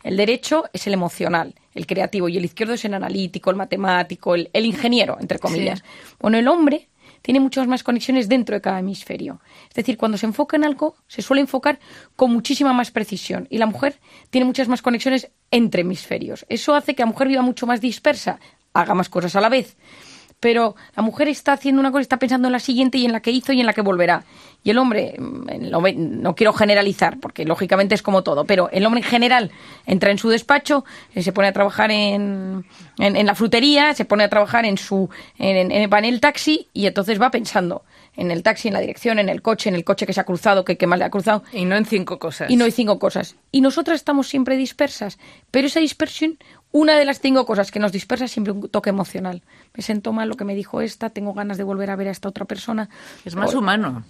El 0.04 0.18
derecho 0.18 0.66
es 0.74 0.88
el 0.88 0.94
emocional, 0.94 1.54
el 1.76 1.86
creativo, 1.86 2.30
y 2.30 2.38
el 2.38 2.46
izquierdo 2.46 2.74
es 2.74 2.84
el 2.86 2.96
analítico, 2.96 3.52
el 3.52 3.58
matemático, 3.58 4.34
el, 4.34 4.50
el 4.54 4.66
ingeniero, 4.66 5.18
entre 5.20 5.38
comillas. 5.38 5.84
Bueno, 6.20 6.40
el 6.40 6.48
hombre 6.48 6.88
tiene 7.22 7.40
muchas 7.40 7.68
más 7.68 7.84
conexiones 7.84 8.30
dentro 8.30 8.56
de 8.56 8.62
cada 8.62 8.80
hemisferio. 8.80 9.42
Es 9.70 9.76
decir, 9.76 9.98
cuando 9.98 10.18
se 10.18 10.26
enfoca 10.26 10.58
en 10.58 10.66
algo, 10.66 10.96
se 11.08 11.22
suele 11.22 11.42
enfocar 11.42 11.80
con 12.16 12.32
muchísima 12.32 12.74
más 12.74 12.92
precisión. 12.92 13.48
Y 13.50 13.58
la 13.58 13.66
mujer 13.66 14.00
tiene 14.30 14.46
muchas 14.46 14.68
más 14.68 14.82
conexiones 14.82 15.32
entre 15.52 15.82
hemisferios. 15.82 16.46
Eso 16.50 16.76
hace 16.76 16.96
que 16.96 17.04
la 17.04 17.08
mujer 17.08 17.28
viva 17.28 17.42
mucho 17.42 17.68
más 17.68 17.82
dispersa, 17.82 18.40
haga 18.74 18.94
más 18.94 19.10
cosas 19.10 19.36
a 19.36 19.42
la 19.42 19.50
vez 19.50 19.78
pero 20.40 20.76
la 20.96 21.04
mujer 21.04 21.28
está 21.28 21.54
haciendo 21.54 21.80
una 21.80 21.92
cosa, 21.92 22.02
está 22.02 22.18
pensando 22.18 22.48
en 22.48 22.52
la 22.52 22.60
siguiente 22.60 22.98
y 22.98 23.06
en 23.06 23.12
la 23.12 23.22
que 23.22 23.32
hizo 23.32 23.54
y 23.54 23.60
en 23.60 23.66
la 23.66 23.74
que 23.74 23.82
volverá. 23.82 24.24
Y 24.64 24.70
el 24.70 24.78
hombre, 24.78 25.16
mm, 25.18 26.22
no 26.22 26.36
quiero 26.36 26.54
generalizar, 26.54 27.20
porque 27.20 27.46
lógicamente 27.46 27.96
es 27.96 28.02
como 28.02 28.24
todo, 28.24 28.46
pero 28.46 28.70
el 28.72 28.86
hombre 28.86 29.02
en 29.02 29.08
general 29.08 29.52
entra 29.86 30.12
en 30.12 30.18
su 30.18 30.30
despacho, 30.30 30.86
eh, 31.16 31.24
se 31.24 31.32
pone 31.32 31.48
a 31.48 31.54
trabajar 31.54 31.90
en, 31.92 32.66
en, 33.00 33.26
la 33.26 33.34
frutería, 33.34 33.94
se 33.94 34.06
pone 34.06 34.26
a 34.26 34.30
trabajar 34.30 34.66
en 34.66 34.78
su 34.78 35.10
en, 35.38 35.72
en, 35.72 36.06
el 36.06 36.20
taxi 36.20 36.68
y 36.74 36.86
entonces 36.86 37.20
va 37.22 37.32
pensando 37.32 37.84
en 38.16 38.32
el 38.32 38.44
taxi, 38.44 38.68
en 38.68 38.74
la 38.74 38.82
dirección, 38.82 39.20
en 39.20 39.30
el 39.30 39.42
coche, 39.42 39.70
en 39.70 39.76
el 39.76 39.84
coche 39.84 40.06
que 40.06 40.14
se 40.14 40.20
ha 40.20 40.26
cruzado, 40.26 40.66
que, 40.66 40.76
que 40.76 40.88
mal 40.88 41.00
le 41.00 41.06
ha 41.06 41.10
cruzado. 41.12 41.44
Y 41.54 41.66
no 41.66 41.76
en 41.76 41.86
cinco 41.86 42.20
cosas. 42.20 42.50
Y 42.50 42.56
no 42.56 42.66
hay 42.66 42.72
cinco 42.72 43.00
cosas. 43.00 43.36
Y 43.52 43.62
nosotras 43.62 43.96
estamos 43.96 44.28
siempre 44.28 44.58
dispersas, 44.58 45.20
pero 45.52 45.68
esa 45.68 45.80
dispersión 45.80 46.38
una 46.78 46.98
de 46.98 47.06
las 47.06 47.20
cinco 47.20 47.46
cosas 47.46 47.72
que 47.72 47.80
nos 47.80 47.92
dispersa 47.92 48.26
es 48.26 48.32
siempre 48.32 48.54
un 48.54 48.70
toque 48.70 48.90
emocional. 48.92 49.42
Me 49.76 49.82
siento 49.82 50.14
mal 50.14 50.30
lo 50.30 50.36
que 50.36 50.46
me 50.46 50.54
dijo 50.54 50.82
esta, 50.82 51.10
tengo 51.10 51.34
ganas 51.34 51.58
de 51.58 51.64
volver 51.64 51.90
a 51.90 51.96
ver 51.96 52.08
a 52.08 52.12
esta 52.12 52.30
otra 52.30 52.46
persona. 52.46 52.90
Es 53.26 53.36
más 53.36 53.54
humano. 53.56 54.04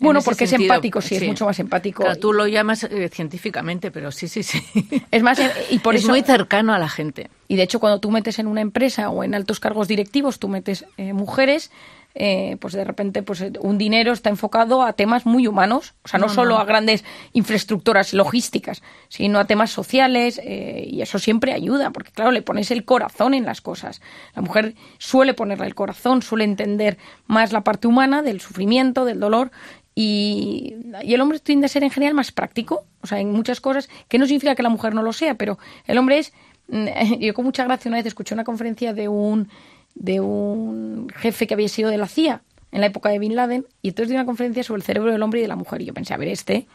Bueno, 0.00 0.20
porque 0.22 0.44
es 0.44 0.52
empático, 0.52 1.00
sí, 1.00 1.16
es 1.16 1.26
mucho 1.26 1.46
más 1.46 1.58
empático. 1.58 2.04
tú 2.16 2.32
lo 2.32 2.46
llamas 2.46 2.84
eh, 2.84 3.08
científicamente, 3.08 3.90
pero 3.90 4.12
sí, 4.12 4.28
sí, 4.28 4.42
sí. 4.42 4.62
Es 5.10 5.22
más, 5.22 5.38
eh, 5.38 5.50
y 5.70 5.78
por 5.78 5.94
es 5.94 6.06
muy 6.06 6.22
cercano 6.22 6.74
a 6.74 6.78
la 6.78 6.88
gente. 6.88 7.30
Y 7.48 7.56
de 7.56 7.62
hecho, 7.62 7.80
cuando 7.80 8.00
tú 8.00 8.10
metes 8.10 8.38
en 8.38 8.46
una 8.46 8.60
empresa 8.60 9.10
o 9.10 9.24
en 9.24 9.34
altos 9.34 9.58
cargos 9.58 9.88
directivos, 9.88 10.38
tú 10.38 10.48
metes 10.48 10.84
eh, 10.98 11.12
mujeres, 11.12 11.70
eh, 12.14 12.56
pues 12.60 12.74
de 12.74 12.84
repente 12.84 13.22
pues 13.22 13.44
un 13.60 13.78
dinero 13.78 14.12
está 14.12 14.30
enfocado 14.30 14.82
a 14.82 14.94
temas 14.94 15.26
muy 15.26 15.46
humanos, 15.46 15.94
o 16.02 16.08
sea, 16.08 16.18
no, 16.18 16.28
solo 16.28 16.58
a 16.58 16.64
grandes 16.64 17.04
infraestructuras 17.32 18.12
logísticas, 18.12 18.82
sino 19.08 19.38
a 19.38 19.46
temas 19.46 19.70
sociales 19.70 20.40
eh, 20.42 20.84
y 20.90 21.02
eso 21.02 21.18
siempre 21.18 21.52
ayuda, 21.52 21.90
porque 21.90 22.10
claro, 22.10 22.32
le 22.32 22.42
pones 22.42 22.70
el 22.70 22.84
corazón 22.84 23.34
en 23.34 23.44
las 23.44 23.60
cosas. 23.60 24.00
La 24.34 24.42
mujer 24.42 24.74
suele 24.98 25.34
ponerle 25.34 25.66
el 25.66 25.74
corazón, 25.74 26.22
suele 26.22 26.44
entender 26.44 26.98
más 27.26 27.52
la 27.52 27.62
parte 27.62 27.86
humana 27.86 28.22
del 28.22 28.40
sufrimiento, 28.40 29.04
del 29.04 29.20
dolor 29.20 29.52
y, 29.94 30.74
y, 31.02 31.14
el 31.14 31.20
hombre 31.20 31.38
tiende 31.38 31.66
a 31.66 31.68
ser 31.68 31.84
en 31.84 31.90
general 31.90 32.14
más 32.14 32.32
práctico, 32.32 32.86
o 33.02 33.06
sea, 33.06 33.20
en 33.20 33.30
muchas 33.32 33.60
cosas, 33.60 33.88
que 34.08 34.18
no 34.18 34.26
significa 34.26 34.54
que 34.54 34.62
la 34.62 34.68
mujer 34.68 34.94
no 34.94 35.02
lo 35.02 35.12
sea, 35.12 35.34
pero 35.34 35.58
el 35.86 35.98
hombre 35.98 36.18
es, 36.18 36.32
yo 37.20 37.34
con 37.34 37.44
mucha 37.44 37.64
gracia 37.64 37.88
una 37.88 37.98
vez 37.98 38.06
escuché 38.06 38.34
una 38.34 38.44
conferencia 38.44 38.92
de 38.94 39.08
un 39.08 39.48
de 39.94 40.20
un 40.20 41.08
jefe 41.16 41.46
que 41.46 41.54
había 41.54 41.68
sido 41.68 41.90
de 41.90 41.98
la 41.98 42.06
CIA 42.06 42.42
en 42.72 42.80
la 42.80 42.86
época 42.86 43.08
de 43.08 43.18
Bin 43.18 43.34
Laden, 43.34 43.66
y 43.82 43.88
entonces 43.88 44.10
dio 44.10 44.16
una 44.16 44.26
conferencia 44.26 44.62
sobre 44.62 44.78
el 44.78 44.84
cerebro 44.84 45.10
del 45.10 45.22
hombre 45.22 45.40
y 45.40 45.42
de 45.42 45.48
la 45.48 45.56
mujer. 45.56 45.82
Y 45.82 45.86
yo 45.86 45.94
pensé, 45.94 46.14
a 46.14 46.16
ver, 46.16 46.28
este. 46.28 46.66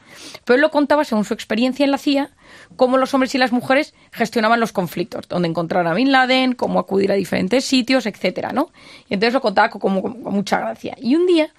Pero 0.43 0.55
él 0.55 0.61
lo 0.61 0.69
contaba 0.69 1.05
según 1.05 1.23
su 1.23 1.33
experiencia 1.33 1.85
en 1.85 1.91
la 1.91 1.97
CIA, 1.97 2.31
cómo 2.75 2.97
los 2.97 3.13
hombres 3.13 3.33
y 3.33 3.37
las 3.37 3.51
mujeres 3.53 3.93
gestionaban 4.11 4.59
los 4.59 4.73
conflictos, 4.73 5.27
dónde 5.29 5.47
encontrar 5.47 5.87
a 5.87 5.93
Bin 5.93 6.11
Laden, 6.11 6.53
cómo 6.53 6.79
acudir 6.79 7.11
a 7.11 7.15
diferentes 7.15 7.63
sitios, 7.63 8.05
etcétera, 8.05 8.51
¿no? 8.51 8.71
Y 9.09 9.13
entonces 9.13 9.33
lo 9.33 9.41
contaba 9.41 9.69
con, 9.69 10.01
con, 10.01 10.21
mucha 10.33 10.59
gracia. 10.59 10.97
Y 10.99 11.15
un 11.15 11.27
día 11.27 11.53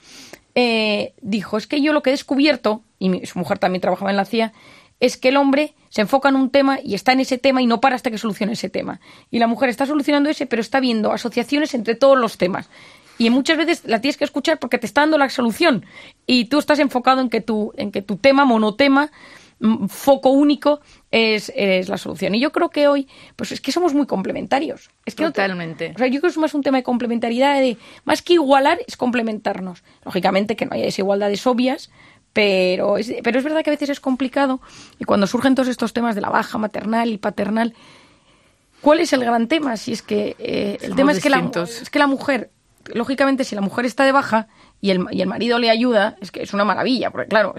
eh, 0.55 1.15
dijo, 1.23 1.57
es 1.57 1.67
que 1.67 1.81
yo 1.81 1.95
lo 1.95 2.03
que 2.03 2.11
he 2.11 2.13
descubierto, 2.13 2.83
y 2.99 3.25
su 3.27 3.39
mujer 3.39 3.59
también 3.59 3.81
trabajaba 3.81 4.11
en 4.11 4.19
la 4.19 4.27
CIA, 4.27 4.53
es 5.01 5.17
que 5.17 5.29
el 5.29 5.37
hombre 5.37 5.75
se 5.97 6.03
enfoca 6.03 6.29
en 6.29 6.37
un 6.37 6.51
tema 6.51 6.79
y 6.85 6.95
está 6.95 7.13
en 7.13 7.21
ese 7.21 7.39
tema 7.39 7.63
y 7.63 7.67
no 7.67 7.81
para 7.81 7.97
hasta 7.97 8.11
que 8.11 8.19
solucione 8.19 8.53
ese 8.53 8.69
tema. 8.69 9.01
Y 9.31 9.39
la 9.39 9.47
mujer 9.47 9.71
está 9.71 9.87
solucionando 9.87 10.29
ese, 10.29 10.45
pero 10.45 10.61
está 10.61 10.79
viendo 10.79 11.11
asociaciones 11.11 11.73
entre 11.73 11.95
todos 11.95 12.19
los 12.19 12.37
temas. 12.37 12.69
Y 13.17 13.31
muchas 13.31 13.57
veces 13.57 13.81
la 13.87 14.03
tienes 14.03 14.19
que 14.19 14.25
escuchar 14.25 14.59
porque 14.59 14.77
te 14.77 14.85
está 14.85 15.01
dando 15.01 15.17
la 15.17 15.31
solución 15.31 15.87
y 16.27 16.51
tú 16.51 16.59
estás 16.59 16.81
enfocado 16.81 17.23
en 17.23 17.31
que 17.31 17.41
tu, 17.41 17.73
en 17.79 17.93
que 17.93 18.03
tu 18.03 18.17
tema, 18.19 18.45
monotema, 18.45 19.11
mm, 19.59 19.87
foco 19.87 20.29
único 20.29 20.81
es, 21.11 21.51
la 21.89 21.97
solución. 21.97 22.35
Y 22.35 22.41
yo 22.41 22.53
creo 22.53 22.69
que 22.69 22.89
hoy, 22.89 23.09
pues 23.35 23.53
es 23.53 23.63
que 23.63 23.73
somos 23.73 23.95
muy 23.95 24.05
complementarios. 24.05 24.91
Es 25.07 25.15
que 25.15 25.25
Totalmente. 25.25 25.93
o 25.95 25.99
sea, 25.99 26.09
yo 26.09 26.21
creo 26.21 26.29
que 26.29 26.35
es 26.35 26.37
más 26.37 26.53
un 26.53 26.63
tema 26.63 26.77
de 26.77 26.83
complementariedad, 26.83 27.59
de 27.59 27.79
más 28.05 28.21
que 28.21 28.35
igualar, 28.35 28.81
es 28.87 28.99
complementarnos. 28.99 29.83
Lógicamente 30.05 30.57
que 30.57 30.67
no 30.67 30.75
haya 30.75 30.85
desigualdades 30.85 31.47
obvias, 31.47 31.91
pero 32.37 32.99
es, 32.99 33.15
pero 33.23 33.39
es 33.39 33.45
verdad 33.45 33.65
que 33.65 33.71
a 33.71 33.73
veces 33.73 33.89
es 33.89 33.99
complicado 33.99 34.61
y 34.99 35.05
cuando 35.05 35.27
surgen 35.27 35.55
todos 35.55 35.71
estos 35.71 35.95
temas 35.95 36.15
de 36.15 36.21
la 36.21 36.29
baja 36.29 36.59
maternal 36.59 37.09
y 37.09 37.17
paternal, 37.17 37.73
¿cuál 38.83 39.01
es 39.01 39.15
el 39.15 39.25
gran 39.25 39.49
tema? 39.49 39.79
Si 39.79 39.93
es 39.93 40.03
que 40.03 40.37
eh, 40.39 40.77
el 40.83 40.95
tema 40.95 41.13
es 41.13 41.23
que, 41.23 41.31
la, 41.31 41.51
es 41.65 41.89
que 41.89 41.99
la 41.99 42.07
mujer, 42.07 42.51
lógicamente, 42.93 43.43
si 43.43 43.55
la 43.55 43.63
mujer 43.63 43.87
está 43.87 44.05
de 44.05 44.13
baja 44.13 44.49
y 44.83 44.91
el, 44.91 45.07
y 45.13 45.23
el 45.23 45.29
marido 45.29 45.59
le 45.59 45.71
ayuda, 45.71 46.19
es 46.21 46.31
que 46.31 46.43
es 46.43 46.53
una 46.53 46.67
maravilla, 46.67 47.11
porque 47.11 47.29
claro, 47.29 47.55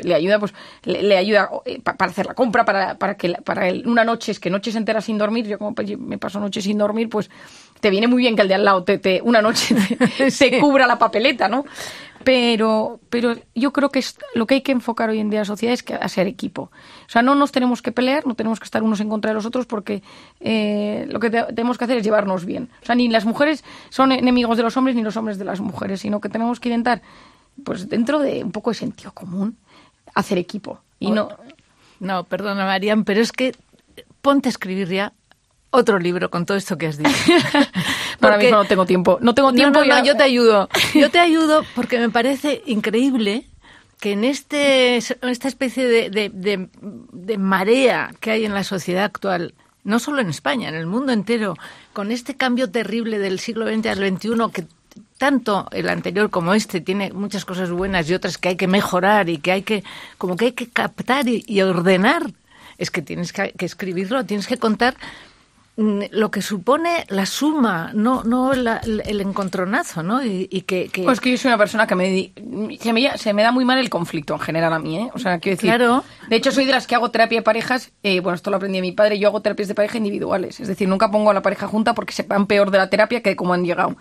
le 0.00 0.14
ayuda, 0.14 0.38
pues 0.38 0.54
le, 0.84 1.16
ayuda 1.16 1.50
eh, 1.64 1.80
para 1.80 2.12
hacer 2.12 2.26
la 2.26 2.34
compra, 2.34 2.64
para, 2.64 2.98
para 2.98 3.16
que 3.16 3.32
para 3.44 3.66
una 3.84 4.04
noche, 4.04 4.30
es 4.30 4.38
que 4.38 4.48
noches 4.48 4.76
enteras 4.76 5.06
sin 5.06 5.18
dormir, 5.18 5.48
yo 5.48 5.58
como 5.58 5.74
me 5.98 6.18
paso 6.18 6.38
noches 6.38 6.62
sin 6.62 6.78
dormir, 6.78 7.08
pues 7.08 7.30
te 7.80 7.90
viene 7.90 8.06
muy 8.06 8.22
bien 8.22 8.36
que 8.36 8.42
el 8.42 8.48
de 8.48 8.54
al 8.54 8.64
lado 8.64 8.84
te, 8.84 8.98
te 8.98 9.20
una 9.22 9.42
noche 9.42 9.74
se 10.30 10.56
cubra 10.60 10.86
la 10.86 11.00
papeleta, 11.00 11.48
¿no? 11.48 11.64
Pero, 12.22 13.00
pero 13.08 13.34
yo 13.54 13.72
creo 13.72 13.88
que 13.88 13.98
es, 13.98 14.16
lo 14.34 14.46
que 14.46 14.54
hay 14.56 14.60
que 14.60 14.72
enfocar 14.72 15.08
hoy 15.08 15.20
en 15.20 15.30
día 15.30 15.38
en 15.38 15.42
la 15.42 15.46
sociedad 15.46 15.72
es 15.72 15.82
que 15.82 15.94
a 15.94 16.08
ser 16.08 16.26
equipo. 16.26 16.62
O 16.62 17.08
sea, 17.08 17.22
no 17.22 17.34
nos 17.34 17.50
tenemos 17.50 17.80
que 17.80 17.92
pelear, 17.92 18.26
no 18.26 18.34
tenemos 18.34 18.60
que 18.60 18.64
estar 18.64 18.82
unos 18.82 19.00
en 19.00 19.08
contra 19.08 19.30
de 19.30 19.34
los 19.34 19.46
otros 19.46 19.66
porque 19.66 20.02
eh, 20.40 21.06
lo 21.08 21.18
que 21.18 21.30
tenemos 21.30 21.78
que 21.78 21.84
hacer 21.84 21.98
es 21.98 22.04
llevarnos 22.04 22.44
bien. 22.44 22.68
O 22.82 22.86
sea, 22.86 22.94
ni 22.94 23.08
las 23.08 23.24
mujeres 23.24 23.64
son 23.88 24.12
enemigos 24.12 24.58
de 24.58 24.62
los 24.62 24.76
hombres 24.76 24.96
ni 24.96 25.02
los 25.02 25.16
hombres 25.16 25.38
de 25.38 25.44
las 25.44 25.60
mujeres, 25.60 26.00
sino 26.00 26.20
que 26.20 26.28
tenemos 26.28 26.60
que 26.60 26.68
intentar, 26.68 27.00
pues 27.64 27.88
dentro 27.88 28.18
de 28.18 28.44
un 28.44 28.52
poco 28.52 28.70
de 28.70 28.74
sentido 28.74 29.12
común, 29.12 29.56
hacer 30.14 30.38
equipo. 30.38 30.80
Y 30.98 31.10
no... 31.10 31.28
No, 32.00 32.24
perdona, 32.24 32.64
Marian, 32.64 33.04
pero 33.04 33.20
es 33.20 33.30
que 33.30 33.54
ponte 34.22 34.48
a 34.48 34.50
escribir 34.50 34.88
ya 34.88 35.12
otro 35.70 35.98
libro 35.98 36.30
con 36.30 36.46
todo 36.46 36.56
esto 36.56 36.76
que 36.76 36.88
has 36.88 36.98
dicho. 36.98 37.10
Ahora 38.20 38.38
mismo 38.38 38.56
no 38.56 38.64
tengo 38.64 38.86
tiempo. 38.86 39.18
No 39.20 39.34
tengo 39.34 39.52
tiempo. 39.52 39.84
No, 39.84 40.04
yo 40.04 40.16
te 40.16 40.22
ayudo. 40.22 40.68
Yo 40.94 41.10
te 41.10 41.18
ayudo 41.18 41.64
porque 41.74 41.98
me 41.98 42.10
parece 42.10 42.62
increíble 42.66 43.46
que 44.00 44.12
en 44.12 44.24
este, 44.24 44.96
esta 44.96 45.48
especie 45.48 45.86
de, 45.86 46.10
de, 46.10 47.38
marea 47.38 48.12
que 48.20 48.30
hay 48.30 48.44
en 48.46 48.54
la 48.54 48.64
sociedad 48.64 49.04
actual, 49.04 49.54
no 49.84 49.98
solo 49.98 50.20
en 50.20 50.30
España, 50.30 50.70
en 50.70 50.74
el 50.74 50.86
mundo 50.86 51.12
entero, 51.12 51.54
con 51.92 52.10
este 52.10 52.34
cambio 52.34 52.70
terrible 52.70 53.18
del 53.18 53.38
siglo 53.38 53.66
XX 53.66 53.86
al 53.86 53.98
XXI 53.98 54.30
que 54.52 54.64
tanto 55.18 55.68
el 55.70 55.90
anterior 55.90 56.30
como 56.30 56.54
este 56.54 56.80
tiene 56.80 57.12
muchas 57.12 57.44
cosas 57.44 57.70
buenas 57.70 58.08
y 58.08 58.14
otras 58.14 58.38
que 58.38 58.48
hay 58.48 58.56
que 58.56 58.66
mejorar 58.66 59.28
y 59.28 59.36
que 59.36 59.52
hay 59.52 59.62
que 59.62 59.84
como 60.16 60.36
que 60.36 60.46
hay 60.46 60.52
que 60.52 60.68
captar 60.68 61.28
y, 61.28 61.60
ordenar 61.60 62.32
es 62.78 62.90
que 62.90 63.02
tienes 63.02 63.32
que, 63.32 63.52
escribirlo 63.58 64.24
tienes 64.24 64.46
que 64.46 64.56
contar 64.56 64.96
lo 65.80 66.30
que 66.30 66.42
supone 66.42 67.06
la 67.08 67.24
suma, 67.24 67.90
no, 67.94 68.22
no 68.22 68.52
el 68.52 69.20
encontronazo, 69.20 70.02
¿no? 70.02 70.22
Y, 70.22 70.46
que, 70.66 70.90
Pues 71.04 71.20
que 71.20 71.30
yo 71.30 71.38
soy 71.38 71.48
una 71.48 71.56
persona 71.56 71.86
que 71.86 71.94
me, 71.94 72.32
se 72.78 72.92
me, 72.92 73.16
se 73.16 73.32
me 73.32 73.42
da 73.42 73.50
muy 73.50 73.64
mal 73.64 73.78
el 73.78 73.88
conflicto 73.88 74.34
en 74.34 74.40
general 74.40 74.74
a 74.74 74.78
mí, 74.78 74.98
¿eh? 74.98 75.10
O 75.14 75.18
sea, 75.18 75.38
quiero 75.38 75.56
decir... 75.56 75.70
Claro. 75.70 76.04
De 76.28 76.36
hecho, 76.36 76.52
soy 76.52 76.66
de 76.66 76.72
las 76.72 76.86
que 76.86 76.94
hago 76.94 77.10
terapia 77.10 77.38
de 77.38 77.42
parejas, 77.42 77.92
eh, 78.02 78.20
bueno, 78.20 78.36
esto 78.36 78.50
lo 78.50 78.56
aprendí 78.56 78.76
de 78.76 78.82
mi 78.82 78.92
padre, 78.92 79.18
yo 79.18 79.28
hago 79.28 79.40
terapias 79.40 79.68
de 79.68 79.74
pareja 79.74 79.96
individuales, 79.96 80.60
es 80.60 80.68
decir, 80.68 80.86
nunca 80.86 81.10
pongo 81.10 81.30
a 81.30 81.34
la 81.34 81.40
pareja 81.40 81.66
junta 81.66 81.94
porque 81.94 82.12
se 82.12 82.24
van 82.24 82.46
peor 82.46 82.70
de 82.70 82.76
la 82.76 82.90
terapia 82.90 83.22
que 83.22 83.30
de 83.30 83.36
cómo 83.36 83.54
han 83.54 83.64
llegado. 83.64 83.96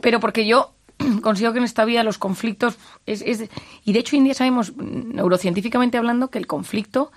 Pero 0.00 0.20
porque 0.20 0.46
yo 0.46 0.74
consigo 1.22 1.52
que 1.52 1.58
en 1.58 1.64
esta 1.64 1.84
vida 1.84 2.04
los 2.04 2.18
conflictos... 2.18 2.78
Es, 3.06 3.22
es, 3.22 3.48
y 3.84 3.92
de 3.92 3.98
hecho, 3.98 4.14
hoy 4.14 4.18
en 4.18 4.24
día 4.26 4.34
sabemos, 4.34 4.76
neurocientíficamente 4.76 5.98
hablando, 5.98 6.28
que 6.28 6.38
el 6.38 6.46
conflicto 6.46 7.10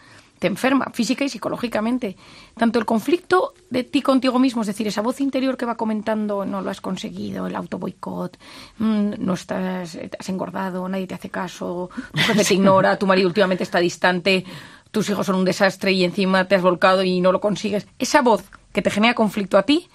te 0.43 0.47
enferma 0.47 0.91
física 0.93 1.23
y 1.23 1.29
psicológicamente. 1.29 2.17
Tanto 2.58 2.77
el 2.77 2.84
conflicto 2.84 3.53
de 3.69 3.86
ti 3.86 4.01
contigo 4.01 4.39
mismo, 4.39 4.60
es 4.60 4.67
decir, 4.67 4.86
esa 4.86 5.01
voz 5.01 5.21
interior 5.21 5.56
que 5.56 5.65
va 5.65 5.77
comentando 5.77 6.43
no 6.43 6.62
lo 6.62 6.69
has 6.69 6.82
conseguido, 6.82 7.47
el 7.47 7.56
auto 7.56 7.79
boicot, 7.79 8.38
mm, 8.77 9.13
no 9.19 9.36
estás, 9.36 9.97
has 10.19 10.27
engordado, 10.29 10.89
nadie 10.89 11.08
te 11.08 11.15
hace 11.15 11.29
caso, 11.29 11.89
tu 12.12 12.19
jefe 12.19 12.43
te 12.43 12.53
ignora, 12.60 12.99
tu 12.99 13.08
marido 13.08 13.29
últimamente 13.29 13.63
está 13.63 13.79
distante, 13.79 14.43
tus 14.91 15.10
hijos 15.10 15.25
son 15.25 15.38
un 15.38 15.45
desastre 15.45 15.93
y 15.93 16.03
encima 16.03 16.45
te 16.45 16.56
has 16.56 16.62
volcado 16.62 17.04
y 17.04 17.21
no 17.21 17.31
lo 17.31 17.39
consigues. 17.39 17.87
Esa 17.98 18.21
voz 18.21 18.44
que 18.73 18.81
te 18.81 18.91
genera 18.91 19.13
conflicto 19.13 19.58
a 19.58 19.63
ti, 19.63 19.87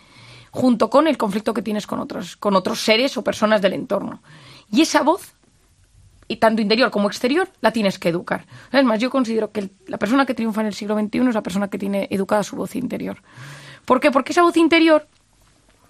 junto 0.51 0.89
con 0.89 1.09
el 1.09 1.19
conflicto 1.19 1.53
que 1.53 1.61
tienes 1.61 1.87
con 1.87 2.01
otros, 2.01 2.39
con 2.39 2.57
otros 2.57 2.81
seres 2.81 3.19
o 3.19 3.23
personas 3.23 3.61
del 3.61 3.75
entorno. 3.75 4.23
Y 4.73 4.81
esa 4.81 5.03
voz 5.03 5.35
y 6.29 6.37
tanto 6.37 6.61
interior 6.61 6.91
como 6.91 7.09
exterior, 7.09 7.49
la 7.63 7.73
tienes 7.73 7.99
que 7.99 8.11
educar. 8.11 8.47
Es 8.71 8.85
más, 8.85 9.01
yo 9.01 9.11
considero 9.11 9.51
que 9.51 9.71
la 9.87 9.97
persona 9.97 10.27
que 10.27 10.35
triunfa 10.35 10.61
en 10.61 10.69
el 10.69 10.75
siglo 10.75 10.95
XXI 10.95 11.29
es 11.29 11.35
la 11.35 11.43
persona 11.43 11.69
que 11.69 11.79
tiene 11.79 12.07
educada 12.11 12.43
su 12.43 12.55
voz 12.55 12.77
interior. 12.77 13.23
¿Por 13.87 14.01
qué? 14.01 14.11
Porque 14.11 14.33
esa 14.33 14.43
voz 14.43 14.57
interior 14.59 15.09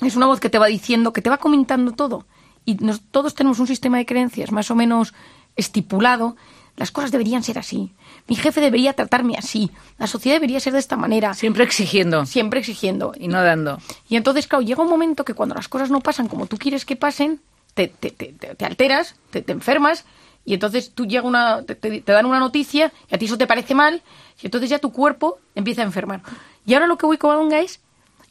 es 0.01 0.15
una 0.15 0.27
voz 0.27 0.39
que 0.39 0.49
te 0.49 0.59
va 0.59 0.67
diciendo, 0.69 1.13
que 1.13 1.23
te 1.23 1.29
va 1.29 1.39
comentando 1.39 1.93
todo. 1.93 2.25
Y 2.65 2.77
todos 3.11 3.35
tenemos 3.35 3.59
un 3.59 3.67
sistema 3.67 3.99
de 3.99 4.07
creencias 4.07 4.53
más 4.53 4.71
o 4.71 4.77
menos 4.77 5.13
estipulado. 5.57 6.37
Las 6.77 6.93
cosas 6.93 7.11
deberían 7.11 7.43
ser 7.43 7.59
así. 7.59 7.93
Mi 8.29 8.37
jefe 8.37 8.61
debería 8.61 8.93
tratarme 8.93 9.35
así. 9.37 9.73
La 9.99 10.07
sociedad 10.07 10.37
debería 10.37 10.61
ser 10.61 10.75
de 10.75 10.79
esta 10.79 10.97
manera. 10.97 11.35
Siempre 11.35 11.65
exigiendo. 11.65 12.25
Siempre 12.27 12.61
exigiendo. 12.61 13.13
Y 13.19 13.27
no 13.27 13.43
dando. 13.43 13.79
Y 14.09 14.15
entonces, 14.15 14.47
claro, 14.47 14.63
llega 14.63 14.85
un 14.85 14.91
momento 14.91 15.25
que 15.25 15.35
cuando 15.35 15.57
las 15.57 15.67
cosas 15.67 15.91
no 15.91 16.01
pasan 16.01 16.29
como 16.29 16.47
tú 16.47 16.59
quieres 16.59 16.85
que 16.85 16.95
pasen, 16.95 17.41
te, 17.75 17.89
te, 17.89 18.11
te, 18.11 18.33
te 18.33 18.65
alteras, 18.65 19.17
te, 19.31 19.43
te 19.43 19.51
enfermas 19.51 20.05
y 20.49 20.55
entonces 20.55 20.93
tú 20.95 21.05
llega 21.07 21.27
una, 21.27 21.63
te, 21.63 22.01
dan 22.01 22.25
una 22.25 22.39
noticia 22.39 22.91
y 23.11 23.15
a 23.15 23.19
ti 23.19 23.27
eso 23.27 23.37
te 23.37 23.47
parece 23.47 23.75
mal 23.75 24.03
y 24.41 24.47
entonces 24.47 24.71
ya 24.71 24.79
tu 24.79 24.93
cuerpo 24.93 25.39
empieza 25.55 25.83
a 25.83 25.85
enfermar. 25.85 26.23
Y 26.65 26.73
ahora 26.73 26.87
lo 26.87 26.97
que 26.97 27.05
voy 27.05 27.19
Covadonga 27.19 27.59
es 27.61 27.81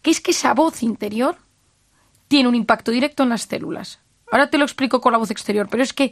que 0.01 0.09
es 0.09 0.19
que 0.19 0.31
esa 0.31 0.53
voz 0.55 0.81
interior 0.81 1.35
tiene 2.27 2.49
un 2.49 2.55
impacto 2.55 2.89
directo 2.91 3.21
en 3.23 3.29
las 3.29 3.43
células. 3.43 3.99
Ahora 4.31 4.49
te 4.49 4.57
lo 4.57 4.65
explico 4.65 4.99
con 4.99 5.11
la 5.11 5.19
voz 5.19 5.29
exterior, 5.31 5.67
pero 5.69 5.83
es 5.83 5.93
que 5.93 6.11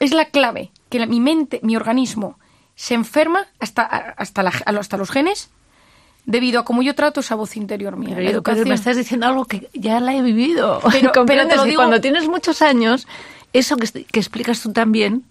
es 0.00 0.12
la 0.12 0.26
clave, 0.26 0.72
que 0.88 0.98
la- 0.98 1.06
mi 1.06 1.20
mente, 1.20 1.60
mi 1.62 1.76
organismo 1.76 2.38
se 2.74 2.94
enferma 2.94 3.46
hasta, 3.60 3.82
hasta, 3.84 4.42
la- 4.42 4.50
hasta 4.66 4.96
los 4.96 5.10
genes 5.10 5.50
debido 6.26 6.60
a 6.60 6.64
cómo 6.64 6.82
yo 6.82 6.94
trato 6.94 7.20
esa 7.20 7.34
voz 7.36 7.56
interior 7.56 7.96
mía. 7.96 8.10
Pero 8.16 8.24
la 8.24 8.30
educación. 8.30 8.68
me 8.68 8.74
estás 8.74 8.96
diciendo 8.96 9.26
algo 9.26 9.44
que 9.44 9.68
ya 9.74 10.00
la 10.00 10.14
he 10.14 10.22
vivido. 10.22 10.80
Pero- 10.90 11.12
pero 11.26 11.46
te 11.46 11.56
lo 11.56 11.64
digo- 11.64 11.76
cuando 11.76 12.00
tienes 12.00 12.28
muchos 12.28 12.62
años, 12.62 13.06
eso 13.52 13.76
que, 13.76 14.04
que 14.04 14.20
explicas 14.20 14.60
tú 14.62 14.72
también 14.72 15.24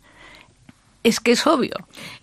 es 1.01 1.21
que 1.21 1.31
es 1.31 1.47
obvio. 1.47 1.73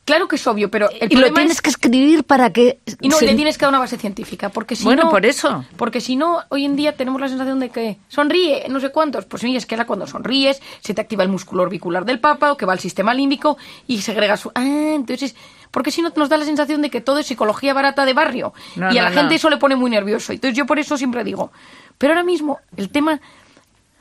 Claro 0.05 0.29
que 0.29 0.37
es 0.37 0.47
obvio, 0.47 0.71
pero 0.71 0.91
el 1.01 1.11
y 1.11 1.17
lo 1.17 1.33
tienes 1.33 1.53
es 1.55 1.63
que 1.63 1.71
escribir 1.71 2.25
para 2.25 2.53
que... 2.53 2.79
Y 3.01 3.09
no, 3.09 3.17
se- 3.17 3.25
le 3.25 3.35
tienes 3.35 3.57
que 3.57 3.65
dar 3.65 3.71
una 3.71 3.79
base 3.79 3.97
científica, 3.97 4.51
porque 4.51 4.77
si 4.77 4.85
Bueno, 4.85 5.05
no... 5.05 5.11
por 5.11 5.25
eso. 5.25 5.65
Porque 5.79 6.03
si 6.03 6.15
no, 6.15 6.41
hoy 6.51 6.67
en 6.67 6.77
día 6.77 6.95
tenemos 6.95 7.19
la 7.19 7.29
sensación 7.29 7.59
de 7.59 7.71
que 7.71 7.97
sonríe, 8.09 8.67
no 8.69 8.79
sé 8.79 8.91
cuántos. 8.93 9.25
Pues 9.25 9.41
sí, 9.41 9.57
es 9.57 9.65
que 9.65 9.75
ahora 9.75 9.87
cuando 9.87 10.07
sonríes 10.07 10.61
se 10.81 10.93
te 10.93 11.01
activa 11.01 11.23
el 11.23 11.31
músculo 11.31 11.63
orbicular 11.63 12.05
del 12.05 12.21
papa 12.21 12.53
o 12.53 12.59
que 12.59 12.67
va 12.67 12.75
al 12.75 12.79
sistema 12.79 13.15
límbico 13.15 13.57
y 13.87 14.03
segrega 14.03 14.37
su... 14.37 14.53
Ah, 14.55 14.63
entonces... 14.95 15.35
Porque 15.71 15.91
si 15.91 16.01
no 16.03 16.13
nos 16.15 16.29
da 16.29 16.37
la 16.37 16.45
sensación 16.45 16.81
de 16.83 16.91
que 16.91 17.01
todo 17.01 17.19
es 17.19 17.27
psicología 17.27 17.73
barata 17.75 18.05
de 18.05 18.13
barrio. 18.13 18.53
No, 18.77 18.93
y 18.93 18.99
a 18.99 19.03
no, 19.05 19.09
la 19.09 19.15
gente 19.15 19.35
eso 19.37 19.49
le 19.51 19.57
pone 19.57 19.75
muy 19.75 19.91
nervioso. 19.91 20.33
Entonces 20.35 20.57
yo 20.57 20.67
por 20.67 20.79
eso 20.79 20.99
siempre 20.99 21.25
digo... 21.25 21.51
Pero 21.99 22.13
ahora 22.13 22.25
mismo 22.25 22.61
el 22.77 22.91
tema 22.91 23.21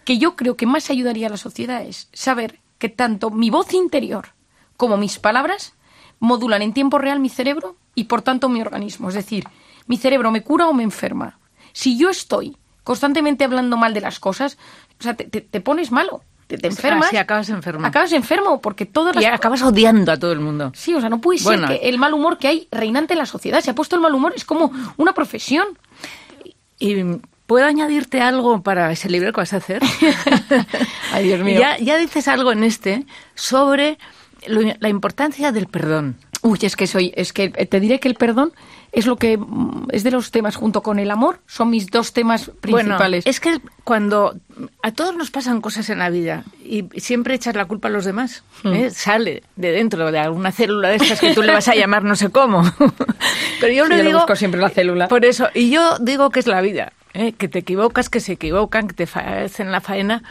que 0.06 0.18
yo 0.18 0.36
creo 0.38 0.56
que 0.56 0.66
más 0.66 0.90
ayudaría 0.90 1.28
a 1.28 1.32
la 1.32 1.38
sociedad 1.38 1.82
es 1.82 2.08
saber 2.14 2.60
que 2.78 2.88
tanto 2.90 3.30
mi 3.32 3.50
voz 3.50 3.74
interior 3.74 4.30
como 4.78 4.96
mis 4.98 5.20
palabras 5.20 5.74
modulan 6.20 6.62
en 6.62 6.74
tiempo 6.74 6.98
real 6.98 7.20
mi 7.20 7.30
cerebro 7.30 7.76
y 7.96 8.06
por 8.06 8.22
tanto 8.22 8.48
mi 8.48 8.62
organismo. 8.62 9.10
Es 9.10 9.16
decir, 9.16 9.46
mi 9.88 9.98
cerebro 9.98 10.32
me 10.32 10.42
cura 10.44 10.68
o 10.68 10.74
me 10.74 10.84
enferma. 10.84 11.40
Si 11.74 11.98
yo 11.98 12.10
estoy 12.10 12.56
constantemente 12.84 13.44
hablando 13.44 13.78
mal 13.78 13.94
de 13.94 14.02
las 14.02 14.20
cosas, 14.20 14.58
o 15.00 15.04
sea, 15.04 15.16
te, 15.16 15.26
te- 15.26 15.42
te 15.42 15.60
pones 15.62 15.92
malo, 15.92 16.22
te, 16.48 16.56
enfermas. 16.68 17.10
sí, 17.10 17.18
acabas 17.18 17.50
enfermo. 17.50 17.86
Acabas 17.88 18.12
enfermo 18.14 18.62
porque 18.62 18.86
todas 18.86 19.16
Y 19.16 19.22
las 19.22 19.34
acabas 19.34 19.62
odiando 19.64 20.12
a 20.12 20.18
todo 20.20 20.32
el 20.32 20.40
mundo. 20.40 20.72
Sí, 20.76 20.94
o 20.94 21.00
sea, 21.02 21.10
no 21.10 21.20
puede 21.20 21.42
Bueno. 21.44 21.68
ser 21.68 21.80
que 21.80 21.90
el 21.90 21.98
mal 21.98 22.14
humor 22.14 22.38
que 22.38 22.48
hay 22.48 22.68
reinante 22.72 23.14
en 23.14 23.20
la 23.20 23.26
sociedad. 23.26 23.62
Se 23.62 23.72
ha 23.72 23.76
puesto 23.76 23.96
el 23.96 24.02
mal 24.02 24.14
humor, 24.14 24.34
es 24.36 24.46
como 24.46 24.72
una 24.98 25.14
profesión. 25.14 25.66
¿Y 26.80 26.96
puedo 27.48 27.66
añadirte 27.66 28.22
algo 28.22 28.62
para 28.64 28.92
ese 28.92 29.10
libro 29.10 29.32
que 29.34 29.42
vas 29.42 29.54
a 29.54 29.58
hacer? 29.58 29.82
Ay, 31.12 31.26
Dios 31.28 31.40
mío. 31.42 31.60
Ya, 31.60 31.78
ya 31.78 31.98
dices 31.98 32.28
algo 32.28 32.52
en 32.52 32.64
este 32.64 33.06
sobre 33.36 33.98
lo- 34.48 34.62
la 34.80 34.90
importancia 34.90 35.52
del 35.52 35.68
perdón. 35.68 36.18
Uy, 36.42 36.60
es 36.62 36.76
que 36.76 36.86
soy, 36.86 37.12
es 37.16 37.34
que 37.34 37.50
te 37.50 37.80
diré 37.80 38.00
que 38.00 38.08
el 38.08 38.14
perdón 38.14 38.54
es 38.92 39.08
lo 39.08 39.16
que 39.16 39.40
es 39.92 40.04
de 40.04 40.12
los 40.12 40.30
temas 40.30 40.56
junto 40.56 40.84
con 40.84 41.00
el 41.00 41.10
amor, 41.10 41.40
son 41.48 41.72
mis 41.72 41.88
dos 41.90 42.14
temas 42.14 42.52
principales. 42.62 43.26
Bueno, 43.26 43.32
es 43.32 43.40
que 43.40 43.58
cuando 43.84 44.36
a 44.84 44.92
todos 44.92 45.16
nos 45.16 45.32
pasan 45.32 45.60
cosas 45.60 45.90
en 45.90 45.98
la 46.00 46.10
vida 46.12 46.44
y 46.64 46.86
siempre 46.98 47.34
echas 47.34 47.56
la 47.56 47.66
culpa 47.66 47.88
a 47.88 47.92
los 47.92 48.06
demás, 48.06 48.44
¿eh? 48.64 48.92
sale 48.92 49.42
de 49.56 49.72
dentro 49.72 50.12
de 50.12 50.20
alguna 50.20 50.52
célula 50.52 50.90
de 50.90 50.98
estas 50.98 51.20
que 51.20 51.34
tú 51.34 51.42
le 51.42 51.52
vas 51.52 51.68
a 51.68 51.74
llamar 51.76 52.04
no 52.04 52.16
sé 52.16 52.30
cómo. 52.30 52.62
Pero 53.60 53.74
yo 53.74 53.86
Sí, 53.86 53.90
le 53.90 53.98
yo 53.98 54.04
le 54.04 54.04
digo 54.04 54.20
busco 54.20 54.36
siempre 54.36 54.62
la 54.62 54.70
célula. 54.70 55.08
Por 55.08 55.26
eso, 55.26 55.48
y 55.56 55.72
yo 55.72 55.98
digo 56.00 56.30
que 56.30 56.40
es 56.42 56.48
la 56.48 56.62
vida, 56.62 56.94
¿eh? 57.16 57.34
que 57.34 57.48
te 57.48 57.60
equivocas, 57.60 58.10
que 58.10 58.20
se 58.20 58.34
equivocan, 58.34 58.88
que 58.88 59.06
te 59.06 59.20
hacen 59.20 59.72
la 59.72 59.82
faena 59.82 60.24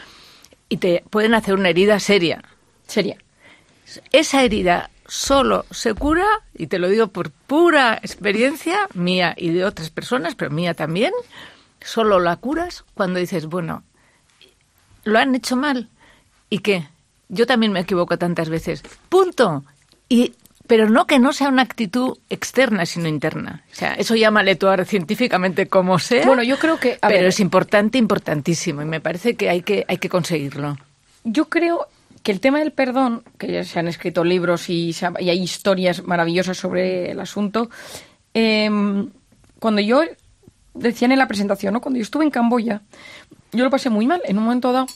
y 0.69 0.77
te 0.77 1.03
pueden 1.09 1.33
hacer 1.33 1.55
una 1.55 1.69
herida 1.69 1.99
seria. 1.99 2.43
Sería. 2.87 3.17
Esa 4.11 4.43
herida 4.43 4.89
solo 5.07 5.65
se 5.71 5.93
cura, 5.93 6.25
y 6.55 6.67
te 6.67 6.79
lo 6.79 6.87
digo 6.87 7.07
por 7.07 7.31
pura 7.31 7.95
experiencia 7.95 8.87
mía 8.93 9.33
y 9.37 9.49
de 9.49 9.65
otras 9.65 9.89
personas, 9.89 10.35
pero 10.35 10.51
mía 10.51 10.73
también, 10.73 11.11
solo 11.81 12.19
la 12.19 12.37
curas 12.37 12.83
cuando 12.93 13.19
dices, 13.19 13.45
bueno, 13.45 13.83
lo 15.03 15.19
han 15.19 15.35
hecho 15.35 15.55
mal. 15.55 15.89
¿Y 16.49 16.59
qué? 16.59 16.87
Yo 17.29 17.45
también 17.45 17.71
me 17.71 17.81
equivoco 17.81 18.17
tantas 18.17 18.49
veces. 18.49 18.83
Punto. 19.09 19.63
Y 20.09 20.33
pero 20.67 20.89
no 20.89 21.05
que 21.07 21.19
no 21.19 21.31
sea 21.33 21.49
una 21.49 21.61
actitud 21.61 22.17
externa, 22.29 22.85
sino 22.85 23.07
interna. 23.07 23.63
O 23.71 23.75
sea, 23.75 23.93
eso 23.93 24.15
llámale 24.15 24.55
tú 24.55 24.67
ahora 24.67 24.85
científicamente 24.85 25.67
como 25.67 25.99
sea. 25.99 26.25
Bueno, 26.25 26.43
yo 26.43 26.57
creo 26.57 26.79
que, 26.79 26.97
pero 27.01 27.13
ver. 27.13 27.25
es 27.25 27.39
importante, 27.39 27.97
importantísimo. 27.97 28.81
Y 28.81 28.85
me 28.85 28.99
parece 29.01 29.35
que 29.35 29.49
hay 29.49 29.61
que, 29.61 29.85
hay 29.87 29.97
que 29.97 30.09
conseguirlo. 30.09 30.77
Yo 31.23 31.49
creo 31.49 31.87
que 32.23 32.31
el 32.31 32.39
tema 32.39 32.59
del 32.59 32.71
perdón, 32.71 33.23
que 33.37 33.51
ya 33.51 33.63
se 33.63 33.77
han 33.79 33.87
escrito 33.87 34.23
libros 34.23 34.69
y, 34.69 34.93
se 34.93 35.05
ha- 35.05 35.13
y 35.19 35.29
hay 35.29 35.41
historias 35.41 36.03
maravillosas 36.03 36.57
sobre 36.57 37.11
el 37.11 37.19
asunto, 37.19 37.69
em, 38.33 39.09
cuando 39.59 39.81
yo 39.81 40.01
decían 40.73 41.11
en 41.11 41.19
la 41.19 41.27
presentación, 41.27 41.73
¿no? 41.73 41.81
cuando 41.81 41.97
yo 41.97 42.03
estuve 42.03 42.23
en 42.25 42.31
Camboya, 42.31 42.81
yo 43.53 43.63
lo 43.63 43.69
pasé 43.69 43.89
muy 43.89 44.05
mal 44.07 44.21
en 44.25 44.37
un 44.37 44.43
momento 44.43 44.71
dado, 44.73 44.87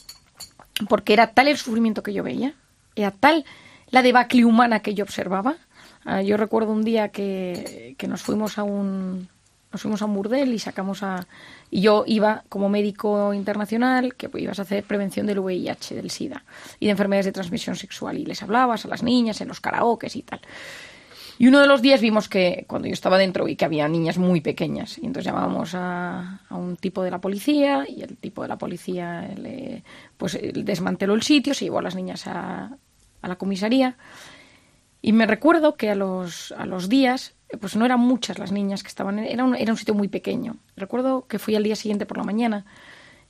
porque 0.88 1.12
era 1.12 1.28
tal 1.28 1.48
el 1.48 1.56
sufrimiento 1.56 2.02
que 2.02 2.12
yo 2.12 2.22
veía, 2.22 2.54
era 2.96 3.10
tal 3.12 3.44
la 3.90 4.02
debacle 4.02 4.44
humana 4.44 4.80
que 4.80 4.94
yo 4.94 5.04
observaba. 5.04 5.56
Ah, 6.04 6.22
yo 6.22 6.36
recuerdo 6.36 6.72
un 6.72 6.84
día 6.84 7.08
que, 7.08 7.94
que 7.98 8.08
nos 8.08 8.22
fuimos 8.22 8.58
a 8.58 8.62
un 8.62 9.28
nos 9.72 9.82
fuimos 9.82 10.02
a 10.02 10.06
un 10.06 10.14
burdel 10.14 10.52
y 10.52 10.58
sacamos 10.58 11.04
a 11.04 11.26
y 11.70 11.82
yo 11.82 12.02
iba 12.06 12.42
como 12.48 12.68
médico 12.68 13.32
internacional 13.32 14.14
que 14.16 14.28
pues, 14.28 14.42
ibas 14.42 14.58
a 14.58 14.62
hacer 14.62 14.82
prevención 14.82 15.26
del 15.26 15.38
VIH, 15.38 15.94
del 15.94 16.10
SIDA 16.10 16.44
y 16.80 16.86
de 16.86 16.90
enfermedades 16.90 17.26
de 17.26 17.32
transmisión 17.32 17.76
sexual 17.76 18.18
y 18.18 18.24
les 18.24 18.42
hablabas 18.42 18.84
a 18.84 18.88
las 18.88 19.02
niñas 19.02 19.40
en 19.40 19.48
los 19.48 19.60
karaokes 19.60 20.16
y 20.16 20.22
tal. 20.22 20.40
Y 21.38 21.46
uno 21.46 21.60
de 21.60 21.66
los 21.66 21.80
días 21.80 22.02
vimos 22.02 22.28
que, 22.28 22.66
cuando 22.68 22.86
yo 22.86 22.92
estaba 22.92 23.16
dentro, 23.16 23.46
vi 23.46 23.56
que 23.56 23.64
había 23.64 23.88
niñas 23.88 24.18
muy 24.18 24.42
pequeñas. 24.42 24.98
Y 24.98 25.06
entonces 25.06 25.24
llamábamos 25.24 25.74
a, 25.74 26.40
a 26.46 26.54
un 26.54 26.76
tipo 26.76 27.02
de 27.02 27.10
la 27.10 27.18
policía 27.18 27.86
y 27.88 28.02
el 28.02 28.18
tipo 28.18 28.42
de 28.42 28.48
la 28.48 28.58
policía 28.58 29.26
le, 29.38 29.82
pues, 30.18 30.38
desmanteló 30.52 31.14
el 31.14 31.22
sitio, 31.22 31.54
se 31.54 31.64
llevó 31.64 31.78
a 31.78 31.82
las 31.82 31.94
niñas 31.94 32.26
a, 32.26 32.76
a 33.22 33.28
la 33.28 33.36
comisaría. 33.36 33.96
Y 35.02 35.12
me 35.12 35.26
recuerdo 35.26 35.76
que 35.76 35.90
a 35.90 35.94
los, 35.94 36.52
a 36.52 36.66
los 36.66 36.88
días, 36.88 37.34
pues 37.60 37.76
no 37.76 37.84
eran 37.84 38.00
muchas 38.00 38.38
las 38.38 38.52
niñas 38.52 38.82
que 38.82 38.88
estaban, 38.88 39.18
era 39.18 39.44
un, 39.44 39.54
era 39.54 39.72
un 39.72 39.78
sitio 39.78 39.94
muy 39.94 40.08
pequeño. 40.08 40.56
Recuerdo 40.76 41.26
que 41.26 41.38
fui 41.38 41.54
al 41.56 41.62
día 41.62 41.76
siguiente 41.76 42.06
por 42.06 42.18
la 42.18 42.24
mañana 42.24 42.66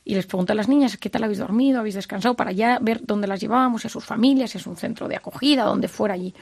y 0.04 0.14
les 0.14 0.26
pregunté 0.26 0.52
a 0.52 0.56
las 0.56 0.68
niñas 0.68 0.96
qué 0.96 1.10
tal 1.10 1.24
habéis 1.24 1.38
dormido, 1.38 1.78
habéis 1.78 1.94
descansado, 1.94 2.34
para 2.34 2.52
ya 2.52 2.78
ver 2.80 3.02
dónde 3.04 3.28
las 3.28 3.40
llevábamos, 3.40 3.82
si 3.82 3.86
a 3.86 3.90
sus 3.90 4.04
familias, 4.04 4.50
si 4.50 4.58
es 4.58 4.66
un 4.66 4.76
centro 4.76 5.08
de 5.08 5.16
acogida, 5.16 5.64
donde 5.64 5.88
fuera 5.88 6.14
allí. 6.14 6.34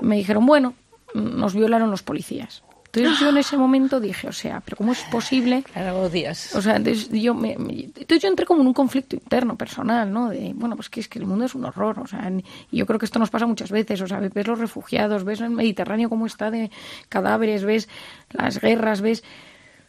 Me 0.00 0.16
dijeron, 0.16 0.46
bueno, 0.46 0.74
nos 1.14 1.54
violaron 1.54 1.90
los 1.90 2.02
policías. 2.02 2.62
Entonces 2.92 3.20
yo 3.20 3.28
en 3.28 3.36
ese 3.36 3.56
momento 3.56 4.00
dije, 4.00 4.26
o 4.28 4.32
sea, 4.32 4.60
pero 4.64 4.76
¿cómo 4.76 4.90
es 4.92 5.00
posible? 5.12 5.62
Claro, 5.62 6.00
odias. 6.02 6.54
O 6.56 6.60
sea, 6.62 6.76
entonces 6.76 7.08
yo, 7.10 7.34
me, 7.34 7.56
me- 7.56 7.84
entonces 7.84 8.20
yo 8.22 8.28
entré 8.28 8.44
como 8.46 8.62
en 8.62 8.66
un 8.66 8.74
conflicto 8.74 9.14
interno, 9.14 9.56
personal, 9.56 10.12
¿no? 10.12 10.28
De, 10.30 10.52
bueno, 10.54 10.74
pues 10.74 10.88
que 10.90 10.98
es 11.00 11.08
que 11.08 11.20
el 11.20 11.26
mundo 11.26 11.44
es 11.44 11.54
un 11.54 11.64
horror, 11.64 12.00
o 12.00 12.06
sea, 12.06 12.30
y 12.70 12.76
yo 12.76 12.86
creo 12.86 12.98
que 12.98 13.06
esto 13.06 13.18
nos 13.20 13.30
pasa 13.30 13.46
muchas 13.46 13.70
veces, 13.70 14.00
o 14.00 14.06
sea, 14.08 14.18
ves 14.18 14.46
los 14.46 14.58
refugiados, 14.58 15.22
ves 15.24 15.40
el 15.40 15.50
Mediterráneo 15.50 16.08
cómo 16.08 16.26
está 16.26 16.50
de 16.50 16.70
cadáveres, 17.08 17.64
ves 17.64 17.88
las 18.32 18.60
guerras, 18.60 19.00
ves 19.00 19.22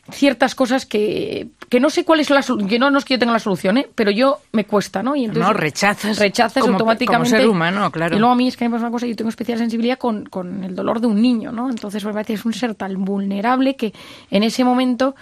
ciertas 0.09 0.55
cosas 0.55 0.85
que, 0.85 1.47
que 1.69 1.79
no 1.79 1.89
sé 1.89 2.03
cuál 2.03 2.19
es 2.19 2.29
la 2.29 2.41
solución, 2.41 2.67
que 2.69 2.79
no, 2.79 2.89
no 2.89 2.97
es 2.97 3.05
que 3.05 3.13
yo 3.13 3.19
tenga 3.19 3.33
la 3.33 3.39
solución, 3.39 3.77
¿eh? 3.77 3.87
pero 3.93 4.09
yo 4.11 4.39
me 4.51 4.65
cuesta, 4.65 5.03
¿no? 5.03 5.15
Y 5.15 5.25
entonces 5.25 5.43
No, 5.47 5.53
rechazas 5.53 6.17
rechazas 6.17 6.61
como- 6.61 6.73
automáticamente. 6.73 7.29
como 7.29 7.39
ser 7.41 7.49
humano, 7.49 7.91
claro. 7.91 8.15
Y 8.15 8.19
luego 8.19 8.33
a 8.33 8.35
mí 8.35 8.47
es 8.47 8.57
que 8.57 8.65
me 8.65 8.71
pasa 8.71 8.85
una 8.85 8.91
cosa, 8.91 9.05
yo 9.05 9.15
tengo 9.15 9.29
especial 9.29 9.57
sensibilidad 9.59 9.97
con, 9.99 10.25
con 10.25 10.63
el 10.63 10.75
dolor 10.75 10.99
de 11.01 11.07
un 11.07 11.21
niño, 11.21 11.51
¿no? 11.51 11.69
Entonces 11.69 12.03
me 12.03 12.11
parece 12.13 12.33
que 12.33 12.39
es 12.39 12.45
un 12.45 12.53
ser 12.53 12.73
tan 12.75 13.03
vulnerable 13.05 13.75
que 13.75 13.93
en 14.31 14.43
ese 14.43 14.63
momento... 14.63 15.15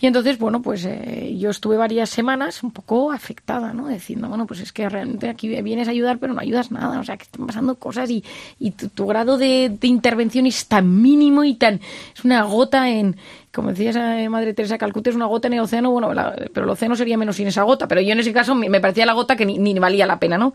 Y 0.00 0.06
entonces, 0.06 0.38
bueno, 0.38 0.62
pues 0.62 0.86
eh, 0.86 1.36
yo 1.38 1.50
estuve 1.50 1.76
varias 1.76 2.08
semanas 2.08 2.62
un 2.62 2.70
poco 2.70 3.12
afectada, 3.12 3.74
¿no? 3.74 3.88
Diciendo, 3.88 4.28
bueno, 4.28 4.46
pues 4.46 4.60
es 4.60 4.72
que 4.72 4.88
realmente 4.88 5.28
aquí 5.28 5.48
vienes 5.60 5.88
a 5.88 5.90
ayudar, 5.90 6.18
pero 6.18 6.32
no 6.32 6.40
ayudas 6.40 6.70
nada. 6.70 6.98
O 7.00 7.04
sea, 7.04 7.18
que 7.18 7.24
están 7.24 7.46
pasando 7.46 7.74
cosas 7.74 8.08
y, 8.10 8.24
y 8.58 8.70
tu, 8.70 9.06
grado 9.06 9.36
de, 9.36 9.76
intervención 9.82 10.46
es 10.46 10.66
tan 10.66 11.02
mínimo 11.02 11.44
y 11.44 11.54
tan... 11.54 11.80
Es 12.14 12.24
una 12.24 12.42
gota 12.44 12.88
en... 12.88 13.16
Como 13.52 13.70
decía 13.70 13.90
esa 13.90 14.30
Madre 14.30 14.54
Teresa 14.54 14.78
Calcuta, 14.78 15.10
es 15.10 15.16
una 15.16 15.26
gota 15.26 15.48
en 15.48 15.54
el 15.54 15.60
océano, 15.60 15.90
bueno, 15.90 16.12
pero 16.54 16.64
el 16.64 16.70
océano 16.70 16.96
sería 16.96 17.18
menos 17.18 17.36
sin 17.36 17.48
esa 17.48 17.64
gota. 17.64 17.86
Pero 17.86 18.00
yo 18.00 18.12
en 18.12 18.20
ese 18.20 18.32
caso 18.32 18.54
me, 18.54 18.70
me 18.70 18.80
parecía 18.80 19.04
la 19.04 19.12
gota 19.12 19.36
que 19.36 19.44
ni, 19.44 19.58
ni 19.58 19.78
valía 19.78 20.06
la 20.06 20.18
pena, 20.18 20.38
¿no? 20.38 20.54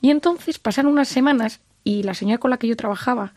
Y 0.00 0.10
entonces 0.10 0.58
pasaron 0.58 0.90
unas 0.90 1.08
semanas 1.08 1.60
y 1.84 2.02
la 2.02 2.14
señora 2.14 2.38
con 2.38 2.50
la 2.50 2.56
que 2.56 2.66
yo 2.66 2.76
trabajaba 2.76 3.34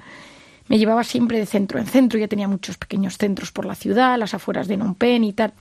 me 0.68 0.78
llevaba 0.78 1.04
siempre 1.04 1.40
de 1.40 1.46
centro 1.46 1.80
en 1.80 1.86
centro, 1.86 2.20
ya 2.20 2.28
tenía 2.28 2.48
muchos 2.48 2.78
pequeños 2.78 3.18
centros 3.18 3.52
por 3.52 3.66
la 3.66 3.76
ciudad, 3.76 4.18
las 4.18 4.34
afueras 4.34 4.68
de 4.68 4.78
Phnom 4.78 4.96
Penh 4.96 5.24
y 5.24 5.34
tal. 5.34 5.54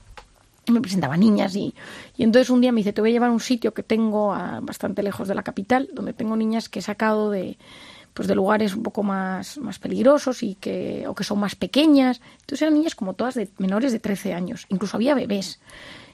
Me 0.71 0.79
presentaba 0.79 1.17
niñas 1.17 1.55
y, 1.55 1.75
y 2.15 2.23
entonces 2.23 2.49
un 2.49 2.61
día 2.61 2.71
me 2.71 2.77
dice, 2.77 2.93
te 2.93 3.01
voy 3.01 3.09
a 3.09 3.13
llevar 3.13 3.29
a 3.29 3.33
un 3.33 3.41
sitio 3.41 3.73
que 3.73 3.83
tengo 3.83 4.29
bastante 4.61 5.03
lejos 5.03 5.27
de 5.27 5.35
la 5.35 5.43
capital, 5.43 5.89
donde 5.93 6.13
tengo 6.13 6.37
niñas 6.37 6.69
que 6.69 6.79
he 6.79 6.81
sacado 6.81 7.31
de 7.31 7.57
pues 8.13 8.27
de 8.27 8.35
lugares 8.35 8.75
un 8.75 8.83
poco 8.83 9.01
más, 9.01 9.57
más 9.57 9.79
peligrosos 9.79 10.43
y 10.43 10.55
que, 10.55 11.05
o 11.07 11.15
que 11.15 11.23
son 11.23 11.39
más 11.39 11.55
pequeñas. 11.55 12.21
Entonces 12.41 12.61
eran 12.61 12.75
niñas 12.75 12.95
como 12.95 13.15
todas 13.15 13.33
de 13.33 13.49
menores 13.57 13.91
de 13.91 13.99
13 13.99 14.33
años, 14.33 14.65
incluso 14.69 14.97
había 14.97 15.15
bebés 15.15 15.59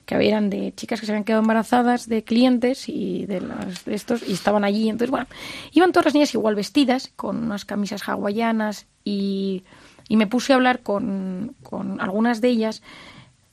que 0.10 0.28
eran 0.28 0.50
de 0.50 0.74
chicas 0.74 1.00
que 1.00 1.06
se 1.06 1.12
habían 1.12 1.24
quedado 1.24 1.44
embarazadas 1.44 2.10
de 2.10 2.24
clientes 2.24 2.90
y 2.90 3.28
de, 3.28 3.42
las, 3.42 3.86
de 3.86 3.94
estos 3.94 4.28
y 4.28 4.34
estaban 4.34 4.64
allí. 4.64 4.90
Entonces, 4.90 5.12
bueno, 5.12 5.28
iban 5.72 5.92
todas 5.92 6.06
las 6.06 6.14
niñas 6.16 6.34
igual 6.34 6.56
vestidas, 6.56 7.12
con 7.16 7.44
unas 7.44 7.64
camisas 7.64 8.02
hawaianas 8.10 8.88
y, 9.04 9.64
y 10.08 10.18
me 10.18 10.26
puse 10.26 10.52
a 10.52 10.56
hablar 10.56 10.82
con, 10.82 11.56
con 11.62 12.02
algunas 12.02 12.42
de 12.42 12.50
ellas. 12.50 12.82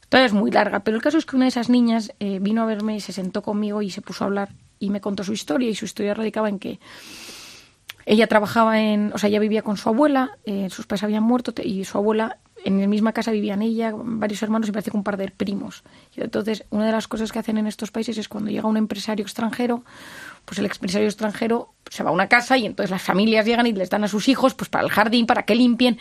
Todavía 0.09 0.29
es 0.29 0.33
muy 0.33 0.51
larga, 0.51 0.81
pero 0.81 0.97
el 0.97 1.03
caso 1.03 1.19
es 1.19 1.27
que 1.27 1.37
una 1.37 1.45
de 1.45 1.51
esas 1.51 1.69
niñas 1.69 2.15
eh, 2.21 2.39
vino 2.41 2.63
a 2.63 2.67
verme 2.67 2.97
y 2.97 3.01
se 3.01 3.13
sentó 3.13 3.43
conmigo 3.43 3.83
y 3.83 3.91
se 3.91 4.01
puso 4.01 4.25
a 4.25 4.29
hablar 4.29 4.49
y 4.79 4.89
me 4.89 5.03
contó 5.03 5.25
su 5.25 5.35
historia 5.35 5.69
y 5.69 5.75
su 5.75 5.85
historia 5.85 6.15
radicaba 6.15 6.49
en 6.49 6.59
que 6.59 6.81
ella 8.07 8.29
trabajaba 8.29 8.81
en, 8.81 9.13
o 9.13 9.19
sea, 9.19 9.29
ella 9.29 9.41
vivía 9.41 9.61
con 9.61 9.77
su 9.77 9.91
abuela, 9.91 10.39
eh, 10.47 10.71
sus 10.71 10.87
padres 10.87 11.03
habían 11.03 11.25
muerto 11.25 11.53
y 11.63 11.85
su 11.85 11.99
abuela 11.99 12.39
en 12.67 12.81
la 12.81 12.87
misma 12.87 13.13
casa 13.13 13.31
vivían 13.31 13.63
ella, 13.63 13.93
varios 13.95 14.43
hermanos 14.43 14.69
y 14.69 14.73
parece 14.73 14.91
que 14.91 14.97
un 14.97 15.05
par 15.05 15.17
de 15.17 15.31
primos. 15.31 15.85
Y 16.15 16.23
entonces, 16.23 16.65
una 16.71 16.87
de 16.87 16.93
las 16.93 17.07
cosas 17.09 17.31
que 17.33 17.39
hacen 17.39 17.59
en 17.59 17.67
estos 17.67 17.91
países 17.91 18.19
es 18.19 18.29
cuando 18.29 18.51
llega 18.51 18.67
un 18.67 18.77
empresario 18.77 19.25
extranjero, 19.25 19.85
pues 20.45 20.59
el 20.59 20.67
empresario 20.67 21.07
extranjero 21.07 21.73
se 21.89 22.03
va 22.03 22.11
a 22.11 22.13
una 22.13 22.29
casa 22.29 22.59
y 22.59 22.67
entonces 22.67 22.91
las 22.91 23.03
familias 23.03 23.47
llegan 23.47 23.67
y 23.67 23.73
les 23.73 23.91
dan 23.91 24.05
a 24.05 24.09
sus 24.09 24.29
hijos 24.29 24.55
pues 24.55 24.69
para 24.69 24.85
el 24.85 24.91
jardín, 24.91 25.27
para 25.27 25.45
que 25.45 25.55
limpien. 25.55 25.99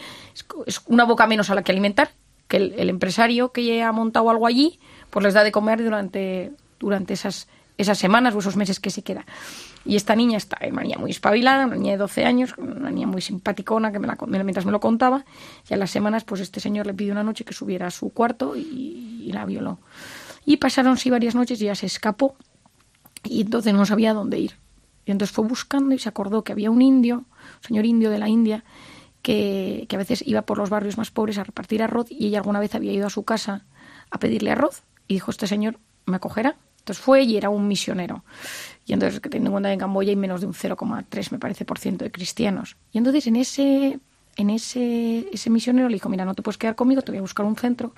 Es, 0.66 0.82
una 0.88 1.03
boca 1.05 1.28
menos 1.28 1.49
a 1.49 1.55
la 1.55 1.63
que 1.63 1.72
alimentar, 1.72 2.11
que 2.47 2.57
el, 2.57 2.74
el 2.78 2.89
empresario 2.89 3.51
que 3.51 3.84
ha 3.84 3.91
montado 3.91 4.30
algo 4.30 4.47
allí, 4.47 4.80
pues 5.09 5.24
les 5.24 5.34
da 5.34 5.43
de 5.43 5.51
comer 5.51 5.84
durante, 5.84 6.51
durante 6.80 7.13
esas 7.13 7.47
esas 7.78 7.97
semanas 7.97 8.34
o 8.36 8.39
esos 8.39 8.55
meses 8.55 8.80
que 8.80 8.89
se 8.89 9.01
queda. 9.01 9.26
Y 9.86 9.95
esta 9.95 10.15
niña 10.15 10.38
está, 10.38 10.57
una 10.67 10.81
niña 10.81 10.97
muy 10.97 11.11
espabilada, 11.11 11.67
una 11.67 11.75
niña 11.75 11.91
de 11.91 11.97
12 11.99 12.25
años, 12.25 12.55
una 12.57 12.89
niña 12.89 13.05
muy 13.05 13.21
simpaticona 13.21 13.91
que 13.91 13.99
la, 13.99 14.17
mientras 14.25 14.65
me 14.65 14.71
lo 14.71 14.79
contaba. 14.79 15.25
Y 15.69 15.75
a 15.75 15.77
las 15.77 15.91
semanas, 15.91 16.23
pues 16.23 16.41
este 16.41 16.59
señor 16.59 16.88
le 16.88 16.95
pidió 16.95 17.11
una 17.11 17.23
noche 17.23 17.45
que 17.45 17.53
subiera 17.53 17.88
a 17.88 17.91
su 17.91 18.09
cuarto 18.09 18.55
y, 18.55 19.31
la 19.31 19.45
violó. 19.45 19.79
Y 20.45 20.57
pasaron 20.57 20.97
sí 20.97 21.09
varias 21.09 21.36
noches 21.36 21.61
y 21.61 21.65
ya 21.65 21.75
se 21.75 21.86
escapó. 21.86 22.36
Y 23.23 23.41
entonces 23.41 23.73
no 23.73 23.86
sabía 23.86 24.13
dónde 24.13 24.39
ir. 24.39 24.53
Y 25.05 25.11
entonces 25.11 25.36
fue 25.36 25.45
buscando 25.45 25.93
y 25.93 25.99
se 25.99 26.09
acordó 26.09 26.43
que 26.43 26.51
había 26.51 26.71
un 26.71 26.81
indio, 26.81 27.17
un 27.17 27.63
señor 27.67 27.86
indio 27.86 28.09
de 28.09 28.17
la 28.17 28.29
India, 28.29 28.63
que, 29.21 29.86
que 29.88 29.95
a 29.95 29.99
veces 29.99 30.23
iba 30.25 30.43
por 30.43 30.57
los 30.57 30.69
barrios 30.69 30.97
más 30.97 31.11
pobres 31.11 31.38
a 31.38 31.43
repartir 31.43 31.83
arroz 31.83 32.07
y 32.09 32.27
ella 32.27 32.39
alguna 32.39 32.59
vez 32.59 32.73
había 32.73 32.93
ido 32.93 33.07
a 33.07 33.11
su 33.11 33.23
casa 33.23 33.65
a 34.09 34.19
pedirle 34.19 34.51
arroz. 34.51 34.83
Y 35.07 35.15
dijo, 35.15 35.29
este 35.29 35.45
señor 35.45 35.79
me 36.05 36.15
acogerá 36.15 36.57
entonces 36.86 37.03
fue 37.03 37.23
y 37.23 37.36
era 37.36 37.49
un 37.49 37.67
misionero. 37.67 38.23
Y 38.86 38.93
entonces, 38.93 39.19
teniendo 39.21 39.49
en 39.49 39.51
cuenta 39.53 39.69
que 39.69 39.73
en 39.73 39.79
Camboya 39.79 40.09
hay 40.09 40.15
menos 40.15 40.41
de 40.41 40.47
un 40.47 40.53
0,3, 40.53 41.31
me 41.31 41.39
parece, 41.39 41.65
por 41.65 41.79
ciento 41.79 42.05
de 42.05 42.11
cristianos. 42.11 42.77
Y 42.91 42.99
entonces 42.99 43.25
en 43.25 43.36
ese, 43.36 43.99
en 44.38 44.49
ese, 44.51 45.27
ese 45.33 45.49
misionero 45.49 45.89
le 45.89 45.95
dijo, 45.95 46.07
mira, 46.09 46.23
no 46.23 46.36
te 46.36 46.43
puedes 46.43 46.57
quedar 46.57 46.75
conmigo, 46.75 47.01
te 47.01 47.11
voy 47.11 47.17
a 47.17 47.21
buscar 47.21 47.45
un 47.47 47.55
centro, 47.55 47.93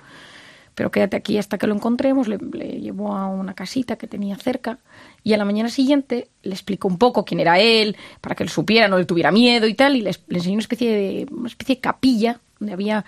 pero 0.74 0.90
quédate 0.90 1.16
aquí 1.16 1.36
hasta 1.36 1.58
que 1.58 1.66
lo 1.66 1.74
encontremos. 1.74 2.26
Le, 2.26 2.38
llevó 2.80 3.14
a 3.14 3.26
una 3.26 3.52
casita 3.52 3.96
que 3.96 4.06
tenía 4.06 4.36
cerca 4.36 4.78
y 5.22 5.34
a 5.34 5.36
la 5.36 5.44
mañana 5.44 5.68
siguiente 5.68 6.28
le 6.42 6.52
explicó 6.52 6.88
un 6.88 6.96
poco 6.96 7.24
quién 7.24 7.40
era 7.40 7.58
él, 7.58 7.96
para 8.22 8.34
que 8.34 8.44
él 8.44 8.48
supiera, 8.48 8.88
no 8.88 8.96
le 8.96 9.04
tuviera 9.04 9.30
miedo 9.30 9.66
y 9.66 9.74
tal, 9.74 9.94
y 9.94 10.00
le, 10.00 10.12
enseñó 10.30 10.54
una 10.54 10.62
especie, 10.62 10.90
de, 10.90 11.26
una 11.30 11.48
especie 11.48 11.80
capilla 11.80 12.40
donde 12.58 12.72
había, 12.72 13.04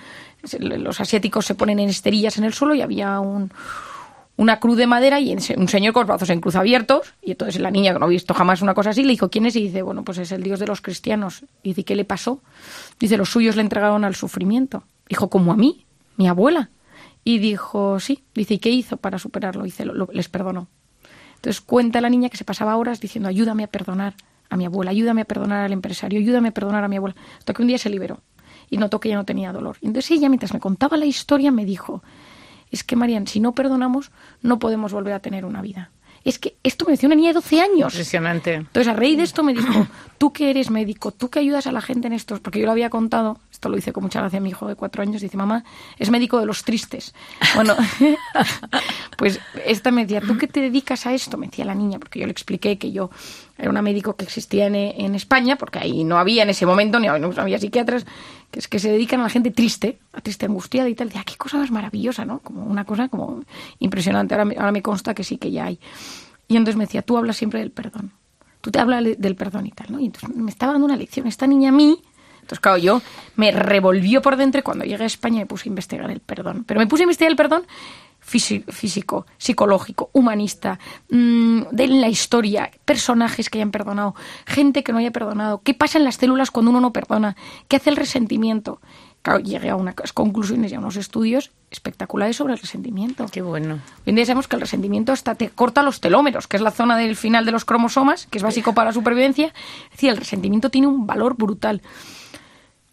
los 0.58 1.00
asiáticos 1.00 1.46
se 1.46 1.54
ponen 1.54 1.80
en 1.80 1.88
esterillas 1.88 2.36
en 2.38 2.44
el 2.44 2.52
suelo 2.52 2.74
y 2.74 2.82
había 2.82 3.18
un 3.20 3.50
una 4.36 4.58
cruz 4.58 4.76
de 4.76 4.86
madera 4.86 5.20
y 5.20 5.32
un 5.32 5.68
señor 5.68 5.92
con 5.92 6.02
los 6.02 6.08
brazos 6.08 6.30
en 6.30 6.40
cruz 6.40 6.56
abiertos. 6.56 7.14
Y 7.22 7.32
entonces 7.32 7.60
la 7.60 7.70
niña, 7.70 7.92
que 7.92 7.98
no 7.98 8.06
ha 8.06 8.08
visto 8.08 8.32
jamás 8.32 8.62
una 8.62 8.74
cosa 8.74 8.90
así, 8.90 9.02
le 9.02 9.10
dijo, 9.10 9.28
¿quién 9.28 9.46
es? 9.46 9.56
Y 9.56 9.64
dice, 9.64 9.82
bueno, 9.82 10.02
pues 10.02 10.18
es 10.18 10.32
el 10.32 10.42
Dios 10.42 10.58
de 10.60 10.66
los 10.66 10.80
cristianos. 10.80 11.44
Y 11.62 11.70
dice, 11.70 11.84
¿qué 11.84 11.94
le 11.94 12.04
pasó? 12.04 12.40
Dice, 12.98 13.16
los 13.16 13.28
suyos 13.28 13.56
le 13.56 13.62
entregaron 13.62 14.04
al 14.04 14.14
sufrimiento. 14.14 14.84
Dijo, 15.08 15.28
¿como 15.28 15.52
a 15.52 15.56
mí? 15.56 15.84
Mi 16.16 16.28
abuela. 16.28 16.70
Y 17.22 17.38
dijo, 17.38 18.00
sí. 18.00 18.24
Dice, 18.34 18.54
¿y 18.54 18.58
qué 18.58 18.70
hizo 18.70 18.96
para 18.96 19.18
superarlo? 19.18 19.64
Dice, 19.64 19.84
les 20.12 20.28
perdonó. 20.28 20.68
Entonces 21.36 21.60
cuenta 21.60 22.00
la 22.00 22.10
niña 22.10 22.28
que 22.28 22.36
se 22.36 22.44
pasaba 22.44 22.76
horas 22.76 23.00
diciendo, 23.00 23.28
ayúdame 23.28 23.64
a 23.64 23.66
perdonar 23.66 24.14
a 24.50 24.56
mi 24.56 24.66
abuela, 24.66 24.90
ayúdame 24.90 25.22
a 25.22 25.24
perdonar 25.24 25.64
al 25.64 25.72
empresario, 25.72 26.18
ayúdame 26.18 26.48
a 26.48 26.52
perdonar 26.52 26.84
a 26.84 26.88
mi 26.88 26.96
abuela. 26.96 27.16
Hasta 27.38 27.54
que 27.54 27.62
un 27.62 27.68
día 27.68 27.78
se 27.78 27.88
liberó 27.88 28.20
y 28.68 28.76
notó 28.76 29.00
que 29.00 29.08
ya 29.08 29.16
no 29.16 29.24
tenía 29.24 29.52
dolor. 29.52 29.76
Entonces 29.80 30.10
ella, 30.12 30.28
mientras 30.28 30.52
me 30.52 30.60
contaba 30.60 30.96
la 30.96 31.06
historia, 31.06 31.50
me 31.50 31.64
dijo, 31.64 32.02
es 32.70 32.84
que, 32.84 32.96
Marian, 32.96 33.26
si 33.26 33.40
no 33.40 33.52
perdonamos, 33.52 34.10
no 34.42 34.58
podemos 34.58 34.92
volver 34.92 35.12
a 35.12 35.20
tener 35.20 35.44
una 35.44 35.62
vida. 35.62 35.90
Es 36.24 36.38
que 36.38 36.56
esto 36.62 36.84
me 36.84 36.92
decía 36.92 37.06
una 37.06 37.16
niña 37.16 37.30
de 37.30 37.34
12 37.34 37.60
años. 37.60 37.94
Impresionante. 37.94 38.54
Entonces, 38.54 38.88
a 38.88 38.94
raíz 38.94 39.16
de 39.16 39.22
esto 39.22 39.42
me 39.42 39.54
dijo, 39.54 39.86
tú 40.18 40.32
que 40.32 40.50
eres 40.50 40.70
médico, 40.70 41.12
tú 41.12 41.30
que 41.30 41.38
ayudas 41.38 41.66
a 41.66 41.72
la 41.72 41.80
gente 41.80 42.08
en 42.08 42.12
estos, 42.12 42.40
porque 42.40 42.60
yo 42.60 42.66
lo 42.66 42.72
había 42.72 42.90
contado, 42.90 43.38
esto 43.60 43.68
lo 43.68 43.76
hice 43.76 43.92
con 43.92 44.02
mucha 44.02 44.20
gracia 44.20 44.40
mi 44.40 44.48
hijo 44.48 44.66
de 44.66 44.74
cuatro 44.74 45.02
años, 45.02 45.20
dice, 45.20 45.36
mamá, 45.36 45.64
es 45.98 46.08
médico 46.08 46.40
de 46.40 46.46
los 46.46 46.64
tristes. 46.64 47.14
Bueno, 47.54 47.74
pues 49.18 49.38
esta 49.66 49.90
me 49.90 50.06
decía, 50.06 50.22
¿tú 50.22 50.38
qué 50.38 50.46
te 50.46 50.60
dedicas 50.60 51.04
a 51.04 51.12
esto? 51.12 51.36
Me 51.36 51.48
decía 51.48 51.66
la 51.66 51.74
niña, 51.74 51.98
porque 51.98 52.20
yo 52.20 52.26
le 52.26 52.32
expliqué 52.32 52.78
que 52.78 52.90
yo 52.90 53.10
era 53.58 53.68
una 53.68 53.82
médico 53.82 54.16
que 54.16 54.24
existía 54.24 54.66
en, 54.66 54.76
en 54.76 55.14
España, 55.14 55.56
porque 55.56 55.78
ahí 55.78 56.04
no 56.04 56.16
había 56.16 56.44
en 56.44 56.50
ese 56.50 56.64
momento, 56.64 56.98
ni 56.98 57.08
no 57.08 57.32
había 57.36 57.58
psiquiatras, 57.58 58.06
que 58.50 58.60
es 58.60 58.68
que 58.68 58.78
se 58.78 58.90
dedican 58.90 59.20
a 59.20 59.24
la 59.24 59.28
gente 59.28 59.50
triste, 59.50 59.98
a 60.14 60.22
triste 60.22 60.46
angustiada 60.46 60.88
y 60.88 60.94
tal. 60.94 61.08
Decía, 61.08 61.24
qué 61.24 61.36
cosa 61.36 61.58
más 61.58 61.70
maravillosa, 61.70 62.24
¿no? 62.24 62.38
Como 62.38 62.64
una 62.64 62.84
cosa 62.84 63.08
como 63.08 63.42
impresionante. 63.78 64.34
Ahora, 64.34 64.54
ahora 64.56 64.72
me 64.72 64.80
consta 64.80 65.12
que 65.12 65.24
sí 65.24 65.36
que 65.36 65.50
ya 65.50 65.66
hay. 65.66 65.78
Y 66.48 66.56
entonces 66.56 66.76
me 66.76 66.84
decía, 66.84 67.02
tú 67.02 67.18
hablas 67.18 67.36
siempre 67.36 67.60
del 67.60 67.72
perdón. 67.72 68.12
Tú 68.60 68.70
te 68.70 68.78
hablas 68.78 69.04
del 69.18 69.36
perdón 69.36 69.66
y 69.66 69.70
tal, 69.70 69.92
¿no? 69.92 70.00
Y 70.00 70.06
entonces 70.06 70.34
me 70.34 70.50
estaba 70.50 70.72
dando 70.72 70.86
una 70.86 70.96
lección. 70.96 71.26
Esta 71.26 71.46
niña 71.46 71.70
a 71.70 71.72
mí, 71.72 72.00
entonces 72.40 72.60
claro, 72.60 72.78
yo 72.78 73.02
me 73.36 73.52
revolvió 73.52 74.22
por 74.22 74.36
dentro 74.36 74.60
y 74.60 74.62
cuando 74.62 74.84
llegué 74.84 75.04
a 75.04 75.06
España 75.06 75.40
me 75.40 75.46
puse 75.46 75.68
a 75.68 75.70
investigar 75.70 76.10
el 76.10 76.20
perdón. 76.20 76.64
Pero 76.64 76.80
me 76.80 76.86
puse 76.86 77.02
a 77.02 77.04
investigar 77.04 77.30
el 77.30 77.36
perdón 77.36 77.64
físico, 78.20 79.26
psicológico, 79.38 80.10
humanista, 80.12 80.78
mmm, 81.08 81.62
de 81.72 81.88
la 81.88 82.08
historia, 82.08 82.70
personajes 82.84 83.50
que 83.50 83.58
hayan 83.58 83.70
perdonado, 83.70 84.14
gente 84.46 84.82
que 84.82 84.92
no 84.92 84.98
haya 84.98 85.10
perdonado, 85.10 85.62
qué 85.62 85.74
pasa 85.74 85.98
en 85.98 86.04
las 86.04 86.16
células 86.16 86.50
cuando 86.50 86.70
uno 86.70 86.80
no 86.80 86.92
perdona, 86.92 87.36
qué 87.68 87.76
hace 87.76 87.90
el 87.90 87.96
resentimiento. 87.96 88.80
Claro, 89.22 89.40
llegué 89.40 89.68
a 89.68 89.76
unas 89.76 90.14
conclusiones 90.14 90.72
y 90.72 90.76
a 90.76 90.78
unos 90.78 90.96
estudios 90.96 91.50
espectaculares 91.70 92.36
sobre 92.36 92.54
el 92.54 92.58
resentimiento. 92.58 93.26
Qué 93.30 93.42
bueno. 93.42 93.74
Hoy 93.74 94.02
en 94.06 94.14
día 94.14 94.24
sabemos 94.24 94.48
que 94.48 94.56
el 94.56 94.62
resentimiento 94.62 95.12
hasta 95.12 95.34
te 95.34 95.50
corta 95.50 95.82
los 95.82 96.00
telómeros, 96.00 96.46
que 96.46 96.56
es 96.56 96.62
la 96.62 96.70
zona 96.70 96.96
del 96.96 97.16
final 97.16 97.44
de 97.44 97.52
los 97.52 97.66
cromosomas, 97.66 98.26
que 98.28 98.38
es 98.38 98.44
básico 98.44 98.72
para 98.72 98.90
la 98.90 98.92
supervivencia. 98.94 99.48
Es 99.84 99.90
decir, 99.90 100.10
el 100.10 100.16
resentimiento 100.16 100.70
tiene 100.70 100.86
un 100.86 101.06
valor 101.06 101.36
brutal. 101.36 101.82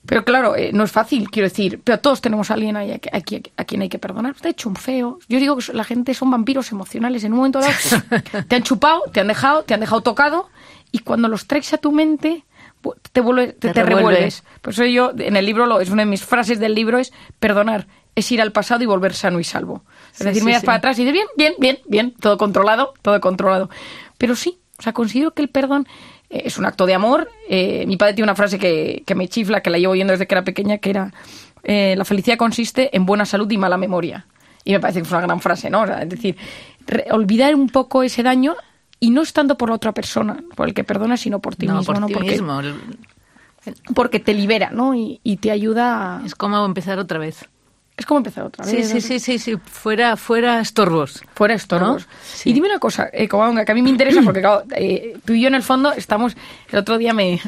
Pero 0.08 0.24
claro, 0.24 0.56
eh, 0.56 0.72
no 0.74 0.86
es 0.86 0.92
fácil, 0.92 1.30
quiero 1.30 1.50
decir, 1.50 1.82
pero 1.84 2.00
todos 2.00 2.22
tenemos 2.22 2.50
a 2.50 2.54
alguien 2.54 2.78
ahí 2.78 2.92
a, 2.92 3.18
a, 3.18 3.22
quien 3.66 3.82
hay 3.82 3.90
que 3.90 4.00
perdonar. 4.00 4.36
Te 4.36 4.48
ha 4.48 4.52
hecho 4.52 4.70
un 4.70 4.78
feo. 4.78 5.20
Yo 5.28 5.40
digo 5.40 5.58
que 5.58 5.74
la 5.74 5.84
gente 5.84 6.14
son 6.14 6.32
vampiros 6.32 6.72
emocionales. 6.72 7.26
En 7.26 7.34
un 7.34 7.40
momento 7.40 7.60
dado 7.60 7.74
te 8.48 8.56
han 8.56 8.64
chupado, 8.64 9.04
te 9.12 9.20
han 9.20 9.28
dejado, 9.28 9.64
te 9.64 9.74
han 9.74 9.82
dejado 9.82 10.02
tocado, 10.02 10.50
y 10.92 11.00
cuando 11.00 11.28
los 11.28 11.46
traes 11.46 11.74
a 11.74 11.78
tu 11.78 11.92
mente, 11.92 12.46
te, 13.12 13.22
vuelve, 13.22 13.54
te, 13.54 13.74
revuelves. 13.74 14.44
Por 14.62 14.74
eso 14.74 14.86
yo, 14.86 15.12
en 15.18 15.36
el 15.36 15.46
libro, 15.46 15.66
lo, 15.66 15.82
es 15.82 15.90
una 15.90 16.04
de 16.04 16.10
mis 16.10 16.24
frases 16.24 16.60
del 16.60 16.74
libro, 16.74 17.00
es 17.00 17.12
perdonar, 17.40 17.88
es 18.16 18.32
ir 18.32 18.42
al 18.42 18.52
pasado 18.52 18.84
y 18.84 18.86
volver 18.86 19.14
sano 19.14 19.40
y 19.40 19.44
salvo. 19.44 19.84
Es 20.14 20.20
decir, 20.20 20.44
miras 20.44 20.64
para 20.64 20.78
atrás 20.78 20.98
y 21.00 21.06
dices, 21.06 21.14
bien, 21.14 21.28
bien, 21.38 21.54
bien, 21.60 21.80
bien, 21.86 22.12
todo 22.14 22.38
controlado, 22.38 22.94
todo 23.02 23.20
controlado. 23.20 23.70
Pero 24.18 24.36
sí, 24.36 24.60
o 24.80 24.82
sea, 24.82 24.94
considero 24.94 25.34
que 25.34 25.42
el 25.42 25.50
perdón 25.50 25.88
es 26.30 26.58
un 26.58 26.66
acto 26.66 26.86
de 26.86 26.94
amor. 26.94 27.30
Eh, 27.50 27.86
mi 27.88 27.98
padre 27.98 28.14
tiene 28.14 28.26
una 28.26 28.36
frase 28.36 28.60
que, 28.60 29.04
que, 29.06 29.16
me 29.16 29.28
chifla, 29.28 29.62
que 29.62 29.70
la 29.70 29.78
llevo 29.78 29.94
oyendo 29.94 30.12
desde 30.12 30.28
que 30.28 30.36
era 30.36 30.44
pequeña, 30.44 30.78
que 30.78 30.90
era, 30.90 31.14
eh, 31.64 31.96
la 31.98 32.06
felicidad 32.06 32.38
consiste 32.38 32.96
en 32.96 33.06
buena 33.06 33.26
salud 33.26 33.50
y 33.52 33.58
mala 33.58 33.78
memoria. 33.78 34.26
Y 34.64 34.74
me 34.74 34.80
parece 34.80 35.00
que 35.00 35.06
es 35.06 35.12
una 35.12 35.22
gran 35.22 35.40
frase, 35.40 35.70
¿no? 35.70 35.86
es 35.86 36.10
decir, 36.10 36.36
olvidar 37.12 37.56
un 37.56 37.70
poco 37.70 38.04
ese 38.04 38.24
daño 38.24 38.56
y 39.00 39.12
no 39.12 39.22
estando 39.22 39.58
por 39.58 39.70
la 39.70 39.76
otra 39.76 39.94
persona, 39.94 40.44
por 40.56 40.68
el 40.68 40.74
que 40.74 40.84
perdona, 40.84 41.16
sino 41.18 41.40
por 41.40 41.56
ti 41.56 41.68
mismo. 41.68 41.84
Por 41.84 42.00
¿no? 42.00 42.08
ti 42.08 42.14
porque, 42.14 42.32
mismo. 42.32 42.62
porque 43.96 44.20
te 44.20 44.34
libera, 44.34 44.72
¿no? 44.72 44.94
Y, 44.96 45.22
y, 45.24 45.38
te 45.38 45.52
ayuda. 45.52 46.18
A... 46.18 46.26
Es 46.26 46.36
como 46.36 46.66
empezar 46.66 47.00
otra 47.00 47.20
vez. 47.20 47.48
Es 47.98 48.06
como 48.06 48.20
empezar 48.20 48.46
otra 48.46 48.64
vez. 48.64 48.88
Sí, 48.88 49.02
sí, 49.02 49.02
sí, 49.02 49.20
sí, 49.20 49.40
sí. 49.40 49.58
Fuera, 49.58 50.16
fuera 50.18 50.60
estorbos. 50.62 51.24
Fuera 51.34 51.56
estorbos. 51.56 52.08
¿No? 52.08 52.14
Sí. 52.24 52.52
Y 52.52 52.54
dime 52.54 52.68
una 52.68 52.80
cosa, 52.80 53.10
eh, 53.12 53.28
que 53.28 53.72
a 53.72 53.76
mí 53.76 53.82
me 53.82 53.90
interesa, 53.90 54.22
porque 54.26 54.42
claro, 54.42 54.64
eh, 54.76 55.18
tú 55.26 55.34
y 55.34 55.42
yo 55.42 55.48
en 55.48 55.56
el 55.56 55.64
fondo 55.64 55.92
estamos. 55.92 56.38
El 56.72 56.80
otro 56.80 56.98
día 57.00 57.14
me 57.14 57.42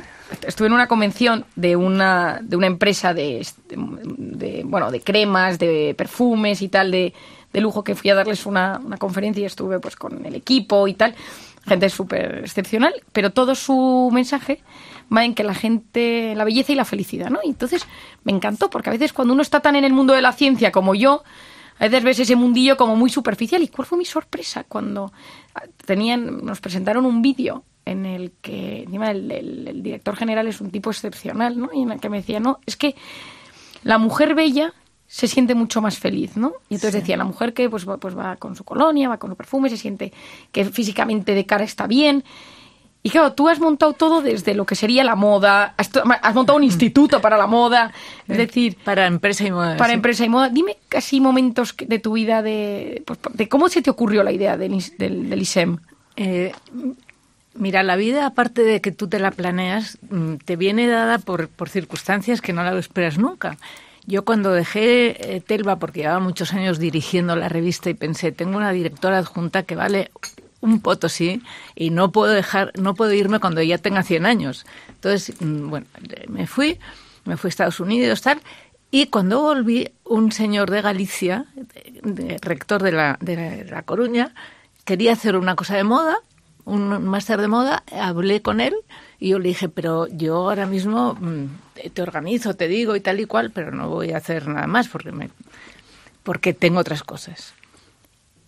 estuve 0.45 0.67
en 0.67 0.73
una 0.73 0.87
convención 0.87 1.45
de 1.55 1.75
una, 1.75 2.39
de 2.41 2.55
una 2.55 2.67
empresa 2.67 3.13
de, 3.13 3.45
de, 3.69 4.63
bueno, 4.65 4.91
de 4.91 5.01
cremas, 5.01 5.59
de 5.59 5.93
perfumes 5.95 6.61
y 6.61 6.69
tal, 6.69 6.91
de 6.91 7.13
de 7.53 7.61
lujo 7.61 7.83
que 7.83 7.95
fui 7.95 8.09
a 8.09 8.15
darles 8.15 8.45
una, 8.45 8.79
una 8.83 8.97
conferencia 8.97 9.41
y 9.41 9.45
estuve 9.45 9.79
pues 9.79 9.95
con 9.95 10.25
el 10.25 10.35
equipo 10.35 10.87
y 10.87 10.93
tal, 10.93 11.15
gente 11.67 11.89
súper 11.89 12.39
excepcional, 12.43 12.93
pero 13.11 13.31
todo 13.31 13.55
su 13.55 14.09
mensaje 14.13 14.61
va 15.15 15.25
en 15.25 15.33
que 15.33 15.43
la 15.43 15.53
gente, 15.53 16.33
la 16.35 16.43
belleza 16.43 16.71
y 16.71 16.75
la 16.75 16.85
felicidad, 16.85 17.29
¿no? 17.29 17.39
Y 17.43 17.49
entonces 17.49 17.85
me 18.23 18.31
encantó, 18.31 18.69
porque 18.69 18.89
a 18.89 18.93
veces 18.93 19.13
cuando 19.13 19.33
uno 19.33 19.41
está 19.41 19.59
tan 19.59 19.75
en 19.75 19.83
el 19.83 19.93
mundo 19.93 20.13
de 20.13 20.21
la 20.21 20.31
ciencia 20.33 20.71
como 20.71 20.95
yo, 20.95 21.23
a 21.79 21.85
veces 21.85 22.03
ves 22.03 22.19
ese 22.19 22.35
mundillo 22.35 22.75
como 22.77 22.95
muy 22.95 23.09
superficial. 23.09 23.61
¿Y 23.63 23.69
cuál 23.69 23.85
fue 23.85 23.97
mi 23.97 24.05
sorpresa 24.05 24.65
cuando 24.65 25.11
tenían, 25.85 26.45
nos 26.45 26.59
presentaron 26.61 27.05
un 27.05 27.21
vídeo 27.21 27.63
en 27.85 28.05
el 28.05 28.33
que 28.41 28.83
encima 28.83 29.09
el, 29.11 29.31
el, 29.31 29.67
el, 29.67 29.81
director 29.83 30.15
general 30.15 30.47
es 30.47 30.61
un 30.61 30.69
tipo 30.69 30.91
excepcional, 30.91 31.57
¿no? 31.57 31.69
Y 31.73 31.81
en 31.81 31.91
el 31.91 31.99
que 31.99 32.09
me 32.09 32.17
decía, 32.17 32.39
no, 32.39 32.59
es 32.65 32.75
que 32.75 32.95
la 33.83 33.97
mujer 33.97 34.35
bella 34.35 34.73
se 35.07 35.27
siente 35.27 35.55
mucho 35.55 35.81
más 35.81 35.97
feliz, 35.97 36.37
¿no? 36.37 36.53
Y 36.69 36.75
entonces 36.75 37.01
decía, 37.01 37.17
la 37.17 37.23
mujer 37.23 37.53
que 37.53 37.67
pues, 37.67 37.87
va- 37.89 37.97
pues 37.97 38.15
va 38.15 38.35
con 38.35 38.55
su 38.55 38.63
colonia, 38.63 39.09
va 39.09 39.17
con 39.17 39.31
su 39.31 39.35
perfume, 39.35 39.69
se 39.69 39.77
siente 39.77 40.13
que 40.51 40.65
físicamente 40.65 41.33
de 41.33 41.45
cara 41.47 41.63
está 41.63 41.87
bien. 41.87 42.23
Y 43.01 43.11
claro, 43.11 43.31
tú 43.31 43.47
has 43.47 43.59
montado 43.59 43.93
todo 43.93 44.21
desde 44.21 44.53
lo 44.53 44.65
que 44.65 44.75
sería 44.75 45.05
la 45.05 45.15
moda, 45.15 45.73
has, 45.77 45.89
montado 46.35 46.57
un 46.57 46.65
instituto 46.65 47.21
para 47.21 47.37
la 47.37 47.47
moda, 47.47 47.93
es 48.27 48.37
decir, 48.37 48.75
Para 48.83 49.05
empresa 49.07 49.45
y 49.47 49.51
moda. 49.51 49.77
para 49.77 49.91
sí. 49.91 49.93
empresa 49.95 50.25
y 50.25 50.29
moda. 50.29 50.49
Dime 50.49 50.75
casi 50.89 51.21
momentos 51.21 51.73
de 51.77 51.99
tu 51.99 52.11
vida 52.13 52.41
de, 52.41 53.01
pues, 53.05 53.17
de 53.33 53.47
cómo 53.47 53.69
se 53.69 53.81
te 53.81 53.89
ocurrió 53.89 54.21
la 54.23 54.33
idea 54.33 54.57
del, 54.57 54.73
is- 54.73 54.97
del, 54.97 55.29
del 55.29 55.41
ISEM. 55.41 55.77
Eh, 56.17 56.51
mira, 57.55 57.83
la 57.83 57.95
vida, 57.95 58.25
aparte 58.25 58.63
de 58.63 58.81
que 58.81 58.91
tú 58.91 59.07
te 59.07 59.19
la 59.19 59.31
planeas, 59.31 59.97
mm, 60.09 60.35
te 60.43 60.57
viene 60.57 60.87
dada 60.87 61.19
por, 61.19 61.47
por 61.47 61.69
circunstancias 61.69 62.41
que 62.41 62.51
no 62.51 62.63
la 62.63 62.77
esperas 62.77 63.17
nunca. 63.17 63.57
Yo 64.07 64.25
cuando 64.25 64.51
dejé 64.51 65.35
eh, 65.35 65.39
Telva, 65.41 65.77
porque 65.77 66.01
llevaba 66.01 66.19
muchos 66.19 66.53
años 66.53 66.79
dirigiendo 66.79 67.35
la 67.37 67.47
revista 67.47 67.89
y 67.89 67.93
pensé, 67.93 68.31
tengo 68.33 68.57
una 68.57 68.71
directora 68.71 69.19
adjunta 69.19 69.63
que 69.63 69.75
vale 69.75 70.11
un 70.61 70.81
potosí 70.81 71.41
y 71.75 71.89
no 71.89 72.11
puedo 72.11 72.33
dejar, 72.33 72.71
no 72.79 72.93
puedo 72.95 73.13
irme 73.13 73.39
cuando 73.39 73.61
ya 73.61 73.77
tenga 73.77 74.03
100 74.03 74.25
años. 74.25 74.65
Entonces, 74.89 75.33
mm, 75.41 75.69
bueno, 75.69 75.87
me 76.27 76.47
fui, 76.47 76.77
me 77.25 77.37
fui 77.37 77.47
a 77.47 77.49
Estados 77.49 77.79
Unidos, 77.79 78.21
tal, 78.21 78.41
y 78.91 79.07
cuando 79.07 79.41
volví, 79.41 79.91
un 80.03 80.31
señor 80.31 80.71
de 80.71 80.81
Galicia, 80.81 81.45
rector 82.41 82.81
de 82.81 82.91
la, 82.91 83.17
de 83.21 83.65
la- 83.69 83.83
Coruña, 83.83 84.33
quería 84.85 85.13
hacer 85.13 85.35
una 85.35 85.55
cosa 85.55 85.75
de 85.75 85.83
moda, 85.83 86.17
un 86.65 87.05
máster 87.07 87.39
de 87.39 87.47
moda, 87.47 87.83
hablé 87.91 88.41
con 88.41 88.61
él 88.61 88.73
y 89.19 89.29
yo 89.29 89.39
le 89.39 89.49
dije, 89.49 89.69
pero 89.69 90.07
yo 90.07 90.35
ahora 90.37 90.65
mismo 90.65 91.13
mm, 91.19 91.45
te 91.93 92.01
organizo, 92.01 92.55
te 92.55 92.67
digo 92.67 92.95
y 92.95 92.99
tal 93.01 93.19
y 93.19 93.25
cual, 93.25 93.51
pero 93.51 93.71
no 93.71 93.89
voy 93.89 94.11
a 94.11 94.17
hacer 94.17 94.47
nada 94.47 94.67
más 94.67 94.87
porque, 94.87 95.11
me, 95.11 95.29
porque 96.23 96.53
tengo 96.53 96.79
otras 96.79 97.03
cosas. 97.03 97.53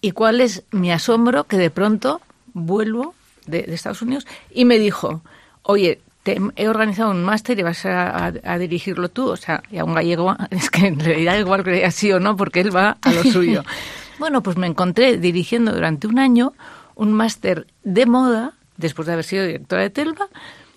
¿Y 0.01 0.11
cuál 0.11 0.41
es 0.41 0.63
mi 0.71 0.91
asombro? 0.91 1.43
Que 1.45 1.57
de 1.57 1.69
pronto 1.69 2.21
vuelvo 2.53 3.13
de, 3.45 3.63
de 3.63 3.73
Estados 3.73 4.01
Unidos 4.01 4.25
y 4.51 4.65
me 4.65 4.79
dijo, 4.79 5.21
oye, 5.63 5.99
te 6.23 6.39
he 6.55 6.67
organizado 6.67 7.11
un 7.11 7.23
máster 7.23 7.57
y 7.59 7.63
vas 7.63 7.85
a, 7.85 8.27
a- 8.27 8.33
a 8.43 8.57
dirigirlo 8.57 9.09
tú. 9.09 9.27
O 9.29 9.37
sea, 9.37 9.63
y 9.71 9.77
a 9.77 9.85
un 9.85 9.93
gallego 9.93 10.35
es 10.49 10.69
que 10.69 10.91
le 10.91 11.23
da 11.23 11.37
igual 11.37 11.63
que 11.63 11.71
diga 11.71 11.91
sí 11.91 12.11
o 12.11 12.19
no 12.19 12.35
porque 12.35 12.61
él 12.61 12.75
va 12.75 12.97
a 13.01 13.11
lo 13.11 13.23
suyo. 13.23 13.63
bueno, 14.19 14.41
pues 14.43 14.57
me 14.57 14.67
encontré 14.67 15.17
dirigiendo 15.17 15.71
durante 15.73 16.07
un 16.07 16.19
año 16.19 16.53
un 16.95 17.13
máster 17.13 17.67
de 17.83 18.05
moda, 18.05 18.53
después 18.77 19.05
de 19.07 19.13
haber 19.13 19.25
sido 19.25 19.45
directora 19.45 19.81
de 19.83 19.89
Telva, 19.89 20.27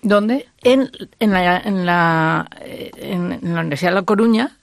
¿Dónde? 0.02 0.46
en, 0.62 0.90
en, 1.18 1.30
la, 1.32 1.58
en, 1.58 1.86
la, 1.86 2.46
eh, 2.60 2.90
en- 2.96 3.32
en 3.32 3.54
la 3.54 3.60
Universidad 3.60 3.90
de 3.90 3.94
La 3.96 4.02
Coruña 4.02 4.56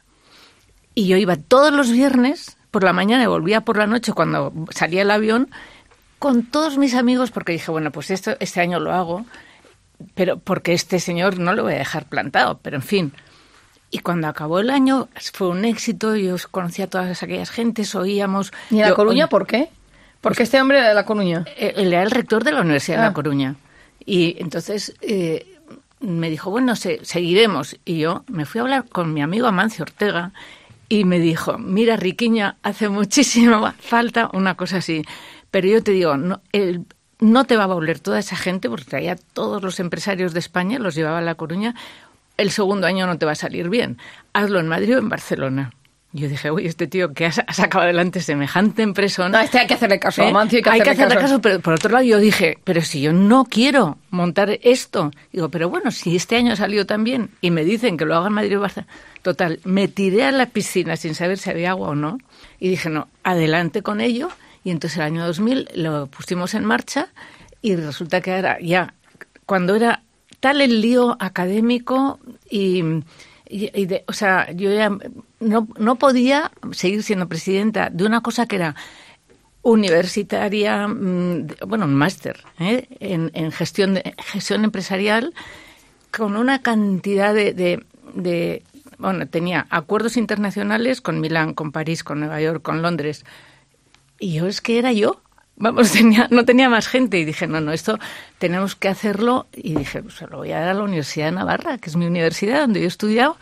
y 0.95 1.07
yo 1.07 1.17
iba 1.17 1.35
todos 1.35 1.71
los 1.73 1.91
viernes 1.91 2.57
por 2.71 2.83
la 2.83 2.93
mañana 2.93 3.23
y 3.23 3.27
volvía 3.27 3.61
por 3.61 3.77
la 3.77 3.85
noche 3.87 4.13
cuando 4.13 4.51
salía 4.71 5.01
el 5.03 5.11
avión 5.11 5.49
con 6.19 6.43
todos 6.45 6.77
mis 6.77 6.93
amigos 6.95 7.31
porque 7.31 7.51
dije, 7.51 7.69
bueno, 7.71 7.91
pues 7.91 8.11
esto 8.11 8.35
este 8.39 8.61
año 8.61 8.79
lo 8.79 8.93
hago, 8.93 9.25
pero 10.15 10.37
porque 10.37 10.73
este 10.73 10.99
señor 10.99 11.37
no 11.39 11.53
lo 11.53 11.63
voy 11.63 11.73
a 11.73 11.77
dejar 11.77 12.05
plantado, 12.05 12.59
pero 12.61 12.77
en 12.77 12.83
fin. 12.83 13.13
Y 13.89 13.99
cuando 13.99 14.27
acabó 14.27 14.59
el 14.59 14.69
año 14.69 15.09
fue 15.33 15.49
un 15.49 15.65
éxito, 15.65 16.15
yo 16.15 16.35
conocía 16.49 16.85
a 16.85 16.87
todas 16.89 17.21
aquellas 17.23 17.49
gentes, 17.49 17.93
oíamos... 17.93 18.53
¿Y 18.69 18.75
en 18.75 18.81
La 18.81 18.87
yo- 18.89 18.95
Coruña 18.95 19.27
por 19.27 19.45
qué? 19.45 19.67
Porque 20.21 20.43
este 20.43 20.61
hombre 20.61 20.77
era 20.77 20.89
de 20.89 20.95
La 20.95 21.05
Coruña. 21.05 21.43
eh, 21.57 21.73
Él 21.75 21.91
era 21.91 22.03
el 22.03 22.11
rector 22.11 22.43
de 22.43 22.51
la 22.53 22.61
Universidad 22.61 22.97
de 22.97 23.03
Ah. 23.03 23.07
La 23.07 23.13
Coruña. 23.13 23.55
Y 24.05 24.37
entonces 24.39 24.93
eh, 25.01 25.57
me 25.99 26.29
dijo, 26.29 26.51
bueno, 26.51 26.75
se- 26.75 27.03
seguiremos. 27.03 27.75
Y 27.83 27.97
yo 27.99 28.23
me 28.27 28.45
fui 28.45 28.59
a 28.59 28.61
hablar 28.61 28.85
con 28.87 29.13
mi 29.13 29.21
amigo 29.21 29.47
Amancio 29.47 29.83
Ortega 29.83 30.31
y 30.91 31.05
me 31.05 31.19
dijo, 31.19 31.57
mira, 31.57 31.95
Riquiña, 31.95 32.57
hace 32.63 32.89
muchísima 32.89 33.71
falta 33.79 34.29
una 34.33 34.55
cosa 34.55 34.77
así. 34.77 35.03
Pero 35.49 35.67
yo 35.69 35.81
te 35.81 35.91
digo, 35.91 36.17
no, 36.17 36.41
el- 36.51 36.85
no 37.19 37.45
te 37.45 37.55
va 37.55 37.63
a 37.63 37.67
volver 37.67 37.99
toda 37.99 38.19
esa 38.19 38.35
gente, 38.35 38.69
porque 38.69 38.83
traía 38.85 39.15
todos 39.15 39.63
los 39.63 39.79
empresarios 39.79 40.33
de 40.33 40.39
España, 40.39 40.79
los 40.79 40.93
llevaba 40.95 41.19
a 41.19 41.21
La 41.21 41.35
Coruña. 41.35 41.75
El 42.35 42.51
segundo 42.51 42.87
año 42.87 43.07
no 43.07 43.17
te 43.17 43.25
va 43.25 43.31
a 43.33 43.35
salir 43.35 43.69
bien. 43.69 43.99
Hazlo 44.33 44.59
en 44.59 44.67
Madrid 44.67 44.95
o 44.95 44.99
en 44.99 45.07
Barcelona. 45.07 45.71
Yo 46.13 46.27
dije, 46.27 46.49
oye, 46.49 46.67
este 46.67 46.87
tío 46.87 47.13
que 47.13 47.27
ha, 47.27 47.31
sacado 47.31 47.85
adelante 47.85 48.19
semejante 48.19 48.81
empresa. 48.81 49.29
No, 49.29 49.39
este 49.39 49.59
hay 49.59 49.67
que 49.67 49.75
hacerle 49.75 49.99
caso. 49.99 50.23
¿Eh? 50.23 50.31
Mancio 50.33 50.57
hay 50.65 50.81
que 50.81 50.89
hacerle, 50.89 50.91
hacerle 50.91 51.15
caso. 51.15 51.27
caso, 51.35 51.41
pero 51.41 51.59
por 51.61 51.73
otro 51.73 51.89
lado 51.89 52.03
yo 52.03 52.19
dije, 52.19 52.57
pero 52.63 52.81
si 52.81 53.01
yo 53.01 53.13
no 53.13 53.45
quiero 53.45 53.97
montar 54.09 54.59
esto, 54.61 55.11
digo, 55.31 55.49
pero 55.49 55.69
bueno, 55.69 55.91
si 55.91 56.15
este 56.15 56.35
año 56.35 56.55
salió 56.55 56.85
tan 56.85 57.05
bien 57.05 57.29
y 57.39 57.51
me 57.51 57.63
dicen 57.63 57.95
que 57.95 58.05
lo 58.05 58.15
haga 58.15 58.27
en 58.27 58.33
Madrid 58.33 58.57
o 58.57 58.61
Barcelona, 58.61 58.91
total, 59.21 59.59
me 59.63 59.87
tiré 59.87 60.25
a 60.25 60.31
la 60.31 60.47
piscina 60.47 60.97
sin 60.97 61.15
saber 61.15 61.37
si 61.37 61.49
había 61.49 61.71
agua 61.71 61.89
o 61.89 61.95
no 61.95 62.17
y 62.59 62.67
dije, 62.67 62.89
no, 62.89 63.07
adelante 63.23 63.81
con 63.81 64.01
ello 64.01 64.29
y 64.63 64.71
entonces 64.71 64.97
el 64.97 65.03
año 65.03 65.25
2000 65.25 65.69
lo 65.75 66.07
pusimos 66.07 66.53
en 66.53 66.65
marcha 66.65 67.07
y 67.61 67.75
resulta 67.75 68.21
que 68.21 68.31
era 68.31 68.59
ya, 68.59 68.93
cuando 69.45 69.75
era 69.75 70.01
tal 70.41 70.59
el 70.59 70.81
lío 70.81 71.15
académico 71.19 72.19
y, 72.49 72.83
y- 73.51 73.85
de- 73.85 74.03
o 74.07 74.13
sea, 74.13 74.51
yo 74.51 74.71
ya 74.73 74.89
no, 75.39 75.67
no 75.77 75.95
podía 75.95 76.51
seguir 76.71 77.03
siendo 77.03 77.27
presidenta 77.27 77.89
de 77.89 78.05
una 78.05 78.21
cosa 78.21 78.45
que 78.45 78.55
era 78.57 78.75
universitaria, 79.63 80.87
mm, 80.87 81.47
bueno, 81.67 81.85
un 81.85 81.95
máster 81.95 82.43
¿eh? 82.59 82.87
en, 82.99 83.31
en 83.33 83.51
gestión, 83.51 83.93
de, 83.95 84.13
gestión 84.17 84.63
empresarial 84.63 85.33
con 86.11 86.35
una 86.35 86.61
cantidad 86.61 87.33
de, 87.33 87.53
de- 87.53 87.85
de- 88.13 88.63
bueno, 88.97 89.27
tenía 89.27 89.65
acuerdos 89.69 90.17
internacionales 90.17 91.01
con 91.01 91.19
Milán, 91.21 91.53
con 91.53 91.71
París, 91.71 92.03
con 92.03 92.19
Nueva 92.19 92.39
York, 92.41 92.61
con 92.61 92.81
Londres. 92.81 93.23
Y 94.19 94.33
yo 94.35 94.47
es 94.47 94.61
que 94.61 94.77
era 94.77 94.91
yo. 94.91 95.21
Vamos, 95.61 95.91
tenía, 95.93 96.27
no 96.31 96.43
tenía 96.43 96.69
más 96.69 96.87
gente. 96.87 97.19
Y 97.19 97.25
dije, 97.25 97.47
no, 97.47 97.61
no, 97.61 97.71
esto 97.71 97.97
tenemos 98.39 98.75
que 98.75 98.89
hacerlo. 98.89 99.47
Y 99.53 99.75
dije, 99.75 100.01
pues 100.03 100.15
se 100.15 100.27
lo 100.27 100.37
voy 100.37 100.51
a 100.51 100.59
dar 100.59 100.69
a 100.69 100.73
la 100.73 100.83
Universidad 100.83 101.27
de 101.27 101.31
Navarra, 101.33 101.77
que 101.77 101.89
es 101.89 101.95
mi 101.95 102.05
universidad 102.05 102.61
donde 102.61 102.81
yo 102.81 102.85
he 102.85 102.87
estudiado. 102.87 103.37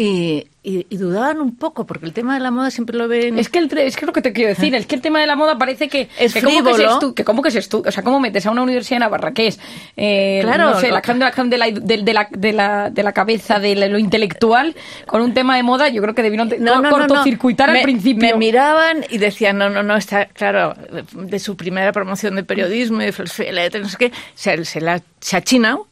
Y, 0.00 0.46
y- 0.62 0.86
y 0.90 0.96
dudaban 0.96 1.40
un 1.40 1.56
poco, 1.56 1.84
porque 1.84 2.06
el 2.06 2.12
tema 2.12 2.34
de 2.34 2.38
la 2.40 2.52
moda 2.52 2.70
siempre 2.70 2.96
lo 2.96 3.08
ven... 3.08 3.36
Es 3.36 3.48
que, 3.48 3.58
el, 3.58 3.68
es 3.78 3.96
que 3.96 4.06
lo 4.06 4.12
que 4.12 4.22
te 4.22 4.32
quiero 4.32 4.50
decir, 4.50 4.72
es 4.76 4.86
que 4.86 4.94
el 4.94 5.00
tema 5.00 5.18
de 5.20 5.26
la 5.26 5.34
moda 5.34 5.58
parece 5.58 5.88
que 5.88 6.08
Es 6.16 6.32
que 6.32 6.40
como 6.40 6.54
frívolo. 6.62 7.00
estu- 7.00 7.14
que 7.14 7.24
como 7.24 7.42
que 7.42 7.50
se 7.50 7.58
estu- 7.58 7.84
o 7.84 7.90
sea, 7.90 8.04
cómo 8.04 8.20
metes 8.20 8.46
a 8.46 8.52
una 8.52 8.62
universidad 8.62 8.96
de 8.96 9.00
Navarra 9.00 9.32
que 9.32 9.48
es, 9.48 9.58
eh, 9.96 10.38
Claro, 10.42 10.70
no 10.70 10.78
sé, 10.80 10.92
la 10.92 11.02
creme 11.02 11.18
de 11.50 11.58
la, 11.58 11.66
de 11.72 11.96
de, 12.04 12.14
la, 12.14 12.28
de 12.30 12.52
la, 12.52 12.90
de 12.90 13.02
la 13.02 13.12
cabeza, 13.12 13.58
de 13.58 13.74
lo 13.88 13.98
intelectual, 13.98 14.76
con 15.06 15.20
un 15.20 15.34
tema 15.34 15.56
de 15.56 15.64
moda, 15.64 15.88
yo 15.88 16.00
creo 16.00 16.14
que 16.14 16.22
debieron 16.22 16.48
te- 16.48 16.58
co- 16.58 16.64
cortocircuitar 16.90 17.68
al 17.70 17.82
principio. 17.82 18.20
Me 18.28 18.34
miraban 18.36 19.04
y 19.10 19.18
decían, 19.18 19.58
no, 19.58 19.68
no, 19.68 19.82
no, 19.82 19.96
está 19.96 20.26
claro, 20.26 20.74
de 21.12 21.38
su 21.40 21.56
primera 21.56 21.90
promoción 21.90 22.36
de 22.36 22.44
periodismo 22.44 23.02
y 23.02 23.06
de 23.06 23.12
filosofía 23.12 23.50
no 23.80 23.88
sé 23.88 23.96
qué, 23.98 24.12
se, 24.36 24.64
se 24.64 24.80
la 24.80 25.02
se 25.20 25.36
ha 25.36 25.42
chinado. 25.42 25.88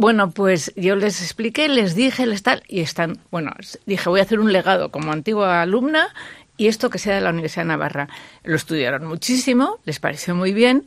Bueno, 0.00 0.30
pues 0.30 0.72
yo 0.76 0.94
les 0.94 1.20
expliqué, 1.22 1.68
les 1.68 1.96
dije, 1.96 2.24
les 2.24 2.44
tal, 2.44 2.62
y 2.68 2.82
están, 2.82 3.18
bueno, 3.32 3.50
dije, 3.84 4.08
voy 4.08 4.20
a 4.20 4.22
hacer 4.22 4.38
un 4.38 4.52
legado 4.52 4.92
como 4.92 5.10
antigua 5.10 5.60
alumna 5.60 6.14
y 6.56 6.68
esto 6.68 6.88
que 6.88 7.00
sea 7.00 7.16
de 7.16 7.20
la 7.20 7.30
Universidad 7.30 7.64
de 7.64 7.70
Navarra. 7.70 8.08
Lo 8.44 8.54
estudiaron 8.54 9.06
muchísimo, 9.06 9.80
les 9.84 9.98
pareció 9.98 10.36
muy 10.36 10.52
bien, 10.52 10.86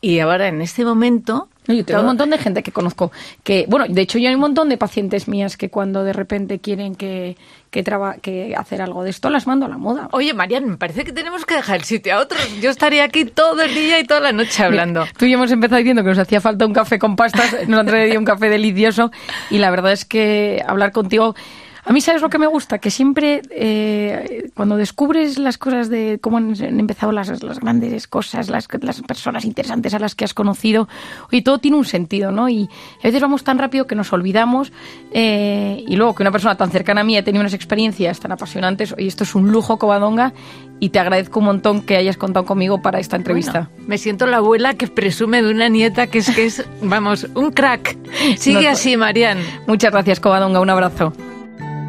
y 0.00 0.20
ahora 0.20 0.46
en 0.46 0.62
este 0.62 0.84
momento... 0.84 1.48
Yo 1.68 1.84
tengo 1.84 2.00
un 2.00 2.06
montón 2.06 2.30
de 2.30 2.38
gente 2.38 2.62
que 2.64 2.72
conozco 2.72 3.12
que, 3.44 3.66
bueno, 3.68 3.86
de 3.88 4.00
hecho 4.00 4.18
yo 4.18 4.28
hay 4.28 4.34
un 4.34 4.40
montón 4.40 4.68
de 4.68 4.76
pacientes 4.76 5.28
mías 5.28 5.56
que 5.56 5.70
cuando 5.70 6.02
de 6.02 6.12
repente 6.12 6.58
quieren 6.58 6.96
que, 6.96 7.36
que, 7.70 7.84
traba- 7.84 8.16
que 8.16 8.56
hacer 8.56 8.82
algo 8.82 9.04
de 9.04 9.10
esto, 9.10 9.30
las 9.30 9.46
mando 9.46 9.66
a 9.66 9.68
la 9.68 9.78
moda. 9.78 10.08
Oye, 10.10 10.34
Marian, 10.34 10.68
me 10.68 10.76
parece 10.76 11.04
que 11.04 11.12
tenemos 11.12 11.46
que 11.46 11.54
dejar 11.54 11.76
el 11.76 11.84
sitio 11.84 12.14
a 12.16 12.20
otros. 12.20 12.40
Yo 12.60 12.68
estaría 12.68 13.04
aquí 13.04 13.24
todo 13.26 13.62
el 13.62 13.72
día 13.74 14.00
y 14.00 14.04
toda 14.04 14.18
la 14.20 14.32
noche 14.32 14.64
hablando. 14.64 15.02
Mira, 15.02 15.12
Tú 15.16 15.26
y 15.26 15.30
yo 15.30 15.36
hemos 15.38 15.52
empezado 15.52 15.78
diciendo 15.78 16.02
que 16.02 16.08
nos 16.08 16.18
hacía 16.18 16.40
falta 16.40 16.66
un 16.66 16.72
café 16.72 16.98
con 16.98 17.14
pastas, 17.14 17.68
nos 17.68 17.78
han 17.80 17.86
traído 17.86 18.18
un 18.18 18.24
café 18.24 18.48
delicioso 18.48 19.12
y 19.50 19.58
la 19.58 19.70
verdad 19.70 19.92
es 19.92 20.04
que 20.04 20.62
hablar 20.66 20.90
contigo... 20.90 21.36
A 21.84 21.92
mí, 21.92 22.00
¿sabes 22.00 22.22
lo 22.22 22.30
que 22.30 22.38
me 22.38 22.46
gusta? 22.46 22.78
Que 22.78 22.90
siempre, 22.90 23.42
eh, 23.50 24.50
cuando 24.54 24.76
descubres 24.76 25.38
las 25.38 25.58
cosas 25.58 25.88
de 25.88 26.18
cómo 26.20 26.36
han, 26.36 26.54
empezado 26.60 27.10
las, 27.10 27.42
las 27.42 27.58
grandes 27.58 28.06
cosas, 28.06 28.48
las, 28.50 28.68
las 28.80 29.02
personas 29.02 29.44
interesantes 29.44 29.92
a 29.92 29.98
las 29.98 30.14
que 30.14 30.24
has 30.24 30.32
conocido, 30.32 30.88
oye, 31.32 31.42
todo 31.42 31.58
tiene 31.58 31.76
un 31.76 31.84
sentido, 31.84 32.30
¿no? 32.30 32.48
Y 32.48 32.68
a 33.00 33.02
veces 33.02 33.20
vamos 33.20 33.42
tan 33.42 33.58
rápido 33.58 33.88
que 33.88 33.96
nos 33.96 34.12
olvidamos 34.12 34.72
eh, 35.12 35.82
y 35.86 35.96
luego 35.96 36.14
que 36.14 36.22
una 36.22 36.30
persona 36.30 36.56
tan 36.56 36.70
cercana 36.70 37.00
a 37.00 37.04
mí 37.04 37.16
ha 37.16 37.24
tenido 37.24 37.40
unas 37.40 37.54
experiencias 37.54 38.20
tan 38.20 38.30
apasionantes, 38.30 38.92
oye, 38.92 39.08
esto 39.08 39.24
es 39.24 39.34
un 39.34 39.50
lujo, 39.50 39.76
Covadonga, 39.76 40.32
y 40.78 40.90
te 40.90 41.00
agradezco 41.00 41.40
un 41.40 41.46
montón 41.46 41.82
que 41.82 41.96
hayas 41.96 42.16
contado 42.16 42.46
conmigo 42.46 42.80
para 42.80 43.00
esta 43.00 43.16
entrevista. 43.16 43.70
Bueno, 43.72 43.88
me 43.88 43.98
siento 43.98 44.26
la 44.26 44.36
abuela 44.36 44.74
que 44.74 44.86
presume 44.86 45.42
de 45.42 45.50
una 45.50 45.68
nieta 45.68 46.06
que 46.06 46.18
es 46.18 46.30
que 46.30 46.44
es, 46.44 46.64
vamos, 46.80 47.26
un 47.34 47.50
crack. 47.50 47.96
Sigue 48.36 48.62
No, 48.62 48.70
así, 48.70 48.96
Marian. 48.96 49.38
Muchas 49.66 49.90
gracias, 49.90 50.20
Covadonga. 50.20 50.60
Un 50.60 50.70
abrazo. 50.70 51.12